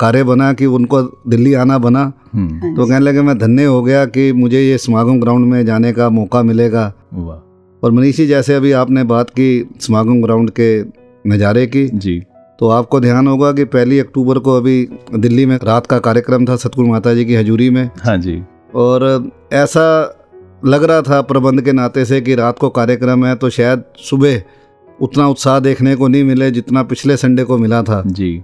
कार्य 0.00 0.24
बना 0.24 0.52
कि 0.52 0.66
उनको 0.66 1.02
दिल्ली 1.28 1.54
आना 1.54 1.78
बना। 1.78 2.12
हम्म, 2.34 2.58
हाँ 2.58 2.74
तो 2.76 2.86
कहने 2.86 3.00
लगे 3.00 3.22
मैं 3.22 3.38
धन्य 3.38 3.64
हो 3.64 3.82
गया 3.82 4.04
कि 4.06 4.32
मुझे 4.32 4.60
ये 4.60 4.78
समागम 4.78 5.20
ग्राउंड 5.20 5.46
में 5.46 5.64
जाने 5.66 5.92
का 5.92 6.08
मौका 6.10 6.42
मिलेगा। 6.42 6.92
और 7.82 7.90
मनीषी 7.90 8.26
जैसे 8.26 8.54
अभी 8.54 8.72
आपने 8.72 9.04
बात 9.04 9.30
की 9.30 9.68
समागम 9.80 10.22
ग्राउंड 10.22 10.50
के 10.50 10.82
नज़ारे 11.24 11.66
की 11.66 11.86
जी। 11.88 12.22
तो 12.60 12.68
आपको 12.68 13.00
ध्यान 13.00 13.26
होगा 13.26 13.52
कि 13.52 13.64
पहली 13.64 13.98
अक्टूबर 13.98 14.38
को 14.38 14.56
अभी 14.56 14.88
दिल्ली 15.14 15.46
में 15.46 15.58
रात 15.64 15.86
का 15.86 15.98
कार्यक्रम 15.98 16.46
था 16.46 16.56
सतगुरु 16.56 16.88
माता 16.88 17.14
जी 17.14 17.24
की 17.24 17.34
हजूरी 17.34 17.70
में। 17.70 17.90
हाँ 18.04 18.16
जी। 18.16 18.42
और 18.74 19.30
ऐसा 19.52 20.16
लग 20.64 20.84
रहा 20.84 21.02
था 21.02 21.20
प्रबंध 21.20 21.62
के 21.62 21.72
नाते 21.72 22.04
से 22.04 22.20
कि 22.20 22.34
रात 22.34 22.58
को 22.58 22.68
कार्यक्रम 22.68 23.26
है 23.26 23.34
तो 23.34 23.50
शायद 23.50 23.82
सुबह 23.96 24.42
उतना 25.00 25.28
उत्साह 25.28 25.60
देखने 25.60 25.96
को 25.96 26.08
नहीं 26.08 26.24
मिले 26.24 26.50
जितना 26.50 26.82
पिछले 26.82 27.16
संडे 27.16 27.44
को 27.44 27.58
मिला 27.58 27.82
था। 27.82 28.02
जी। 28.06 28.42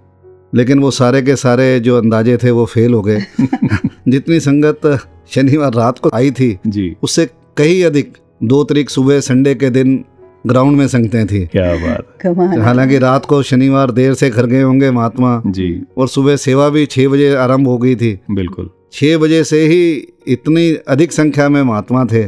लेकिन 0.55 0.79
वो 0.79 0.91
सारे 0.91 1.23
के 1.23 1.37
सारे 1.37 1.81
जो 1.81 1.99
अंदाजे 1.99 2.37
थे 2.37 2.51
वो 2.51 2.67
फेल 2.67 2.95
हो 2.95 3.03
गए। 3.03 3.21
जितनी 4.09 4.41
संगत 4.41 5.07
शनिवार 5.31 5.75
रात 5.75 5.99
को 5.99 6.11
आई 6.15 6.31
थी 6.31 6.59
जी। 6.67 6.97
उससे 7.03 7.27
कहीं 7.57 7.85
अधिक 7.85 8.13
दो 8.43 8.65
तारीख 8.65 8.91
सुबह 8.91 9.21
संडे 9.21 9.55
के 9.55 9.71
दिन 9.71 10.05
ग्राउंड 10.47 10.77
में 10.77 10.89
संगते 10.89 11.25
थी। 11.25 11.47
क्या 11.47 11.75
बात। 11.75 12.19
कमाल। 12.21 12.61
हालाँकि 12.61 12.99
रात 12.99 13.25
को 13.25 13.43
शनिवार 13.43 13.91
देर 13.91 14.15
से 14.15 14.31
घर 14.31 14.47
गए 14.47 14.63
होंगे 14.63 14.91
महात्मा 14.91 15.43
जी। 15.47 15.83
और 15.99 16.09
सुबह 16.09 16.37
सेवा 16.37 16.69
भी 16.69 16.87
छह 16.87 17.09
बजे 17.09 17.35
आरंभ 17.35 17.67
हो 17.67 17.79
गई 17.79 17.97
थी। 17.97 18.21
बिल्कुल। 18.31 18.71
छः 18.93 19.19
बजे 19.19 19.45
से 19.45 19.61
ही 19.61 20.09
इतनी 20.29 20.77
अधिक 20.89 21.13
संख्या 21.13 21.49
में 21.49 21.63
महात्मा 21.63 22.05
थे। 22.05 22.23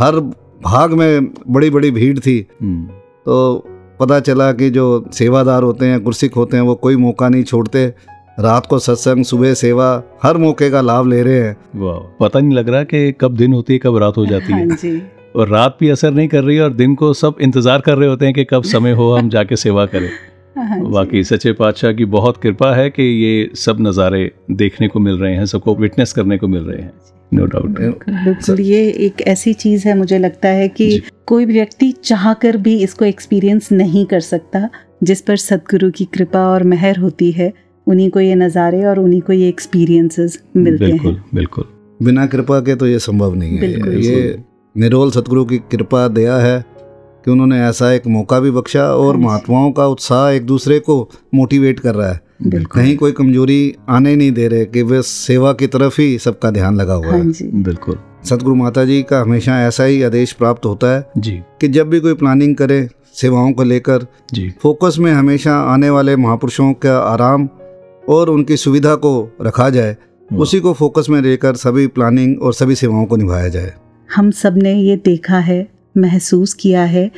हर 0.00 0.20
भाग 0.64 0.92
में 0.92 1.34
बड़ी 1.48 1.70
बड़ी 1.70 1.90
भीड़ 1.90 2.18
थी। 2.18 2.46
हम्म, 2.62 2.84
तो 3.26 3.64
पता 4.00 4.20
चला 4.20 4.52
कि 4.52 4.70
जो 4.70 5.10
सेवादार 5.12 5.62
होते 5.62 5.86
हैं 5.86 6.02
गुरसिक 6.04 6.34
होते 6.34 6.56
हैं 6.56 6.64
वो 6.64 6.74
कोई 6.74 6.96
मौका 6.96 7.28
नहीं 7.28 7.42
छोड़ते। 7.42 7.86
रात 8.40 8.66
को 8.66 8.78
सत्संग 8.78 9.24
सुबह 9.24 9.54
सेवा 9.54 10.02
हर 10.22 10.36
मौके 10.36 10.70
का 10.70 10.80
लाभ 10.80 11.06
ले 11.06 11.22
रहे 11.22 11.40
हैं। 11.40 11.56
वाह। 11.76 11.96
पता 11.96 12.40
नहीं 12.40 12.58
लग 12.58 12.68
रहा 12.68 12.82
कि 12.82 13.12
कब 13.12 13.36
दिन 13.36 13.52
होती 13.52 13.72
है 13.72 13.78
कब 13.78 13.96
रात 13.96 14.16
हो 14.16 14.26
जाती 14.26 14.52
हाँ। 14.52 14.60
है 14.60 14.66
जी। 14.66 15.02
और 15.34 15.48
रात 15.48 15.76
भी 15.80 15.88
असर 15.88 16.10
नहीं 16.10 16.28
कर 16.28 16.44
रही 16.44 16.56
है 16.56 16.62
और 16.62 16.72
दिन 16.72 16.94
को 16.94 17.12
सब 17.14 17.36
इंतज़ार 17.40 17.80
कर 17.80 17.96
रहे 17.98 18.08
होते 18.08 18.24
हैं 18.24 18.34
कि 18.34 18.44
कब 18.44 18.62
समय 18.64 18.92
हो 18.92 19.12
हम 19.12 19.28
जाके 19.28 19.56
सेवा 19.56 19.86
करें। 19.86 20.08
हाँ 20.58 20.78
जी। 20.78 20.90
वाकई 20.92 21.22
सच्चे 21.22 21.52
पातशाह 21.52 21.92
की 21.92 22.04
बहुत 22.04 22.36
कृपा 22.36 22.74
है 22.74 22.88
कि 22.90 23.02
ये 23.02 23.50
सब 23.56 23.76
नज़ारे 23.80 24.30
देखने 24.52 24.88
को 24.88 25.00
मिल 25.00 25.18
रहे 25.18 25.34
हैं 25.34 25.46
सबको 25.46 25.74
विटनेस 25.74 26.12
करने 26.12 26.38
को 26.38 26.48
मिल 26.48 26.62
रहे 26.62 26.82
हैं। 26.82 26.92
नो 27.32 27.44
डाउट 27.46 27.78
बिल्कुल 27.78 28.60
ये 28.60 28.80
एक 28.98 29.20
ऐसी 29.22 29.52
चीज़ 29.54 29.86
है 29.88 29.96
मुझे 29.98 30.18
लगता 30.18 30.48
है 30.48 30.68
कि 30.68 31.02
कोई 31.26 31.46
भी 31.46 31.52
व्यक्ति 31.52 31.90
चाह 32.04 32.32
कर 32.34 32.56
भी 32.56 32.76
इसको 32.82 33.04
एक्सपीरियंस 33.04 33.72
नहीं 33.72 34.04
कर 34.04 34.20
सकता 34.20 34.68
जिस 35.02 35.20
पर 35.20 35.36
सदगुरु 35.36 35.90
की 35.90 36.04
कृपा 36.04 36.46
और 36.48 36.62
मेहर 36.64 36.98
होती 36.98 37.30
है 37.32 37.52
उन्हीं 37.86 38.10
को 38.10 38.20
ये 38.20 38.34
नज़ारे 38.34 38.84
और 38.84 38.98
उन्हीं 38.98 39.20
को 39.20 39.32
ये 39.32 39.48
एक्सपीरियंसेस 39.48 40.42
मिलते 40.56 40.84
बिल्कुल 40.84 41.12
हैं। 41.12 41.24
बिल्कुल 41.34 41.38
बिल्कुल। 41.62 41.64
बिना 42.00 42.26
कृपा 42.26 42.60
के 42.60 42.74
तो 42.74 42.86
ये 42.86 42.98
संभव 42.98 43.34
नहीं 43.34 43.58
है। 43.58 44.00
ये 44.00 44.30
निरोल 44.76 45.10
सतगुरु 45.10 45.44
की 45.44 45.58
कृपा 45.58 46.08
दया 46.08 46.36
है 46.36 46.64
कि 47.24 47.30
उन्होंने 47.30 47.60
ऐसा 47.64 47.92
एक 47.92 48.06
मौका 48.06 48.40
भी 48.40 48.50
बख्शा 48.50 48.84
और 48.84 49.16
हाँ 49.16 49.22
महात्माओं 49.22 49.72
का 49.72 49.86
उत्साह 49.86 50.30
एक 50.30 50.46
दूसरे 50.46 50.78
को 50.78 51.10
मोटिवेट 51.34 51.80
कर 51.80 51.94
रहा 51.94 52.08
है। 52.08 52.20
कहीं 52.42 52.96
कोई 52.96 53.12
कमज़ोरी 53.12 53.76
आने 53.88 54.10
ही 54.10 54.16
नहीं 54.16 54.32
दे 54.32 54.48
रहे 54.48 54.64
कि 54.64 54.82
वे 54.82 55.02
सेवा 55.02 55.52
की 55.52 55.66
तरफ़ 55.66 56.00
ही 56.00 56.18
सबका 56.18 56.50
ध्यान 56.50 56.76
लगा 56.76 56.94
हुआ 56.94 57.10
हाँ 57.10 57.18
है। 57.18 57.62
बिल्कुल। 57.62 57.98
सतगुरु 58.24 58.54
माता 58.54 58.84
जी 58.84 59.02
का 59.02 59.20
हमेशा 59.20 59.60
ऐसा 59.60 59.84
ही 59.84 60.02
आदेश 60.02 60.32
प्राप्त 60.32 60.66
होता 60.66 60.96
है 60.96 61.10
जी। 61.18 61.40
कि 61.60 61.68
जब 61.68 61.88
भी 61.88 62.00
कोई 62.00 62.14
प्लानिंग 62.14 62.56
करे 62.56 62.88
सेवाओं 63.14 63.52
को 63.52 63.62
लेकर 63.62 64.06
जी। 64.34 64.54
फोकस 64.62 64.96
में 64.98 65.12
हमेशा 65.12 65.56
आने 65.56 65.90
वाले 65.90 66.16
महापुरुषों 66.16 66.72
का 66.72 66.98
आराम 66.98 67.48
और 68.08 68.30
उनकी 68.30 68.56
सुविधा 68.56 68.94
को 68.94 69.36
रखा 69.42 69.70
जाए 69.70 69.96
उसी 70.32 70.60
को 70.60 70.72
फोकस 70.72 71.06
में 71.10 71.22
लेकर 71.22 71.54
सभी 71.54 71.86
प्लानिंग 71.86 72.42
और 72.42 72.54
सभी 72.54 72.74
सेवाओं 72.74 73.04
को 73.04 73.16
निभाया 73.16 73.48
जाए। 73.48 73.74
हम 74.14 74.30
सबने 74.30 74.74
ये 74.74 74.96
देखा 74.96 75.38
है, 75.38 75.68
महसूस 75.96 76.54
किया 76.54 76.84
है 76.84 77.10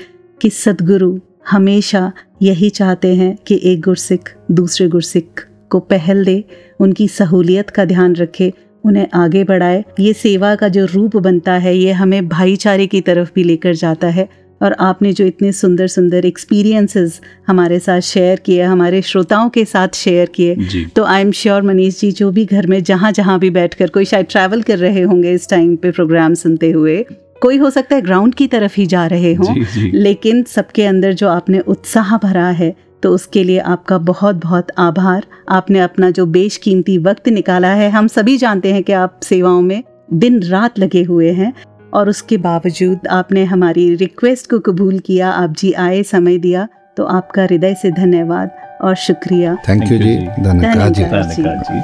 कि 0.43 0.51
सदगुरु 0.51 1.19
हमेशा 1.51 2.13
यही 2.43 2.71
चाहते 2.71 3.15
हैं 3.15 3.39
कि 3.47 3.61
एक 3.63 3.81
गुरसिख 3.81 4.35
दूसरे 4.51 4.89
गुरसिख 4.89 5.47
को 5.71 5.81
पहल 5.81 6.25
दे, 6.25 6.45
उनकी 6.81 7.09
सहूलियत 7.09 7.71
का 7.71 7.85
ध्यान 7.85 8.15
रखे, 8.15 8.53
उन्हें 8.85 9.09
आगे 9.15 9.45
बढ़ाए। 9.45 9.85
ये 10.01 10.13
सेवा 10.13 10.55
का 10.55 10.69
जो 10.69 10.87
रूप 10.87 11.17
बनता 11.17 11.53
है, 11.53 11.77
ये 11.77 11.93
हमें 11.93 12.29
भाईचारे 12.29 12.87
की 12.87 13.01
तरफ़ 13.01 13.33
भी 13.35 13.45
लेकर 13.45 13.75
जाता 13.75 14.09
है। 14.09 14.29
और 14.63 14.77
आपने 14.81 15.13
जो 15.13 15.25
इतने 15.25 15.53
सुंदर 15.53 15.87
सुंदर 15.87 16.25
एक्सपीरियंसेस 16.25 17.21
हमारे 17.47 17.79
साथ 17.79 18.01
शेयर 18.01 18.41
किए 18.47 18.63
हमारे 18.63 19.03
श्रोताओं 19.03 19.49
के 19.49 19.65
साथ 19.65 19.89
शेयर 19.95 20.27
किए 20.35 20.57
तो 20.85 21.05
I 21.05 21.21
am 21.21 21.31
sure 21.31 21.63
Manish 21.63 22.01
ji 22.01 22.13
जो 22.13 22.31
भी 22.31 22.45
घर 22.45 22.67
में 22.67 22.83
जहाँ 22.83 23.13
जहाँ 23.13 23.39
भी 23.39 23.51
बैठकर 23.51 23.89
कोई 23.89 24.05
शायद 24.05 24.27
ट्रैवल 24.31 24.63
कर 24.63 24.79
रहे 24.79 25.03
होंगे 25.03 25.33
इस 25.33 25.49
टाइम 25.49 25.77
पे 25.77 25.91
प्रोग्राम 25.91 26.35
सुनते 26.35 26.71
हुए 26.71 27.07
कोई 27.43 27.57
हो 27.57 27.71
सकता 27.71 27.97
है 27.97 28.03
ग्राउंड 28.03 28.35
की 28.35 28.47
तरफ़ 28.47 28.75
ही 28.77 28.87
जा 28.87 29.07
रहे 29.07 29.35
हों 29.35 29.65
लेकिन 29.93 30.43
सबके 30.43 30.85
अंदर 30.85 31.13
जो 31.13 31.29
आपने 31.29 31.59
उत्साह 31.59 32.17
भरा 32.17 32.49
है 32.49 32.75
तो 33.03 33.11
उसके 33.11 33.45
लिए 33.45 33.59
आपका 33.59 33.99
बहुत 33.99 34.37
बहुत 34.37 34.67
आभार। 34.79 35.27
आपने 35.49 35.79
अपना 35.79 36.11
जो 36.11 36.27
बेशकीमती 36.27 36.99
वक्त 36.99 37.29
निकाला 37.29 37.69
है 37.69 37.91
हम 37.91 38.07
सभी 38.07 38.37
जानते 38.37 38.73
हैं 38.73 38.83
कि 38.83 38.93
आप 38.93 39.21
सेवाओं 39.23 39.63
में 39.63 39.85
दिन 40.15 40.43
रात 40.43 40.79
लगे 40.79 41.03
हुए 41.03 41.31
हैं 41.31 41.53
और 41.95 42.09
उसके 42.09 42.37
बावजूद 42.37 43.07
आपने 43.11 43.45
हमारी 43.45 43.95
रिक्वेस्ट 43.95 44.51
को 44.51 44.59
कबूल 44.59 44.99
किया 44.99 45.31
आप 45.31 45.55
जी 45.59 45.73
आए 45.73 46.03
समय 46.03 46.39
दिया 46.39 46.69
तो 46.97 47.05
आपका 47.05 47.43
हृदय 47.43 47.75
से 47.75 47.91
धन्यवाद 47.91 48.51
और 48.83 48.95
शुक्रिया। 48.95 49.55
Thank 49.69 49.83
you 49.83 49.99
ji. 49.99 50.17
धन्यवाद 50.41 50.93
जी। 50.93 51.81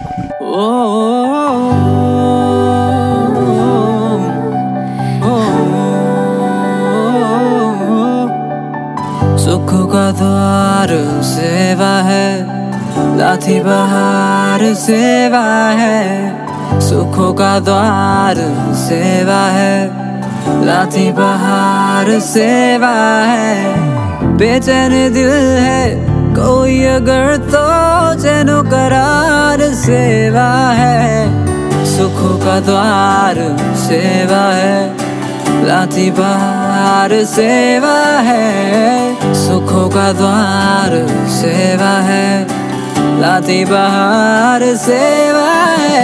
सुख 9.44 9.70
का 9.92 10.11
द्वार 10.12 10.88
सेवा 11.24 11.94
है 12.02 12.26
लाठी 13.18 13.61
बहार 13.61 14.74
सेवा 14.74 15.46
है। 15.70 16.47
सुखों 16.81 17.33
का 17.35 17.59
द्वार 17.61 18.37
सेवा 18.79 19.41
है 19.51 19.74
लाती 20.66 21.11
बहार 21.12 22.09
सेवा 22.20 22.95
है। 23.24 24.37
बेचैन 24.37 24.93
दिल 25.12 25.31
है, 25.59 25.83
कोई 26.35 26.83
अगर 26.85 27.37
तो 27.47 27.64
चैनो 28.22 28.62
करार 28.62 29.61
सेवा 29.74 30.49
है। 30.72 31.85
सुखों 31.87 32.37
का 32.39 32.59
द्वार 32.61 33.37
सेवा 33.79 34.45
है 34.53 35.66
लाती 35.66 36.11
बहार 36.11 37.24
सेवा 37.24 37.99
है। 38.22 39.35
सुखों 39.35 39.89
का 39.91 40.12
द्वार 40.12 40.97
सेवा 41.33 41.95
है 42.03 42.26
लाती 43.20 43.64
बहार 43.64 44.64
सेवा 44.76 45.49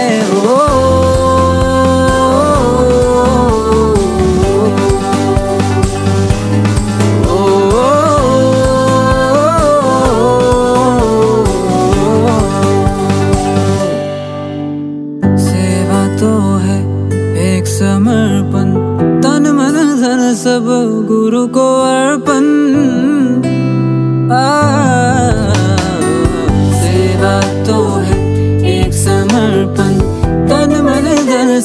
है 0.05 0.19
ओ 0.37 1.14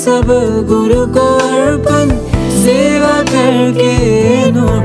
सब 0.01 0.27
गुरु 0.69 1.07
को 1.07 1.27
अर्पण, 1.37 2.11
सेवा 2.51 3.23
करके 3.23 4.51
नूर 4.51 4.81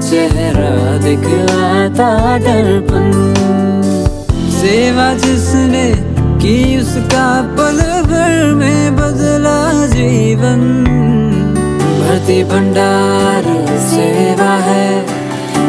चेहरा 0.00 0.96
दिखलाता 0.96 2.38
दर्पण। 2.38 3.10
सेवा 4.50 5.14
जिसने 5.14 5.94
की 6.38 6.80
उसका 6.80 7.42
पल 7.42 7.80
भर 8.02 8.54
में 8.54 8.96
बदला 8.96 9.86
जीवन। 9.86 10.62
भरती 12.00 12.44
भंडार 12.44 13.42
सेवा 13.78 14.52
है, 14.58 15.06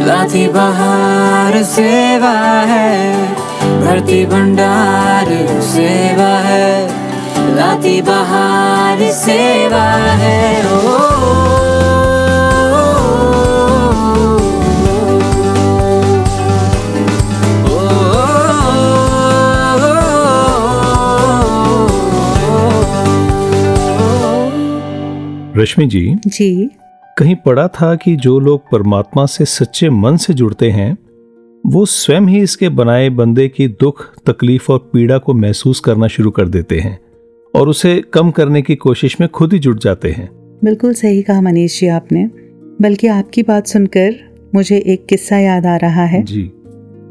लाठी 0.05 0.47
बहार 0.47 1.63
सेवा 1.63 2.37
है, 2.65 3.17
भरती 3.81 4.25
भंडार 4.25 5.25
सेवा 5.61 6.37
है। 6.37 6.96
लाठी 7.57 8.01
बहार 8.01 9.09
सेवा 9.13 9.83
है 10.21 10.35
ओ 10.65 11.17
रश्मि 25.57 25.85
जी 25.85 26.03
जी 26.27 26.69
कहीं 27.17 27.35
पढ़ा 27.35 27.67
था 27.75 27.95
कि 27.95 28.15
जो 28.15 28.39
लोग 28.39 28.69
परमात्मा 28.71 29.25
से 29.25 29.45
सच्चे 29.45 29.89
मन 29.89 30.17
से 30.17 30.33
जुड़ते 30.33 30.69
हैं 30.71 30.97
वो 31.63 31.85
स्वयं 31.85 32.27
ही 32.27 32.41
इसके 32.41 32.69
बनाए 32.69 33.09
बंदे 33.09 33.47
की 33.47 33.67
दुख 33.81 34.05
तकलीफ़ 34.25 34.71
और 34.71 34.79
पीड़ा 34.93 35.17
को 35.17 35.33
महसूस 35.33 35.79
करना 35.79 36.07
शुरू 36.07 36.31
कर 36.31 36.47
देते 36.47 36.79
हैं 36.79 37.06
और 37.55 37.69
उसे 37.69 38.01
कम 38.13 38.31
करने 38.31 38.61
की 38.61 38.75
कोशिश 38.75 39.21
में 39.21 39.29
खुद 39.29 39.53
ही 39.53 39.59
जुट 39.59 39.83
जाते 39.83 40.11
हैं। 40.11 40.29
बिल्कुल 40.63 40.93
सही 40.93 41.21
कहा 41.21 41.41
मनीष 41.41 41.79
जी 41.79 41.87
आपने 41.87 42.29
बल्कि 42.81 43.07
आपकी 43.07 43.43
बात 43.43 43.67
सुनकर 43.67 44.15
मुझे 44.55 44.77
एक 44.77 45.05
किस्सा 45.05 45.37
याद 45.37 45.65
आ 45.65 45.75
रहा 45.75 46.05
है। 46.05 46.23
जी। 46.23 46.51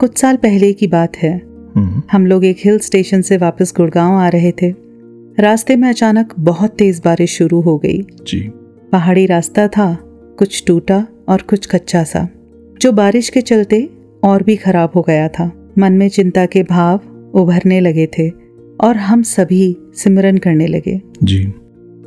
कुछ 0.01 0.18
साल 0.18 0.37
पहले 0.37 0.72
की 0.72 0.87
बात 0.87 1.16
है। 1.16 1.43
हम्म, 1.76 2.03
हम 2.12 2.26
लोग 2.26 2.45
एक 2.45 2.57
हिल 2.64 2.78
स्टेशन 2.78 3.22
से 3.22 3.37
वापस 3.37 3.74
गुड़गांव 3.76 4.14
आ 4.14 4.28
रहे 4.28 4.53
थे। 4.53 4.74
रास्ते 5.39 5.76
में 5.76 5.89
अचानक 5.89 6.34
बहुत 6.41 6.70
तेज 6.70 7.03
बारिश 7.05 7.39
शुरू 7.39 7.61
हो 7.61 7.78
गई। 7.78 8.03
जी। 8.03 8.41
पहाड़ी 8.93 9.26
रास्ता 9.26 9.68
था 9.68 9.99
कुछ 10.39 10.64
टूटा 10.66 11.07
और 11.28 11.41
कुछ 11.41 11.66
कच्चा 11.66 12.05
सा। 12.05 12.28
जो 12.80 12.93
बारिश 12.93 13.28
के 13.28 13.41
चलते 13.41 13.89
और 14.24 14.43
भी 14.43 14.57
खराब 14.57 14.91
हो 14.97 15.03
गया 15.03 15.28
था। 15.28 15.72
मन 15.78 15.93
में 15.93 16.09
चिंता 16.09 16.47
के 16.47 16.62
भाव 16.62 17.01
उभरने 17.34 17.80
लगे 17.80 18.07
थे। 18.07 18.45
और 18.81 18.97
हम 18.97 19.22
सभी 19.22 19.77
सिमरन 19.95 20.39
करने 20.39 20.66
लगे। 20.66 21.01
जी। 21.22 21.45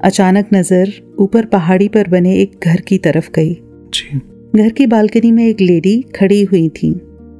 अचानक 0.04 0.50
नज़र 0.54 0.92
ऊपर 1.20 1.46
पहाड़ी 1.46 1.88
पर 1.88 2.08
बने 2.08 2.36
एक 2.36 2.60
घर 2.64 2.82
की 2.82 2.98
तरफ़ 2.98 3.30
गई। 3.36 3.54
जी। 3.94 4.22
घर 4.56 4.70
की 4.70 4.88
बालकनी 4.88 5.32
में 5.32 5.46
एक 5.48 5.62
लेडी 5.62 6.02
खड़ी 6.16 6.44
हुई 6.44 6.68
थी। 6.70 6.92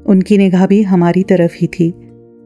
उनकी 0.06 0.38
निगाह 0.38 0.66
भी 0.68 0.82
हमारी 0.84 1.24
तरफ़ 1.24 1.56
ही 1.56 1.68
थी 1.68 1.90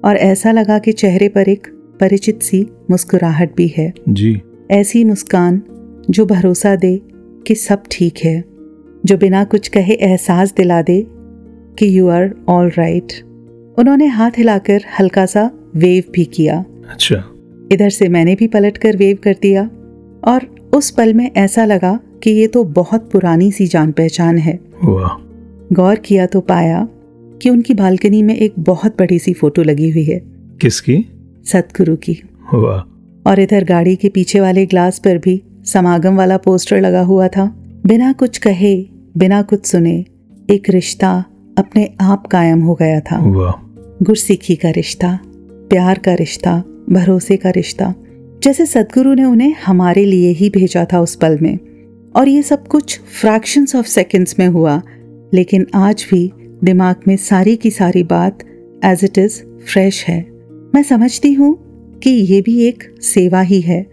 और 0.04 0.18
ऐसा 0.18 0.52
लगा 0.52 0.80
कि 0.80 0.92
चेहरे 0.92 1.30
पर 1.30 1.50
एक 1.50 1.68
परिचित 2.00 2.42
सी 2.42 2.66
मुस्कुराहट 2.92 3.56
भी 3.56 3.68
है। 3.68 3.94
जी। 4.10 4.42
ऐसी 4.72 5.04
मुस्कान 5.04 5.62
जो 6.10 6.26
भरोसा 6.26 6.76
दे 6.76 7.00
कि 7.48 7.56
सब 7.56 7.84
ठीक 7.92 8.18
है 8.24 8.44
जो 9.06 9.18
बिना 9.18 9.44
कुछ 9.44 9.68
कहे 9.68 9.94
एहसास 9.94 10.54
दिला 10.54 10.82
दे 10.82 11.06
कि 11.80 11.98
यू 11.98 12.08
आर 12.08 12.34
ऑल 12.50 12.70
राइट 12.70 13.14
उन्होंने 13.80 14.08
हाथ 14.08 14.32
हिलाकर 14.38 14.82
हल्का 15.00 15.26
सा 15.26 15.50
वेव 15.76 16.04
भी 16.12 16.26
किया। 16.26 16.64
अच्छा। 16.90 17.24
इधर 17.72 17.90
से 17.90 18.10
मैंने 18.10 18.36
भी 18.36 18.48
पलट 18.48 18.78
कर 18.78 18.98
वेव 18.98 19.18
कर 19.24 19.36
दिया 19.42 19.70
और 20.24 20.70
उस 20.74 20.92
पल 20.92 21.14
में 21.14 21.32
ऐसा 21.38 21.66
लगा 21.66 22.00
कि 22.24 22.32
ये 22.32 22.48
तो 22.48 22.64
बहुत 22.64 23.12
पुरानी 23.12 23.52
सी 23.52 23.68
जान 23.68 23.92
पहचान 23.92 24.38
है। 24.38 24.60
गौर 25.74 25.96
किया 25.96 26.26
तो 26.26 26.40
पाया 26.42 26.88
कि 27.42 27.50
उनकी 27.50 27.74
बालकनी 27.74 28.24
में 28.24 28.36
एक 28.36 28.54
बहुत 28.60 28.96
बड़ी 29.00 29.20
सी 29.20 29.34
फ़ोटो 29.34 29.64
लगी 29.64 29.90
हुई 29.90 30.04
है। 30.04 30.22
किसकी? 30.62 31.06
सतगुरु 31.46 31.96
की। 31.96 32.22
वाह। 32.54 33.30
और 33.30 33.40
इधर 33.40 33.64
गाड़ी 33.64 33.96
के 33.96 34.10
पीछे 34.10 34.40
वाले 34.40 34.66
ग्लास 34.66 35.00
पर 35.00 35.18
भी 35.18 35.44
समागम 35.66 36.16
वाला 36.16 36.38
पोस्टर 36.38 36.82
लगा 36.82 37.02
हुआ 37.02 37.28
था। 37.28 37.46
बिना 37.86 38.14
कुछ 38.14 38.38
कहे 38.38 38.86
बिना 39.18 39.42
कुछ 39.42 39.66
सुने 39.66 40.06
एक 40.50 40.70
रिश्ता 40.70 41.26
अपने 41.58 41.94
आप 42.02 42.28
कायम 42.28 42.62
हो 42.62 42.74
गया 42.74 43.00
था। 43.00 43.30
वाह। 43.30 43.52
गुरसिखी 44.04 44.56
का 44.56 44.70
रिश्ता 44.70 45.20
प्यार 45.70 46.00
का 46.00 46.14
रिश्ता 46.14 46.64
भरोसे 46.90 47.38
का 47.38 47.50
रिश्ता। 47.50 47.96
जैसे 48.44 48.66
सदगुरु 48.66 49.14
ने 49.14 49.24
उन्हें 49.24 49.56
हमारे 49.66 50.06
लिए 50.06 50.30
ही 50.30 50.50
भेजा 50.50 50.86
था 50.94 51.00
उस 51.00 51.16
पल 51.16 51.38
में। 51.42 51.60
और 52.16 52.28
ये 52.28 52.42
सब 52.42 52.68
कुछ 52.68 53.00
फ्रैक्शंस 53.22 53.76
ऑफ़ 53.76 53.88
सेकंड्स 53.88 54.40
में 54.40 54.48
हुआ। 54.48 54.82
लेकिन 55.34 55.68
आज 55.76 56.08
भी 56.12 56.32
दिमाग 56.64 56.96
में 57.08 57.18
सारी 57.18 57.56
की 57.56 57.72
सारी 57.72 58.04
बात 58.04 58.40
एज 58.86 59.00
इट 59.04 59.18
इज़ 59.18 59.44
फ्रेश 59.44 60.06
है। 60.06 60.32
मैं 60.76 60.84
समझती 60.84 61.34
हूँ 61.34 61.58
कि 62.00 62.10
ये 62.10 62.42
भी 62.42 62.66
एक 62.66 62.96
सेवा 63.02 63.42
ही 63.42 63.62
है। 63.62 63.88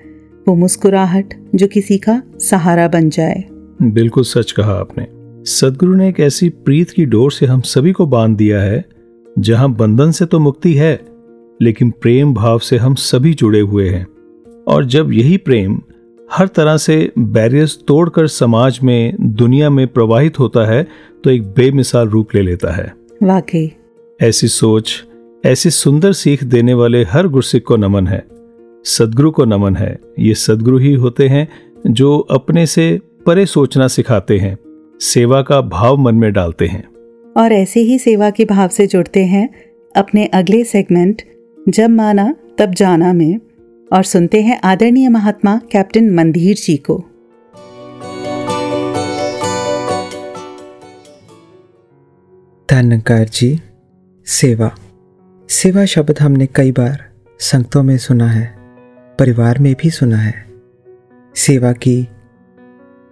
वो 0.48 0.54
मुस्कुराहट 0.54 1.34
जो 1.54 1.66
किसी 1.66 1.98
का 1.98 2.22
सहारा 2.40 2.88
बन 2.88 3.10
जाए। 3.10 3.44
बिल्कुल 3.82 4.24
सच 4.24 4.52
कहा 4.52 4.72
आपने। 4.72 5.06
सदगुरु 5.50 5.94
ने 5.94 6.08
एक 6.08 6.20
ऐसी 6.20 6.48
प्रीत 6.48 6.90
की 6.90 7.06
डोर 7.06 7.32
से 7.32 7.46
हम 7.46 7.60
सभी 7.60 7.92
को 7.92 8.06
बाँध 8.06 8.36
दिया 8.36 8.62
है, 8.62 8.84
जहाँ 9.38 9.74
बंधन 9.74 10.10
से 10.10 10.26
तो 10.26 10.38
मुक्ति 10.38 10.74
है 10.74 11.00
लेकिन 11.62 11.90
प्रेम 11.90 12.34
भाव 12.34 12.58
से 12.58 12.76
हम 12.76 12.94
सभी 12.94 13.34
जुड़े 13.34 13.60
हुए 13.60 13.88
हैं। 13.88 14.06
और 14.68 14.84
जब 14.84 15.12
यही 15.12 15.36
प्रेम 15.36 15.80
हर 16.32 16.46
तरह 16.48 16.76
से 16.76 17.12
बैरियर्स 17.18 17.78
तोड़कर 17.88 18.26
समाज 18.26 18.80
में 18.82 19.14
दुनिया 19.20 19.70
में 19.70 19.88
प्रवाहित 19.88 20.38
होता 20.38 20.66
है 20.66 20.86
तो 21.24 21.30
एक 21.30 21.42
बेमिसाल 21.42 22.08
रूप 22.08 22.28
ले 22.34 22.42
लेता 22.42 22.72
है। 22.72 22.94
वाकई। 23.22 23.72
ऐसी 24.20 24.48
सोच 24.48 25.04
ऐसी 25.44 25.70
सुंदर 25.70 26.12
सीख 26.12 26.44
देने 26.44 26.74
वाले 26.74 27.04
हर 27.04 27.26
गुरसिक 27.26 27.64
को 27.64 27.76
नमन 27.76 28.06
है। 28.06 28.26
सदगुरु 28.84 29.30
को 29.30 29.44
नमन 29.44 29.76
है। 29.76 29.98
ये 30.18 30.34
सदगुरु 30.34 30.78
ही 30.78 30.94
होते 30.94 31.28
हैं 31.28 31.48
जो 31.86 32.18
अपने 32.18 32.66
से 32.66 33.00
परे 33.26 33.46
सोचना 33.46 33.88
सिखाते 33.88 34.38
हैं 34.38 34.58
सेवा 35.00 35.42
का 35.42 35.60
भाव 35.60 35.96
मन 35.96 36.14
में 36.14 36.32
डालते 36.32 36.66
हैं। 36.66 36.88
और 37.36 37.52
ऐसे 37.52 37.80
ही 37.80 37.98
सेवा 37.98 38.30
के 38.30 38.44
भाव 38.44 38.68
से 38.68 38.86
जुड़ते 38.86 39.24
हैं 39.24 39.54
अपने 39.96 40.26
अगले 40.26 40.64
सेगमेंट 40.64 41.22
जब 41.68 41.90
माना, 41.90 42.34
तब 42.58 42.74
जाना 42.74 43.12
में, 43.12 43.40
और 43.92 44.02
सुनते 44.02 44.42
हैं 44.42 44.60
आदरणीय 44.60 45.08
महात्मा 45.08 45.60
कैप्टन 45.72 46.10
मंदीर 46.10 46.56
जी 46.56 46.76
को। 46.76 47.04
धनकार 52.70 53.24
जी, 53.24 53.60
सेवा। 54.26 54.70
सेवा 55.48 55.84
शब्द 55.84 56.18
हमने 56.20 56.46
कई 56.46 56.72
बार 56.72 57.04
संगतों 57.38 57.82
में 57.82 57.98
सुना 57.98 58.28
है, 58.30 58.54
परिवार 59.18 59.58
में 59.58 59.74
भी 59.82 59.90
सुना 59.90 60.16
है। 60.16 60.46
सेवा 61.36 61.72
की 61.72 62.08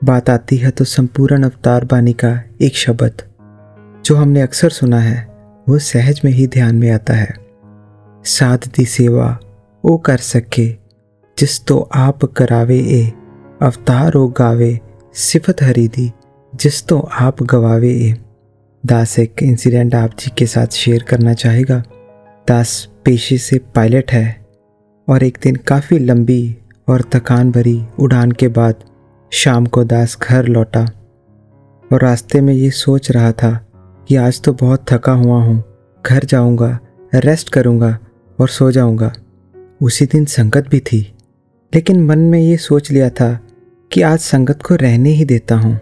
बात 0.04 0.30
आती 0.30 0.56
है 0.56 0.70
तो 0.70 0.84
संपूर्ण 0.84 1.42
अवतार 1.42 1.84
बानी 1.84 2.12
का 2.12 2.42
एक 2.62 2.76
शब्द, 2.76 3.22
जो 4.04 4.14
हमने 4.14 4.40
अक्सर 4.40 4.68
सुना 4.68 5.00
है, 5.00 5.28
वो 5.68 5.78
सहज 5.78 6.20
में 6.24 6.32
ही 6.32 6.46
ध्यान 6.46 6.76
में 6.76 6.90
आता 6.90 7.14
है। 7.14 7.47
साध 8.24 8.66
दी 8.76 8.84
सेवा 8.84 9.38
ओ 9.84 9.96
कर 9.96 10.16
सके, 10.18 10.68
जिस 11.38 11.64
तो 11.66 11.78
आप 11.94 12.24
करावे 12.36 12.78
ए, 12.78 13.12
अवतार 13.62 14.14
ओ 14.14 14.26
गावे 14.28 14.78
सिफत 15.14 15.62
हरी 15.62 15.86
दी, 15.88 16.10
जिस 16.52 16.86
तो 16.86 16.98
आप 17.20 17.42
गवावे 17.42 17.90
ए। 17.90 18.14
दास 18.84 19.18
एक 19.18 19.42
इंसिडेंट 19.42 19.94
आप 19.94 20.10
जी 20.18 20.30
के 20.38 20.46
साथ 20.46 20.74
शेयर 20.74 21.02
करना 21.02 21.32
चाहेगा। 21.34 21.78
दास 22.48 22.88
पेशे 23.04 23.38
से 23.38 23.58
पायलट 23.74 24.12
है 24.12 24.46
और 25.08 25.22
एक 25.22 25.38
दिन 25.42 25.56
काफ़ी 25.68 25.98
लंबी 25.98 26.56
और 26.88 27.02
थकान 27.14 27.50
भरी 27.52 27.80
उड़ान 27.98 28.32
के 28.32 28.48
बाद 28.48 28.84
शाम 29.32 29.66
को 29.66 29.84
दास 29.84 30.16
घर 30.22 30.46
लौटा 30.46 30.84
और 31.90 32.02
रास्ते 32.02 32.40
में 32.40 32.52
ये 32.54 32.70
सोच 32.70 33.10
रहा 33.10 33.32
था 33.32 33.52
कि 34.08 34.16
आज 34.16 34.40
तो 34.42 34.52
बहुत 34.52 34.84
थका 34.92 35.12
हुआ 35.12 35.42
हूँ, 35.42 35.62
घर 36.04 36.24
जाऊँगा 36.24 36.78
रेस्ट 37.14 37.48
करूँगा 37.48 37.98
और 38.40 38.48
सो 38.48 38.70
जाऊँगा। 38.70 39.12
उसी 39.82 40.06
दिन 40.06 40.24
संगत 40.24 40.68
भी 40.68 40.80
थी, 40.80 41.14
लेकिन 41.74 42.04
मन 42.04 42.18
में 42.18 42.40
ये 42.40 42.56
सोच 42.56 42.90
लिया 42.90 43.10
था 43.10 43.40
कि 43.92 44.02
आज 44.02 44.18
संगत 44.18 44.62
को 44.62 44.74
रहने 44.74 45.10
ही 45.10 45.24
देता 45.24 45.56
हूँ। 45.56 45.80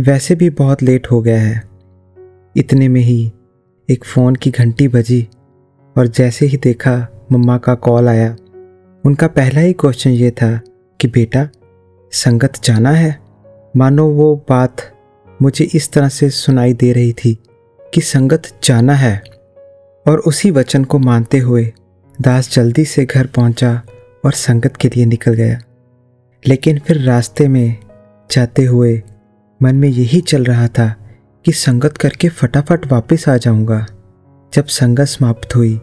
वैसे 0.00 0.34
भी 0.34 0.50
बहुत 0.50 0.82
लेट 0.82 1.10
हो 1.10 1.22
गया 1.22 1.40
है। 1.40 1.62
इतने 2.56 2.88
में 2.88 3.00
ही 3.00 3.32
एक 3.90 4.04
फ़ोन 4.04 4.34
की 4.34 4.50
घंटी 4.50 4.88
बजी 4.88 5.28
और 5.96 6.06
जैसे 6.06 6.46
ही 6.46 6.56
देखा 6.56 7.08
मम्मा 7.32 7.58
का 7.58 7.74
कॉल 7.74 8.08
आया, 8.08 8.36
उनका 9.04 9.26
पहला 9.26 9.60
ही 9.60 9.72
क्वेश्चन 9.72 10.10
ये 10.10 10.30
था 10.30 10.60
कि 11.00 11.08
बेटा, 11.08 11.48
संगत 12.12 12.52
जाना 12.64 12.90
है? 12.90 13.18
मानो 13.76 14.06
वो 14.06 14.44
बात 14.48 14.76
मुझे 15.42 15.64
इस 15.74 15.92
तरह 15.92 16.08
से 16.08 16.30
सुनाई 16.30 16.72
दे 16.72 16.92
रही 16.92 17.12
थी 17.12 17.38
कि 17.94 18.00
संगत 18.00 18.42
जाना 18.64 18.94
है। 18.94 19.22
और 20.08 20.18
उसी 20.18 20.50
वचन 20.50 20.84
को 20.84 20.98
मानते 20.98 21.38
हुए 21.38 21.72
दास 22.22 22.50
जल्दी 22.52 22.84
से 22.84 23.04
घर 23.04 23.26
पहुँचा 23.26 23.82
और 24.24 24.32
संगत 24.32 24.76
के 24.76 24.88
लिए 24.88 25.06
निकल 25.06 25.34
गया। 25.34 25.58
लेकिन 26.46 26.78
फिर 26.78 27.00
रास्ते 27.00 27.48
में 27.48 27.76
जाते 28.30 28.64
हुए 28.64 29.02
मन 29.62 29.76
में 29.76 29.88
यही 29.88 30.20
चल 30.20 30.44
रहा 30.44 30.68
था 30.68 30.94
कि 31.44 31.52
संगत 31.52 31.96
करके 31.96 32.28
फटाफट 32.28 32.92
वापस 32.92 33.28
आ 33.28 33.36
जाऊँगा। 33.36 33.86
जब 34.54 34.64
संगत 34.64 35.04
समाप्त 35.04 35.56
हुई 35.56 35.76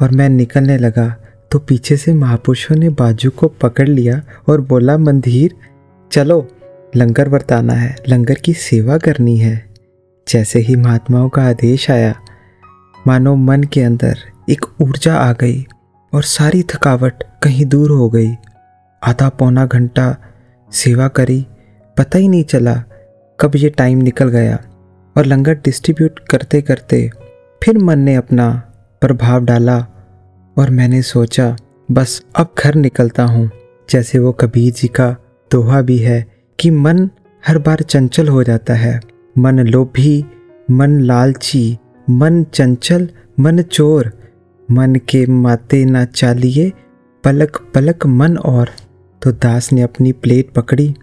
और 0.00 0.10
मैं 0.10 0.28
निकलने 0.28 0.78
लगा 0.78 1.16
तो 1.52 1.58
पीछे 1.58 1.96
से 1.96 2.14
महापुरुषों 2.14 2.76
ने 2.76 2.88
बाजू 2.88 3.30
को 3.30 3.48
पकड़ 3.48 3.88
लिया 3.88 4.22
और 4.48 4.60
बोला, 4.60 4.98
मंदिर, 4.98 5.54
चलो, 6.12 6.48
लंगर 6.96 7.28
बरताना 7.28 7.72
है, 7.72 7.96
लंगर 8.08 8.34
की 8.34 8.52
सेवा 8.52 8.98
करनी 8.98 9.36
है। 9.38 9.68
जैसे 10.28 10.58
ही 10.58 10.76
महात्माओं 10.76 11.28
का 11.28 11.42
आदेश 11.42 11.90
आया, 11.90 12.14
मानो 13.06 13.34
मन 13.36 13.62
के 13.62 13.82
अंदर 13.82 14.18
एक 14.48 14.64
ऊर्जा 14.80 15.14
आ 15.14 15.32
गई 15.32 15.64
और 16.12 16.22
सारी 16.22 16.62
थकावट 16.62 17.22
कहीं 17.42 17.66
दूर 17.66 17.90
हो 17.90 18.08
गई। 18.10 18.30
आधा 19.02 19.28
पौना 19.28 19.66
घंटा 19.66 20.16
सेवा 20.72 21.08
करी, 21.08 21.46
पता 21.96 22.18
ही 22.18 22.28
नहीं 22.28 22.44
चला 22.44 22.74
कब 23.38 23.56
ये 23.56 23.68
टाइम 23.68 23.98
निकल 23.98 24.28
गया 24.28 24.58
और 25.16 25.26
लंगर 25.26 25.54
डिस्ट्रीब्यूट 25.54 26.18
करते 26.30 26.62
करते 26.62 27.10
फिर 27.62 27.78
मन 27.78 27.98
ने 27.98 28.14
अपना 28.14 28.50
प्रभाव 29.00 29.44
डाला 29.44 29.78
और 30.56 30.70
मैंने 30.70 31.02
सोचा, 31.02 31.56
बस 31.90 32.22
अब 32.36 32.54
घर 32.58 32.74
निकलता 32.74 33.24
हूँ। 33.24 33.50
जैसे 33.88 34.18
वो 34.18 34.32
कबीर 34.32 34.72
जी 34.72 34.88
का 34.88 35.10
दोहा 35.50 35.80
भी 35.82 35.98
है 35.98 36.24
कि 36.58 36.70
मन 36.70 37.08
हर 37.46 37.58
बार 37.58 37.82
चंचल 37.82 38.28
हो 38.28 38.42
जाता 38.42 38.74
है। 38.74 39.00
मन 39.38 39.60
लोभी, 39.60 40.24
मन 40.70 41.00
लालची, 41.00 41.78
मन 42.10 42.42
चंचल, 42.44 43.08
मन 43.40 43.62
चोर 43.62 44.12
मन 44.72 44.94
के 44.94 45.26
माते 45.26 45.84
ना 45.84 46.04
चालिए, 46.04 46.72
पलक 47.24 47.56
पलक 47.74 48.06
मन 48.06 48.36
और। 48.36 48.70
तो 49.22 49.32
दास 49.32 49.72
ने 49.72 49.82
अपनी 49.82 50.12
प्लेट 50.12 50.50
पकड़ी 50.50 50.94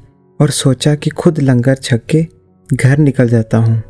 और 0.41 0.49
सोचा 0.49 0.95
कि 0.95 1.09
खुद 1.09 1.39
लंगर 1.39 1.75
छक 1.75 2.05
के 2.05 2.27
घर 2.73 2.97
निकल 2.97 3.29
जाता 3.29 3.57
हूँ। 3.57 3.83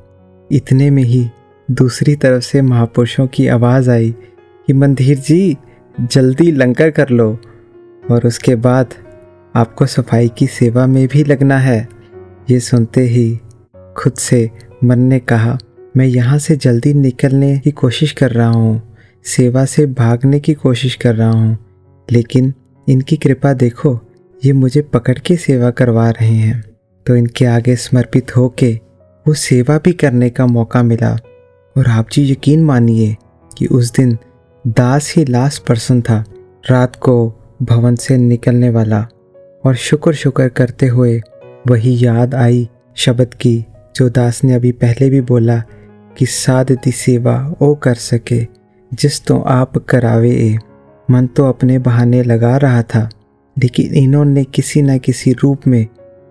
इतने 0.52 0.90
में 0.90 1.04
ही 1.04 1.30
दूसरी 1.72 2.16
तरफ़ 2.16 2.44
से 2.44 2.62
महापुरुषों 2.62 3.28
की 3.28 3.48
आवाज़ 3.48 3.90
आई 3.90 4.16
कि 4.68 4.74
मंदिर 4.74 5.18
जी, 5.18 5.58
जल्दी 6.02 6.52
लंगर 6.52 6.90
कर 6.90 7.10
लो। 7.10 7.40
और 8.12 8.28
उसके 8.28 8.56
बाद, 8.56 8.88
आपको 9.56 9.86
सफ़ाई 9.86 10.30
की 10.30 10.48
सेवा 10.48 10.88
में 10.88 11.08
भी 11.08 11.24
लगना 11.24 11.58
है। 11.58 11.90
ये 12.50 12.60
सुनते 12.60 13.02
ही 13.02 13.40
खुद 13.98 14.14
से 14.14 14.52
मन 14.84 15.00
ने 15.00 15.20
कहा, 15.20 15.58
मैं 15.98 16.06
यहाँ 16.06 16.40
से 16.40 16.56
जल्दी 16.56 16.94
निकलने 16.94 17.60
की 17.60 17.72
कोशिश 17.72 18.12
कर 18.12 18.32
रहा 18.32 18.50
हूँ। 18.50 18.89
सेवा 19.26 19.66
से 19.66 19.86
भागने 19.86 20.40
की 20.40 20.54
कोशिश 20.54 20.96
कर 20.96 21.16
रहा 21.16 21.32
हूँ, 21.32 21.58
लेकिन 22.12 22.54
इनकी 22.88 23.18
कृपा 23.18 23.54
देखो, 23.54 24.00
ये 24.46 24.54
मुझे 24.54 24.82
पकड़ 24.82 25.18
के 25.20 25.36
सेवा 25.38 25.70
करवा 25.70 26.10
रहे 26.10 26.34
हैं। 26.34 26.64
तो 27.06 27.16
इनके 27.16 27.46
आगे 27.46 27.76
समर्पित 27.76 28.36
होके 28.38 28.72
वो 29.26 29.34
सेवा 29.34 29.78
भी 29.78 29.94
करने 29.94 30.30
का 30.30 30.46
मौका 30.46 30.84
मिला। 30.84 31.12
और 31.76 31.88
आप 31.88 32.10
जी 32.12 32.32
यकीन 32.32 32.64
मानिए 32.64 33.16
कि 33.58 33.66
उस 33.66 33.92
दिन 33.94 34.18
दास 34.68 35.14
ही 35.18 35.26
लास्ट 35.26 35.66
पर्सन 35.66 36.02
था, 36.02 36.24
रात 36.70 36.96
को 36.96 37.34
भवन 37.62 37.96
से 37.96 38.18
निकलने 38.18 38.70
वाला। 38.70 39.08
और 39.66 39.76
शुक्र 39.76 40.14
शुक्र 40.14 40.48
करते 40.50 40.88
हुए 40.88 41.22
वही 41.68 42.06
याद 42.06 42.36
आई 42.36 42.70
शब्द 42.96 43.34
की, 43.34 43.66
जो 43.96 44.10
दास 44.10 44.44
ने 44.44 44.54
अभी 44.54 44.72
पहले 44.72 45.10
भी 45.10 45.22
बोला 45.22 45.64
कि 46.18 46.26
दी 46.50 46.92
सेवा, 46.92 47.56
ओ 47.62 47.76
कर 47.76 47.94
सके। 47.94 48.59
जिस 48.92 49.24
तो 49.26 49.40
आप 49.40 49.78
करावे 49.90 50.32
ए। 50.32 50.58
मन 51.10 51.28
तो 51.28 51.46
अपने 51.46 51.78
बहाने 51.80 52.22
लगा 52.24 52.56
रहा 52.58 52.82
था, 52.84 53.10
लेकिन 53.58 53.94
इन्होंने 53.94 54.44
किसी 54.44 54.82
न 54.82 54.98
किसी 54.98 55.34
रूप 55.34 55.68
में 55.68 55.86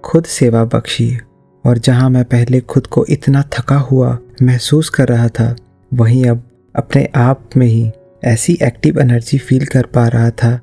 खुद 0.04 0.24
सेवा 0.24 0.64
बख्शी। 0.64 1.16
और 1.64 1.78
जहाँ 1.78 2.10
मैं 2.10 2.24
पहले 2.24 2.60
खुद 2.60 2.86
को 2.86 3.04
इतना 3.08 3.42
थका 3.52 3.76
हुआ 3.76 4.18
महसूस 4.42 4.88
कर 4.88 5.08
रहा 5.08 5.28
था, 5.28 5.54
वहीं 5.92 6.24
अब 6.26 6.42
अपने 6.74 7.08
आप 7.16 7.50
में 7.56 7.66
ही 7.66 7.90
ऐसी 8.24 8.58
एक्टिव 8.62 9.00
एनर्जी 9.00 9.38
फील 9.38 9.66
कर 9.66 9.86
पा 9.86 10.06
रहा 10.08 10.30
था 10.32 10.58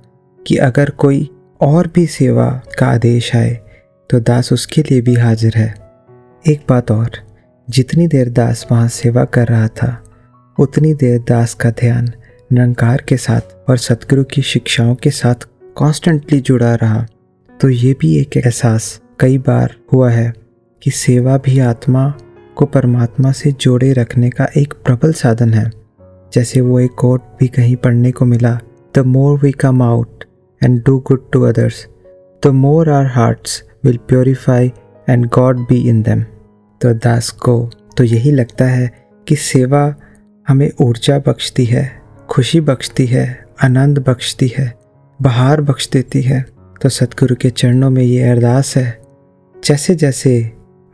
कि 0.46 0.56
अगर 0.58 0.90
कोई 0.90 1.30
और 1.62 1.88
भी 1.88 2.06
सेवा 2.08 2.50
का 2.80 2.88
आदेश 2.88 3.36
आए 3.36 3.54
तो 4.10 4.20
दास 4.20 4.52
उसके 4.54 4.82
लिए 4.82 5.02
भी 5.02 5.14
हाजिर 5.16 5.56
है। 5.56 5.74
एक 6.46 6.66
बात 6.70 6.92
और, 6.92 7.12
जितनी 7.68 8.08
देर 8.08 8.30
दास 8.30 8.66
वहाँ 8.72 8.88
सेवा 8.88 9.24
कर 9.26 9.48
रहा 9.48 9.68
था 9.68 10.02
उतनी 10.60 10.94
देर 10.94 11.20
दास 11.20 11.54
का 11.54 11.70
ध्यान 11.70 12.06
निरंकार 12.52 13.04
के 13.10 13.18
साथ 13.18 13.70
और 13.70 13.78
सतगुरु 13.78 14.24
की 14.24 14.42
शिक्षाओं 14.42 14.96
के 14.96 15.10
साथ 15.10 15.36
कॉन्स्टेंटली 15.76 16.40
जुड़ा 16.40 16.76
रहा। 16.76 17.06
तो 17.62 17.70
ये 17.70 17.96
भी 18.02 18.20
एक 18.20 18.38
एहसास 18.38 19.02
कई 19.20 19.38
बार 19.38 19.76
हुआ 19.94 20.10
है 20.12 20.34
कि 20.84 20.92
सेवा 20.92 21.38
भी 21.38 21.60
आत्मा 21.60 22.14
को 22.56 22.66
परमात्मा 22.66 23.32
से 23.32 23.52
जोड़े 23.52 23.94
रखने 23.94 24.30
का 24.30 24.48
एक 24.58 24.74
प्रबल 24.74 25.14
साधन 25.14 25.54
है। 25.54 25.72
जैसे 26.34 26.62
वो 26.62 26.80
एक 26.80 26.92
कोट 26.92 27.22
भी 27.40 27.48
कहीं 27.48 27.76
पढ़ने 27.76 28.12
को 28.12 28.26
मिला 28.26 28.60
the 28.96 29.00
more 29.00 29.40
we 29.40 29.52
come 29.52 29.82
out 29.82 30.24
and 30.64 30.84
do 30.86 31.00
good 31.00 31.32
to 31.32 31.42
others 31.42 31.88
the 32.44 32.48
more 32.48 32.90
our 32.90 33.06
hearts 33.06 33.64
will 33.84 33.98
purify 33.98 34.72
and 35.10 35.26
God 35.26 35.60
be 35.60 35.90
in 35.90 36.02
them 36.02 36.22
तो 36.82 36.94
दास 36.94 37.30
को 37.30 37.70
तो 37.98 38.04
यही 38.04 38.32
लगता 38.32 38.66
है 38.66 38.92
कि 39.28 39.36
सेवा 39.36 39.96
हमें 40.48 40.70
ऊर्जा 40.82 41.18
बख्शती 41.28 41.66
है 41.66 41.84
खुशी 42.30 42.60
बख्शती 42.62 43.06
है 43.06 43.26
आनंद 43.64 44.00
बख्शती 44.08 44.48
है 44.58 44.74
बहार 45.20 45.62
बख्श 45.62 45.88
देती 45.94 46.22
है 46.22 46.42
तो 46.84 46.90
सतगुरु 46.90 47.36
के 47.42 47.50
चरणों 47.50 47.90
में 47.90 48.02
ये 48.04 48.22
अरदास 48.30 48.76
है 48.78 48.86
जैसे 49.56 49.96
जैसे 49.96 50.34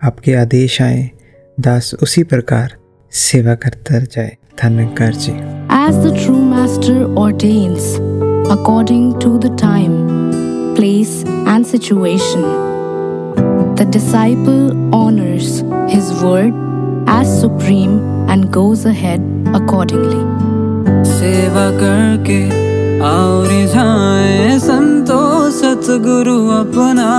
आपके 0.02 0.34
आदेश 0.36 0.82
आए 0.82 1.10
दास 1.58 1.94
उसी 2.04 2.24
प्रकार 2.34 2.78
सेवा 3.12 3.56
करता 3.66 4.00
जाए 4.00 4.38
धन्यकार 4.64 5.14
जी 5.26 5.34
As 5.76 5.98
the 6.04 6.12
true 6.16 6.42
master 6.48 6.96
ordains, 7.22 7.86
according 8.56 9.06
to 9.20 9.32
the 9.46 9.52
time, 9.62 9.96
place, 10.76 11.14
and 11.54 11.66
situation, 11.66 12.44
the 13.76 13.88
disciple 13.98 14.96
honors 14.96 15.52
his 15.90 16.12
word 16.24 16.54
as 17.10 17.36
supreme 17.42 18.00
and 18.30 18.52
goes 18.54 18.86
ahead 18.86 19.41
accordingly. 19.52 20.22
सेवा 21.06 21.72
करके 21.72 22.46
और 23.00 23.48
जाए 23.48 24.60
संतो 24.60 25.52
सतगुरु 25.52 26.50
अपना। 26.50 27.10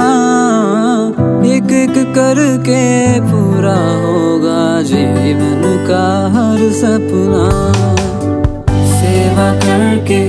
एक 1.47 1.73
एक 1.73 2.15
करके 2.15 3.21
पूरा 3.21 3.79
होगा 4.03 4.83
जीवन 4.83 5.63
का 5.89 6.05
हर 6.35 6.73
सपना। 6.73 7.73
सेवा 8.87 9.55
करके 9.55 10.29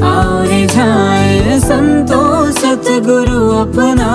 और 0.00 0.66
जाए 0.66 1.58
संतो 1.58 2.50
सतगुरु 2.52 3.48
अपना। 3.50 4.12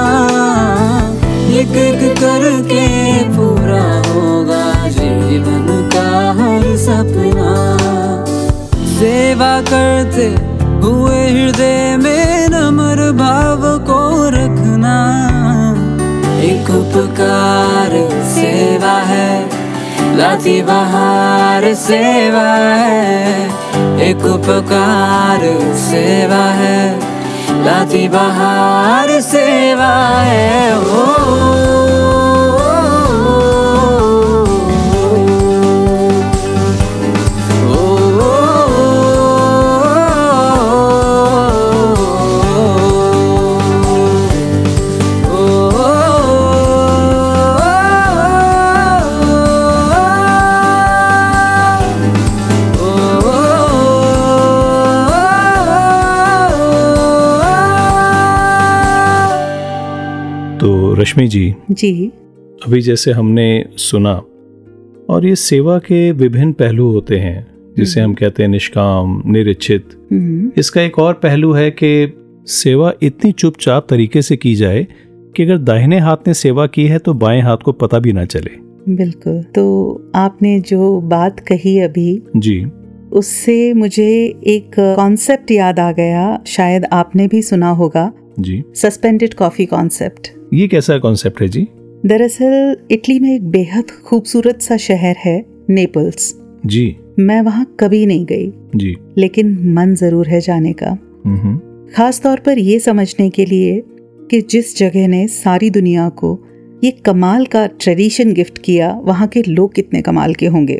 एक 1.49 1.71
एक 1.71 2.17
करके 2.17 2.87
पूरा 3.23 3.83
होगा 3.83 4.87
जीवन 4.87 5.86
हर 6.09 6.77
सपना। 6.77 7.51
सेवा 8.99 9.61
करते 9.61 10.27
हुए 10.87 11.29
हृदय 11.29 11.97
में 11.97 12.47
नम्र 12.49 13.11
भाव 13.11 13.61
को 13.79 14.29
रखना। 14.29 14.95
एक 16.41 16.69
उपकार 16.69 17.91
सेवा 18.23 18.91
है, 18.91 19.49
लाती 20.17 20.61
बहार 20.61 21.73
सेवा 21.73 22.47
है। 22.81 23.47
एक 24.01 24.25
उपकार 24.25 25.41
सेवा 25.75 26.45
है, 26.61 26.99
लाती 27.65 28.07
बहार 28.07 29.21
सेवा 29.21 29.93
है। 30.21 30.77
ओ। 30.79 30.83
तो 30.83 32.26
रश्मि 61.17 61.27
जी 61.27 61.55
जी। 61.71 62.11
अभी 62.67 62.81
जैसे 62.81 63.11
हमने 63.11 63.65
सुना 63.77 64.13
और 65.09 65.25
ये 65.25 65.35
सेवा 65.35 65.77
के 65.79 66.11
विभिन्न 66.11 66.51
पहलू 66.53 66.91
होते 66.91 67.17
हैं 67.19 67.47
जिसे 67.77 68.01
हम 68.01 68.13
कहते 68.13 68.43
हैं 68.43 68.49
निष्काम 68.49 69.21
निरिच्छित 69.25 69.89
हम्म, 70.11 70.51
इसका 70.57 70.81
एक 70.81 70.99
और 70.99 71.13
पहलू 71.13 71.51
है 71.53 71.71
कि 71.71 72.13
सेवा 72.47 72.93
इतनी 73.01 73.31
चुपचाप 73.31 73.87
तरीके 73.89 74.21
से 74.21 74.37
की 74.37 74.55
जाए 74.55 74.87
कि 75.35 75.43
अगर 75.43 75.57
दाहिने 75.57 75.99
हाथ 75.99 76.27
ने 76.27 76.33
सेवा 76.33 76.67
की 76.67 76.85
है 76.87 76.99
तो 76.99 77.13
बाएँ 77.13 77.41
हाथ 77.41 77.57
को 77.57 77.71
पता 77.71 77.99
भी 77.99 78.13
ना 78.13 78.25
चले। 78.25 78.51
बिल्कुल। 78.95 79.43
तो 79.43 80.11
आपने 80.15 80.59
जो 80.59 81.01
बात 81.01 81.39
कही 81.39 81.79
अभी 81.79 82.21
जी। 82.37 82.63
उससे 83.11 83.73
मुझे 83.73 84.09
एक 84.47 84.71
कॉन्सेप्ट 84.79 85.51
याद 85.51 85.79
आ 85.79 85.91
गया 85.91 86.43
शायद 86.47 86.85
आपने 86.85 87.27
भी 87.27 87.41
सुना 87.41 87.69
होगा। 87.69 88.11
जी। 88.39 88.63
सस्पेंडेड 88.75 89.33
कॉफ़ी 89.33 89.65
कॉन्सेप्ट 89.65 90.36
ये 90.53 90.67
कैसा 90.67 90.97
कॉन्सेप्ट 90.97 91.41
है 91.41 91.47
जी? 91.47 91.67
दरअसल 92.05 92.75
इटली 92.91 93.19
में 93.19 93.35
एक 93.35 93.47
बेहद 93.49 93.91
खूबसूरत 94.05 94.61
सा 94.61 94.77
शहर 94.77 95.15
है 95.19 95.45
नेपल्स 95.69 96.33
जी। 96.65 96.95
मैं 97.19 97.41
वहाँ 97.41 97.65
कभी 97.79 98.05
नहीं 98.05 98.25
गई। 98.25 98.51
जी। 98.75 98.95
लेकिन 99.17 99.73
मन 99.73 99.93
ज़रूर 99.95 100.27
है 100.27 100.39
जाने 100.41 100.73
का। 100.73 100.89
हम्म 101.25 101.57
खास 101.95 102.21
तौर 102.21 102.39
पर 102.39 102.59
ये 102.59 102.79
समझने 102.79 103.29
के 103.29 103.45
लिए 103.45 103.83
कि 104.31 104.41
जिस 104.41 104.77
जगह 104.77 105.07
ने 105.07 105.27
सारी 105.27 105.69
दुनिया 105.69 106.09
को 106.09 106.37
ये 106.83 106.91
कमाल 106.91 107.45
का 107.45 107.65
ट्रेडिशन 107.67 108.33
गिफ्ट 108.33 108.57
किया 108.57 108.91
वहाँ 109.03 109.27
के 109.27 109.43
लोग 109.43 109.73
कितने 109.73 110.01
कमाल 110.01 110.33
के 110.33 110.45
होंगे। 110.45 110.79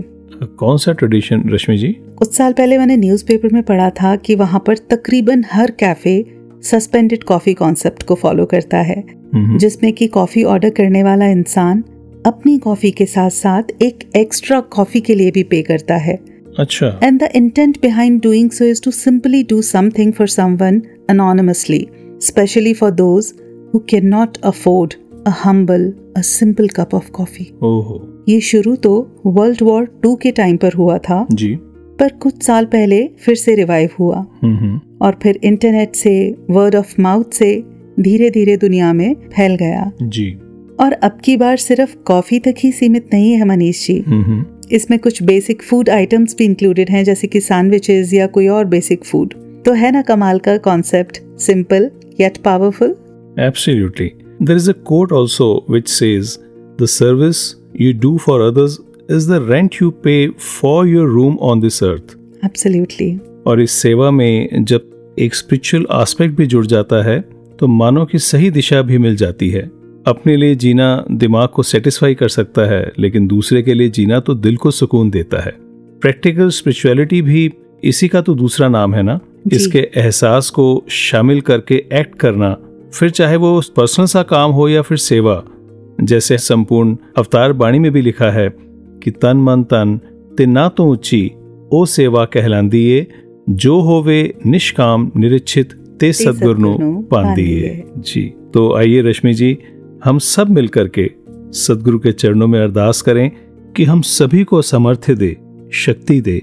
कौन 0.58 0.78
सा 0.78 0.94
ट्रेडिशन 0.94 1.44
रश्मि 1.50 1.78
जी? 1.78 1.88
कुछ 2.18 2.34
साल 2.34 2.54
पहले 2.54 2.78
मैंने 2.78 2.98
न्यूज़पेपर 2.98 3.54
में 3.54 3.64
पढ़ा 3.64 3.90
था 3.90 4.16
कि 4.16 4.36
वहाँ 4.36 4.64
पर 4.68 4.78
तकरीबन 4.78 5.44
हर 5.52 5.72
कैफ़े 5.72 6.24
सस्पेंडेड 6.64 7.24
कॉफ़ी 7.24 7.54
कॉन्सेप्ट 7.54 8.04
को 8.04 8.16
फॉलो 8.16 8.46
करता 8.46 8.78
है 8.78 9.04
जिसमें 9.36 9.92
कि 9.94 10.08
कॉफ़ी 10.08 10.44
ऑर्डर 10.44 10.70
करने 10.70 11.04
वाला 11.04 11.28
इंसान 11.28 11.84
अपनी 12.26 12.58
कॉफ़ी 12.58 12.92
के 12.92 13.06
साथ 13.06 13.30
साथ 13.30 13.64
एक 13.82 14.00
एक्स्ट्रा 14.16 14.60
कॉफ़ी 14.60 15.02
के 15.02 15.16
लिए 15.16 15.32
भी 15.32 15.44
पे 15.44 15.62
करता 15.62 15.96
है। 15.96 16.18
अच्छा। 16.60 17.00
And 17.04 17.20
the 17.20 17.30
intent 17.36 17.78
behind 17.82 18.22
doing 18.22 18.50
so 18.52 18.66
is 18.66 18.82
to 18.84 18.92
simply 18.92 19.44
do 19.44 19.62
something 19.62 20.14
for 20.14 20.28
someone 20.28 20.82
anonymously 21.10 21.88
specially 22.22 22.74
for 22.74 22.92
those 22.92 23.34
who 23.74 23.80
can 23.80 24.08
not 24.08 24.38
afford 24.44 24.94
a 25.28 25.34
humble 25.44 25.94
a 26.18 26.22
simple 26.22 26.68
cup 26.68 26.94
of 26.94 27.12
coffee 27.12 27.46
ये 28.30 28.40
शुरू 28.42 28.76
तो 28.76 29.22
वर्ल्ड 29.26 29.62
वॉर 29.62 29.86
टू 30.04 30.16
के 30.16 30.32
time 30.32 30.58
पर 30.58 30.74
हुआ 30.74 30.98
था। 30.98 31.26
जी। 31.32 31.58
पर 32.00 32.10
कुछ 32.10 32.44
साल 32.44 32.66
पहले 32.66 33.10
फिर 33.20 33.36
से 33.36 33.56
रिवाइव 33.56 33.90
हुआ। 34.00 34.18
और 35.02 35.20
फिर 35.24 35.40
इंटरनेट 35.44 35.96
से 35.96 36.36
वर्ड 36.50 36.76
ऑफ़ 36.76 37.02
माउथ 37.02 37.24
से 37.34 37.64
धीरे 38.00 38.30
धीरे 38.30 38.58
दुनिया 38.58 38.94
में 38.94 39.14
फैल 39.14 39.56
गया। 39.56 39.92
जी। 40.02 40.38
और 40.80 40.94
अब 40.94 41.20
की 41.24 41.38
बार 41.38 41.58
सिर्फ़ 41.58 41.96
कॉफ़ी 41.96 42.40
तक 42.40 42.56
ही 42.60 42.72
सीमित 42.72 43.10
नहीं 43.14 43.32
है 43.34 43.46
मनीष 43.46 43.88
जी। 43.88 44.04
इसमें 44.72 45.00
कुछ 45.00 45.24
बेसिक 45.24 45.62
फ़ूड 45.62 45.90
आइटम्स 45.90 46.36
भी 46.38 46.46
इंक्लूडेड 46.46 46.90
हैं 46.90 47.04
जैसे 47.04 47.28
कि 47.28 47.40
सैंडविचेस 47.40 48.14
या 48.14 48.28
कोई 48.28 48.48
और 48.48 48.66
बेसिक 48.66 49.06
फ़ूड 49.06 49.34
तो 49.66 49.74
है 49.74 49.92
ना 49.92 50.02
कमाल 50.02 50.40
का 50.40 50.58
concept 50.58 51.40
simple 51.40 51.92
yet 52.20 52.38
powerful 52.38 52.96
Absolutely. 53.50 54.08
There 54.42 54.58
is 54.58 54.68
a 54.68 54.74
quote 54.92 55.12
also 55.12 55.48
which 55.74 55.88
says, 55.88 56.30
The 56.80 56.88
service 56.88 57.40
you 57.82 57.92
do 58.06 58.12
for 58.18 58.36
others 58.50 58.87
is 59.10 59.26
the 59.28 59.40
rent 59.42 59.76
you 59.82 59.90
pay 60.06 60.30
for 60.44 60.86
your 60.86 61.08
room 61.08 61.36
on 61.50 61.62
this 61.64 61.76
earth. 61.84 62.16
Absolutely 62.46 63.20
और 63.48 63.62
इस 63.62 63.72
सेवा 63.72 64.12
में 64.12 64.64
जब 64.64 65.16
एक 65.20 65.36
स्पिरिचुअल 65.36 65.86
एस्पेक्ट 66.02 66.36
भी 66.36 66.46
जुड़ 66.46 66.66
जाता 66.66 67.04
है 67.04 67.20
तो 67.60 67.68
मानो 67.68 68.06
की 68.06 68.20
सही 68.20 68.50
दिशा 68.52 68.82
भी 68.82 68.98
मिल 68.98 69.16
जाती 69.16 69.50
है। 69.50 69.62
अपने 70.08 70.36
लिए 70.36 70.56
जीना 70.56 71.06
दिमाग 71.12 71.50
को 71.50 71.64
सेटिस्फाई 71.64 72.16
कर 72.16 72.30
सकता 72.30 72.66
है 72.66 72.92
लेकिन 73.00 73.28
दूसरे 73.28 73.62
के 73.64 73.74
लिए 73.74 73.90
जीना 73.90 74.20
तो 74.20 74.34
दिल 74.34 74.58
को 74.58 74.72
सुकून 74.72 75.10
देता 75.10 75.42
है। 75.42 75.56
प्रैक्टिकल 76.02 76.50
स्पिरिचुअलिटी 76.50 77.22
भी 77.22 77.52
इसी 77.84 78.08
का 78.08 78.22
तो 78.22 78.34
दूसरा 78.34 78.70
नाम 78.70 78.94
है 78.94 79.04
ना? 79.04 79.20
इसके 79.54 79.90
एहसास 79.96 80.50
को 80.50 80.86
शामिल 80.90 81.42
करके 81.42 81.76
एक्ट 81.94 82.16
करना 82.16 82.56
फिर 82.94 83.10
चाहे 83.10 83.36
वो 83.36 83.62
पर्सनल 83.76 84.06
सा 84.06 84.24
काम 84.24 84.52
हो 84.52 84.70
या 84.70 84.82
फिर 84.82 84.98
सेवा 84.98 85.44
जैसे 86.02 86.38
संपूर्ण 86.38 86.96
अवतार 87.18 87.54
बाणी 87.54 87.80
में 87.80 87.92
भी 87.92 88.02
लिखा 88.02 88.32
है 88.32 88.67
कि 89.04 89.12
तन 89.12 89.38
मन 89.38 89.64
तन 89.64 90.00
तिन्ना 90.38 90.70
तो 90.70 90.86
ऊँची 90.86 91.32
ओ 91.74 91.86
सेवा 91.86 92.26
कहलांदी 92.26 93.08
जो 93.50 93.80
होवे 93.80 94.34
निष्काम 94.46 95.12
निरीक्षित 95.18 95.74
ते 96.00 96.14
सदगुरु 96.14 96.60
नु 96.60 97.02
पांदिए 97.02 97.84
जी 97.98 98.34
तो 98.54 98.76
आइए 98.76 99.02
रश्मि 99.02 99.34
जी 99.34 99.58
हम 100.06 100.20
सब 100.20 100.50
मिलकर 100.50 100.88
के 100.88 101.12
सदगुरु 101.54 102.00
के 102.00 102.12
चरणों 102.12 102.48
में 102.48 102.60
अरदास 102.60 103.02
करें 103.02 103.32
कि 103.76 103.84
हम 103.84 104.02
सभी 104.02 104.44
को 104.44 104.62
समर्थ्य 104.62 105.16
दे 105.16 105.38
शक्ति 105.74 106.22
दे 106.22 106.42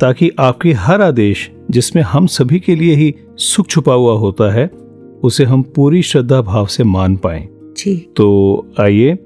ताकि 0.00 0.30
आपके 0.38 0.72
हर 0.72 1.02
आदेश 1.02 1.50
जिसमें 1.70 2.02
हम 2.02 2.26
सभी 2.26 2.60
के 2.60 2.76
लिए 2.76 2.94
ही 2.94 3.14
सुख 3.36 3.66
छुपा 3.66 3.94
हुआ 3.94 4.14
होता 4.14 4.52
है 4.52 4.70
उसे 5.22 5.44
हम 5.44 5.62
पूरी 5.62 6.02
श्रद्धा 6.02 6.40
भाव 6.42 6.66
से 6.66 6.84
मान 6.84 7.16
पाए। 7.16 7.48
जी। 7.76 7.96
तो 8.16 8.26
आइए 8.80 9.18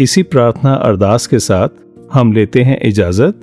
इसी 0.00 0.22
प्रार्थना 0.22 0.74
अरदास 0.74 1.26
के 1.26 1.38
साथ 1.38 1.68
हम 2.12 2.32
लेते 2.32 2.62
हैं 2.62 2.78
इजाज़त 2.80 3.40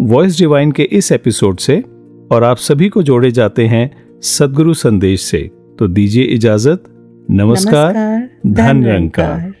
वॉइस 0.00 0.38
डिवाइन 0.38 0.72
के 0.72 0.82
इस 0.82 1.12
एपिसोड 1.12 1.58
से 1.58 1.84
और 2.32 2.44
आप 2.44 2.56
सभी 2.56 2.88
को 2.88 3.02
जोड़े 3.02 3.30
जाते 3.30 3.66
हैं 3.66 3.90
सदगुरु 4.22 4.74
संदेश 4.74 5.22
से। 5.22 5.38
तो 5.78 5.88
दीजिए 5.88 6.24
इजाज़त 6.24 6.84
नमस्कार, 7.30 7.94
नमस्कार 7.96 8.28
धन 8.46 8.76
निरंकार 8.76 9.52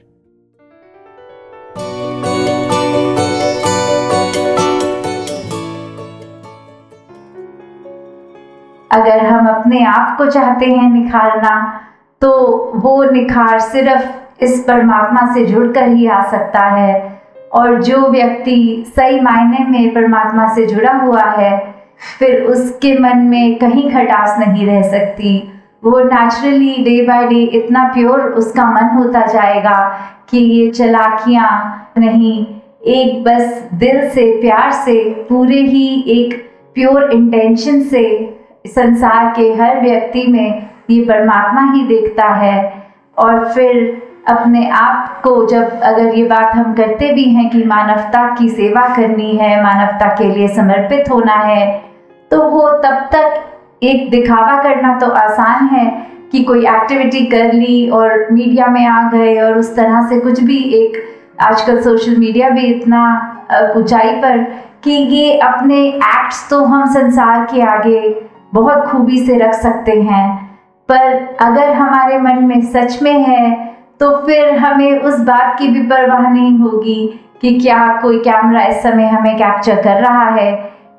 अगर 8.92 9.26
हम 9.26 9.46
अपने 9.48 9.84
आप 9.84 10.16
को 10.18 10.30
चाहते 10.30 10.66
हैं 10.66 10.90
निखारना 10.92 11.80
तो 12.22 12.30
वो 12.76 13.02
निखार 13.10 13.60
सिर्फ़ 13.60 14.44
इस 14.44 14.64
परमात्मा 14.68 15.32
से 15.34 15.46
जुड़कर 15.46 15.88
ही 15.88 16.06
आ 16.06 16.22
सकता 16.30 16.66
है। 16.66 17.21
और 17.52 17.82
जो 17.82 18.06
व्यक्ति 18.10 18.84
सही 18.96 19.20
मायने 19.20 19.64
में 19.70 19.94
परमात्मा 19.94 20.46
से 20.54 20.66
जुड़ा 20.66 20.92
हुआ 20.92 21.22
है, 21.22 21.58
फिर 22.18 22.42
उसके 22.42 22.98
मन 22.98 23.18
में 23.18 23.58
कहीं 23.58 23.90
खटास 23.90 24.38
नहीं 24.38 24.66
रह 24.66 24.82
सकती। 24.82 25.36
वो 25.84 25.98
नेचुरली 26.00 26.76
डे 26.84 27.00
बाय 27.06 27.26
डे 27.26 27.42
इतना 27.58 27.84
प्योर 27.84 28.20
उसका 28.20 28.64
मन 28.64 28.96
होता 28.96 29.26
जाएगा 29.26 29.78
कि 30.30 30.38
ये 30.38 30.70
चलाकियाँ 30.70 31.92
नहीं, 31.98 32.46
एक 32.86 33.22
बस 33.24 33.62
दिल 33.74 34.08
से, 34.10 34.30
प्यार 34.40 34.70
से, 34.72 35.02
पूरे 35.28 35.60
ही 35.62 36.04
एक 36.08 36.34
प्योर 36.74 37.10
इंटेंशन 37.12 37.80
से 37.82 38.04
संसार 38.66 39.32
के 39.36 39.52
हर 39.54 39.80
व्यक्ति 39.80 40.26
में 40.26 40.68
ये 40.90 41.02
परमात्मा 41.04 41.72
ही 41.72 41.86
देखता 41.86 42.28
है। 42.34 42.82
और 43.18 43.44
फिर 43.52 44.02
अपने 44.28 44.68
आप 44.70 45.22
को 45.22 45.46
जब 45.46 45.80
अगर 45.80 46.14
ये 46.14 46.24
बात 46.24 46.54
हम 46.54 46.74
करते 46.74 47.12
भी 47.12 47.24
हैं 47.24 47.50
कि 47.50 47.64
मानवता 47.64 48.34
की 48.34 48.48
सेवा 48.48 48.96
करनी 48.96 49.36
है, 49.36 49.62
मानवता 49.62 50.08
के 50.08 50.24
लिए 50.24 50.48
समर्पित 50.48 51.10
होना 51.10 51.34
है 51.34 51.84
तो 52.30 52.42
वो 52.42 52.68
तब 52.70 53.08
तक 53.12 53.44
एक 53.82 54.10
दिखावा 54.10 54.62
करना 54.62 54.98
तो 54.98 55.10
आसान 55.10 55.66
है 55.66 56.06
कि 56.32 56.44
कोई 56.44 56.66
एक्टिविटी 56.66 57.26
कर 57.26 57.52
ली 57.52 57.90
और 57.90 58.26
मीडिया 58.32 58.66
में 58.66 58.86
आ 58.86 59.10
गए 59.10 59.40
और 59.40 59.58
उस 59.58 59.76
तरह 59.76 60.02
से 60.02 60.20
कुछ 60.20 60.42
भी 60.42 60.58
एक 60.58 61.02
आजकल 61.40 61.82
सोशल 61.82 62.16
मीडिया 62.16 62.50
भी 62.50 62.60
इतना 62.60 63.02
ऊंचाई 63.76 64.10
पर 64.10 64.38
कि 64.84 64.90
ये 64.90 65.38
अपने 65.38 65.76
एक्ट्स 65.88 66.50
तो 66.50 66.64
हम 66.64 66.86
संसार 66.86 67.44
के 67.44 67.62
आगे 67.62 68.22
बहुत 68.54 68.86
खूबी 68.86 69.18
से 69.18 69.36
रख 69.38 69.52
सकते 69.52 70.02
हैं। 70.02 70.50
पर 70.88 71.36
अगर 71.40 71.72
हमारे 71.72 72.18
मन 72.18 72.44
में 72.44 72.60
सच 72.60 73.02
में 73.02 73.20
है 73.20 73.72
तो 74.00 74.10
फिर 74.26 74.54
हमें 74.56 74.98
उस 74.98 75.18
बात 75.20 75.58
की 75.58 75.68
भी 75.68 75.82
परवाह 75.88 76.28
नहीं 76.30 76.58
होगी 76.58 77.06
कि 77.40 77.58
क्या 77.58 77.86
कोई 78.02 78.18
कैमरा 78.18 78.64
इस 78.64 78.82
समय 78.82 79.06
हमें 79.06 79.36
कैप्चर 79.36 79.82
कर 79.82 80.00
रहा 80.02 80.28
है। 80.30 80.52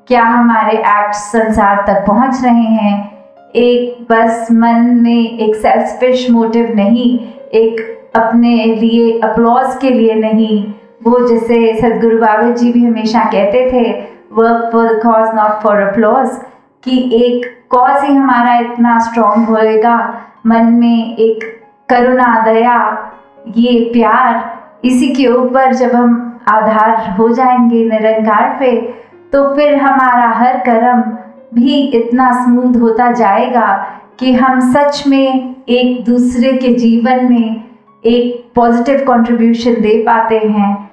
क्या 0.08 0.22
हमारे 0.22 0.76
एक्ट 0.76 1.14
संसार 1.14 1.84
तक 1.86 2.04
पहुँच 2.06 2.42
रहे 2.44 2.64
हैं? 2.74 3.12
एक 3.56 4.06
बस 4.10 4.48
मन 4.52 4.88
में 5.02 5.38
एक 5.38 5.54
सेल्फिश 5.56 6.30
मोटिव 6.30 6.72
नहीं, 6.76 7.18
एक 7.54 8.12
अपने 8.16 8.64
लिए 8.64 9.18
अप्लॉज 9.20 9.76
के 9.80 9.90
लिए 9.90 10.14
नहीं। 10.14 10.64
वो 11.04 11.26
जैसे 11.28 11.56
सदगुरु 11.80 12.18
बाबा 12.18 12.50
जी 12.50 12.72
भी 12.72 12.84
हमेशा 12.84 13.24
कहते 13.24 13.68
थे 13.72 13.90
work 14.32 14.70
for 14.72 14.94
cause 15.00 15.34
not 15.34 15.62
for 15.62 15.80
applause 15.80 16.30
कि 16.84 16.98
एक 17.16 17.46
कॉज 17.70 18.04
ही 18.04 18.14
हमारा 18.14 18.58
इतना 18.60 18.98
स्ट्रॉन्ग 18.98 19.48
होएगा। 19.48 19.96
मन 20.46 20.72
में 20.72 21.16
एक 21.16 21.44
करुणा, 21.88 22.42
दया, 22.44 22.76
ये 23.56 23.78
प्यार, 23.92 24.60
इसी 24.84 25.08
के 25.08 25.26
ऊपर 25.28 25.74
जब 25.74 25.94
हम 25.94 26.40
आधार 26.48 27.10
हो 27.10 27.28
जाएँगे 27.28 27.84
निरंकार 27.84 28.56
पे 28.60 28.76
तो 29.32 29.54
फिर 29.56 29.74
हमारा 29.74 30.28
हर 30.28 30.56
कर्म 30.58 31.00
भी 31.54 31.74
इतना 31.88 32.30
स्मूथ 32.44 32.80
होता 32.80 33.10
जाएगा 33.12 33.66
कि 34.18 34.32
हम 34.32 34.60
सच 34.72 35.06
में 35.06 35.54
एक 35.68 36.04
दूसरे 36.04 36.52
के 36.52 36.74
जीवन 36.74 37.32
में 37.32 37.64
एक 38.04 38.52
पॉजिटिव 38.54 39.04
कंट्रीब्यूशन 39.08 39.74
दे 39.74 40.02
पाते 40.02 40.38
हैं। 40.38 40.90